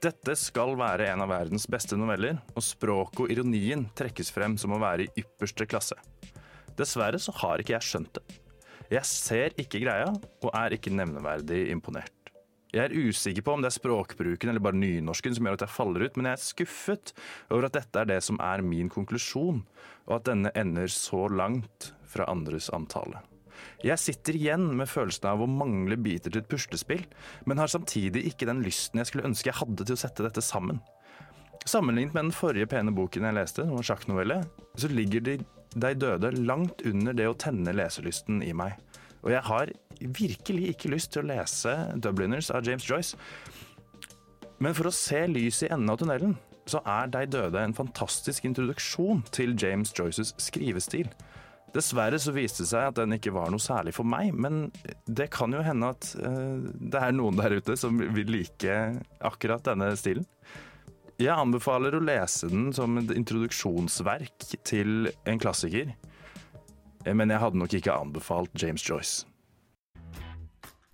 Dette 0.00 0.36
skal 0.38 0.76
være 0.78 1.08
en 1.10 1.24
av 1.24 1.32
verdens 1.32 1.66
beste 1.68 1.98
noveller, 1.98 2.38
og 2.54 2.64
språket 2.64 3.24
og 3.24 3.32
ironien 3.34 3.84
trekkes 3.98 4.30
frem 4.32 4.54
som 4.60 4.72
å 4.72 4.80
være 4.80 5.04
i 5.04 5.24
ypperste 5.24 5.66
klasse. 5.68 5.98
Dessverre 6.78 7.20
så 7.20 7.34
har 7.42 7.60
ikke 7.60 7.74
jeg 7.74 7.88
skjønt 7.88 8.20
det. 8.20 8.38
Jeg 8.94 9.10
ser 9.10 9.58
ikke 9.60 9.82
greia, 9.82 10.08
og 10.44 10.54
er 10.56 10.78
ikke 10.78 10.94
nevneverdig 10.94 11.66
imponert. 11.74 12.14
Jeg 12.72 12.84
er 12.84 13.08
usikker 13.08 13.44
på 13.44 13.56
om 13.56 13.64
det 13.64 13.70
er 13.70 13.78
språkbruken 13.78 14.52
eller 14.52 14.64
bare 14.64 14.76
nynorsken 14.76 15.36
som 15.36 15.48
gjør 15.48 15.58
at 15.58 15.66
jeg 15.66 15.74
faller 15.74 16.04
ut, 16.04 16.16
men 16.16 16.30
jeg 16.30 16.38
er 16.38 16.46
skuffet 16.46 17.14
over 17.48 17.68
at 17.68 17.76
dette 17.80 18.00
er 18.00 18.10
det 18.12 18.18
som 18.24 18.40
er 18.44 18.64
min 18.64 18.92
konklusjon, 18.92 19.62
og 20.08 20.18
at 20.20 20.28
denne 20.28 20.52
ender 20.56 20.92
så 20.92 21.26
langt 21.32 21.92
fra 22.08 22.28
andres 22.30 22.70
omtale. 22.74 23.22
Jeg 23.82 23.98
sitter 23.98 24.36
igjen 24.38 24.68
med 24.78 24.90
følelsen 24.90 25.26
av 25.30 25.42
å 25.42 25.50
mangle 25.50 25.98
biter 26.00 26.32
til 26.32 26.42
et 26.42 26.50
puslespill, 26.50 27.04
men 27.46 27.58
har 27.58 27.70
samtidig 27.70 28.24
ikke 28.30 28.46
den 28.48 28.62
lysten 28.64 29.02
jeg 29.02 29.10
skulle 29.10 29.26
ønske 29.28 29.50
jeg 29.50 29.60
hadde 29.60 29.86
til 29.86 29.96
å 29.96 30.00
sette 30.00 30.26
dette 30.26 30.44
sammen. 30.44 30.80
Sammenlignet 31.68 32.14
med 32.14 32.28
den 32.28 32.34
forrige 32.36 32.70
pene 32.70 32.94
boken 32.94 33.26
jeg 33.28 33.36
leste, 33.36 33.66
som 33.66 33.76
var 33.76 33.86
sjakknovelle, 33.86 34.40
så 34.78 34.90
ligger 34.92 35.24
de, 35.26 35.36
de 35.74 35.92
døde 35.98 36.32
langt 36.38 36.84
under 36.86 37.16
det 37.16 37.26
å 37.28 37.36
tenne 37.38 37.74
leselysten 37.74 38.40
i 38.46 38.54
meg. 38.56 38.78
Og 39.26 39.32
jeg 39.34 39.42
har 39.48 39.72
virkelig 40.00 40.72
ikke 40.72 40.92
lyst 40.94 41.12
til 41.12 41.24
å 41.24 41.30
lese 41.32 41.74
'Dubliners' 41.98 42.52
av 42.54 42.66
James 42.66 42.86
Joyce. 42.86 43.16
Men 44.58 44.74
for 44.74 44.88
å 44.88 44.94
se 44.94 45.26
lys 45.26 45.62
i 45.62 45.70
enden 45.70 45.90
av 45.90 45.98
tunnelen, 45.98 46.36
så 46.68 46.82
er 46.86 47.08
De 47.08 47.26
døde 47.26 47.60
en 47.62 47.74
fantastisk 47.74 48.44
introduksjon 48.44 49.22
til 49.32 49.56
James 49.56 49.92
Joyces 49.98 50.34
skrivestil. 50.38 51.08
Dessverre 51.74 52.16
så 52.20 52.32
viste 52.32 52.64
det 52.64 52.70
seg 52.70 52.88
at 52.88 52.96
den 52.96 53.12
ikke 53.18 53.34
var 53.36 53.50
noe 53.52 53.60
særlig 53.60 53.92
for 53.96 54.08
meg, 54.08 54.32
men 54.32 54.70
det 55.04 55.28
kan 55.34 55.52
jo 55.52 55.60
hende 55.64 55.90
at 55.92 56.10
uh, 56.16 56.56
det 56.64 57.02
er 57.02 57.16
noen 57.16 57.36
der 57.36 57.58
ute 57.60 57.76
som 57.76 58.00
vil 58.00 58.32
like 58.32 58.78
akkurat 59.20 59.66
denne 59.68 59.92
stilen. 60.00 60.24
Jeg 61.18 61.34
anbefaler 61.34 61.96
å 61.98 62.02
lese 62.04 62.46
den 62.46 62.70
som 62.72 62.94
et 63.00 63.10
introduksjonsverk 63.10 64.52
til 64.62 65.10
en 65.26 65.40
klassiker. 65.42 65.90
Men 67.08 67.32
jeg 67.32 67.42
hadde 67.42 67.58
nok 67.58 67.74
ikke 67.74 67.94
anbefalt 67.94 68.54
James 68.62 68.84
Joyce. 68.86 69.26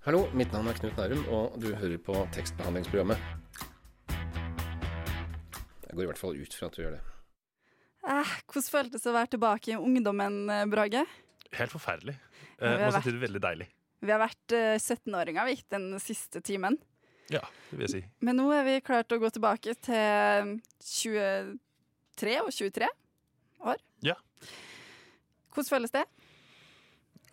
Hallo, 0.04 0.26
mitt 0.36 0.52
navn 0.52 0.68
er 0.68 0.80
Knut 0.80 0.96
Nærum, 1.00 1.22
og 1.32 1.58
du 1.60 1.70
hører 1.76 2.00
på 2.00 2.16
tekstbehandlingsprogrammet. 2.36 3.20
Jeg 5.88 5.96
går 5.96 6.02
i 6.02 6.08
hvert 6.10 6.20
fall 6.20 6.40
ut 6.40 6.56
fra 6.56 6.68
at 6.68 6.76
du 6.76 6.82
gjør 6.82 6.96
det. 6.96 7.13
Eh, 8.04 8.32
hvordan 8.50 8.66
føltes 8.68 9.04
det 9.04 9.10
å 9.10 9.16
være 9.16 9.32
tilbake 9.34 9.72
i 9.72 9.78
ungdommen, 9.78 10.42
eh, 10.52 10.64
Brage? 10.70 11.04
Helt 11.54 11.72
forferdelig. 11.72 12.16
Eh, 12.58 12.86
og 12.86 12.92
samtidig 12.98 13.22
veldig 13.22 13.42
deilig. 13.44 13.68
Vi 14.04 14.12
har 14.12 14.20
vært 14.20 14.54
eh, 14.56 14.74
17-åringer 14.76 15.48
vi, 15.48 15.56
den 15.72 15.86
siste 16.02 16.42
timen. 16.44 16.76
Ja, 17.32 17.40
det 17.70 17.78
vil 17.78 17.86
jeg 17.86 17.92
si. 17.94 18.02
Men 18.20 18.36
nå 18.36 18.50
er 18.52 18.66
vi 18.66 18.80
klart 18.84 19.12
å 19.14 19.20
gå 19.20 19.30
tilbake 19.32 19.72
til 19.80 20.50
23 20.84 22.34
og 22.42 22.52
23 22.52 22.90
år. 23.64 23.80
Ja. 24.04 24.18
Hvordan 25.54 25.70
føles 25.70 25.94
det? 25.94 26.04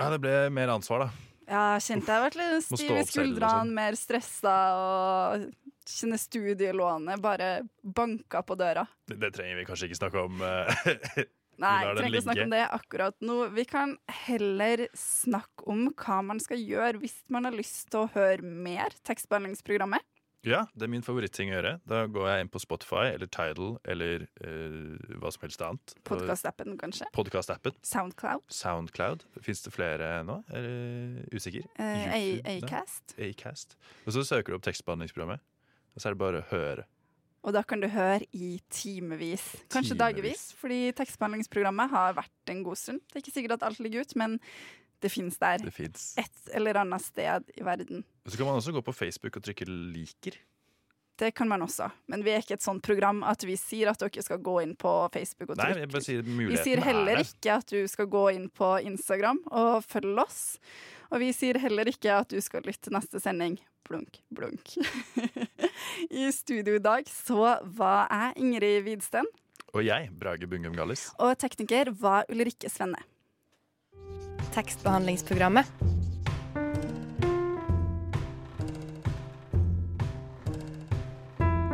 ja, 0.02 0.08
det 0.10 0.22
ble 0.24 0.34
mer 0.54 0.72
ansvar, 0.74 1.06
da. 1.06 1.28
Ja, 1.52 1.64
kjente 1.84 2.08
jeg 2.08 2.16
har 2.16 2.24
vært 2.24 2.38
litt 2.40 2.64
stiv 2.64 2.94
i 2.96 3.04
skuldrene, 3.04 3.76
mer 3.76 3.98
stressa 4.00 4.56
og 4.80 5.50
kjenne 5.92 6.20
studielånet 6.22 7.22
bare 7.24 7.52
banka 7.84 8.44
på 8.48 8.58
døra. 8.60 8.86
Det, 9.10 9.20
det 9.22 9.34
trenger 9.36 9.60
vi 9.62 9.68
kanskje 9.68 9.92
ikke 9.92 10.02
snakke 10.02 10.26
om. 10.26 10.42
Nei, 11.62 11.84
vi 11.84 11.86
Nei, 11.86 11.86
den 11.86 11.98
trenger 12.00 12.16
ikke 12.16 12.26
snakke 12.26 12.46
om 12.46 12.54
det 12.56 12.62
akkurat 12.78 13.18
nå. 13.22 13.36
Vi 13.54 13.66
kan 13.70 13.98
heller 14.26 14.86
snakke 14.98 15.68
om 15.70 15.84
hva 15.92 16.22
man 16.26 16.40
skal 16.42 16.62
gjøre 16.64 17.02
hvis 17.04 17.20
man 17.34 17.46
har 17.50 17.54
lyst 17.54 17.92
til 17.92 18.06
å 18.06 18.12
høre 18.16 18.42
mer 18.42 18.96
tekstbehandlingsprogrammet. 19.08 20.08
Ja, 20.42 20.64
det 20.74 20.88
er 20.88 20.90
min 20.90 21.04
favoritting 21.06 21.52
å 21.52 21.60
gjøre. 21.60 21.76
Da 21.86 22.00
går 22.10 22.28
jeg 22.32 22.46
inn 22.46 22.50
på 22.50 22.60
Spotify 22.64 23.12
eller 23.12 23.30
Tidal 23.30 23.76
eller 23.94 24.24
eh, 24.42 25.18
hva 25.22 25.30
som 25.34 25.46
helst 25.46 25.62
annet. 25.62 25.94
Podkastappen, 26.08 26.74
kanskje. 26.82 27.06
Podkastappen. 27.14 27.78
Soundcloud. 27.86 28.48
Soundcloud. 28.50 29.28
Fins 29.46 29.62
det 29.62 29.74
flere 29.76 30.10
nå? 30.26 30.40
Er 30.50 30.66
du 30.66 31.38
usikker? 31.38 31.68
Eh? 31.78 32.42
Acast. 32.56 33.14
Acast. 33.22 33.78
Og 34.08 34.18
så 34.18 34.26
søker 34.26 34.50
du 34.50 34.58
opp 34.58 34.66
tekstbehandlingsprogrammet, 34.66 35.46
og 35.96 36.02
så 36.02 36.10
er 36.10 36.16
det 36.16 36.22
bare 36.22 36.42
å 36.42 36.50
høre. 36.52 36.88
Og 37.42 37.56
da 37.56 37.64
kan 37.66 37.82
du 37.82 37.88
høre 37.90 38.22
i 38.38 38.60
timevis, 38.70 39.44
kanskje 39.74 39.98
dagevis. 39.98 40.52
Fordi 40.60 40.92
tekstbehandlingsprogrammet 40.98 41.90
har 41.90 42.14
vært 42.20 42.54
en 42.54 42.62
god 42.68 42.78
stund. 42.78 43.02
Det 43.10 43.18
er 43.18 43.24
ikke 43.24 43.34
sikkert 43.34 43.56
at 43.58 43.66
alt 43.66 43.82
ligger 43.82 44.06
ut, 44.06 44.14
men 44.22 44.38
det 45.02 45.10
fins 45.10 45.40
der. 45.42 45.64
Det 45.66 45.74
finnes. 45.74 46.12
Et 46.22 46.54
eller 46.54 46.84
annet 46.84 47.02
sted 47.02 47.50
i 47.58 47.66
verden. 47.66 48.06
Og 48.26 48.32
så 48.32 48.38
kan 48.38 48.52
man 48.52 48.62
også 48.62 48.76
gå 48.76 48.84
på 48.86 48.94
Facebook 48.94 49.40
og 49.40 49.44
trykke 49.48 49.66
'liker'. 49.66 50.38
Det 51.22 51.36
kan 51.38 51.46
man 51.46 51.62
også, 51.62 51.86
men 52.10 52.24
vi 52.26 52.32
er 52.34 52.42
ikke 52.42 52.56
et 52.58 52.64
sånt 52.66 52.82
program 52.82 53.20
at 53.30 53.44
vi 53.46 53.54
sier 53.60 53.92
at 53.92 54.02
dere 54.02 54.24
skal 54.26 54.40
gå 54.42 54.56
inn 54.64 54.72
på 54.80 54.90
Facebook 55.14 55.52
og 55.52 55.60
trykke. 55.60 55.86
Nei, 55.86 56.02
sier 56.02 56.24
Vi 56.26 56.58
sier 56.58 56.82
heller 56.82 57.20
er 57.20 57.22
ikke 57.22 57.60
at 57.60 57.70
du 57.70 57.84
skal 57.92 58.10
gå 58.10 58.24
inn 58.34 58.48
på 58.50 58.72
Instagram 58.90 59.44
og 59.52 59.84
følge 59.86 60.24
oss. 60.24 60.42
Og 61.12 61.22
vi 61.22 61.30
sier 61.36 61.60
heller 61.62 61.92
ikke 61.92 62.16
at 62.24 62.34
du 62.34 62.42
skal 62.42 62.66
lytte 62.66 62.88
til 62.90 62.98
neste 62.98 63.22
sending. 63.22 63.60
Blunk, 63.86 64.22
blunk. 64.34 64.74
I 66.24 66.32
studio 66.34 66.80
i 66.80 66.84
dag 66.90 67.06
så 67.12 67.58
var 67.78 68.10
jeg 68.10 68.42
Ingrid 68.42 68.86
Widsten, 68.90 69.30
Og 69.76 69.86
jeg, 69.86 70.10
Brage 70.18 70.48
Bungum 70.50 70.74
Gallis. 70.74 71.12
og 71.20 71.38
tekniker 71.38 71.94
var 72.02 72.26
Ulrikke 72.34 72.70
Svenne. 72.70 73.06
Tekstbehandlingsprogrammet. 74.56 76.01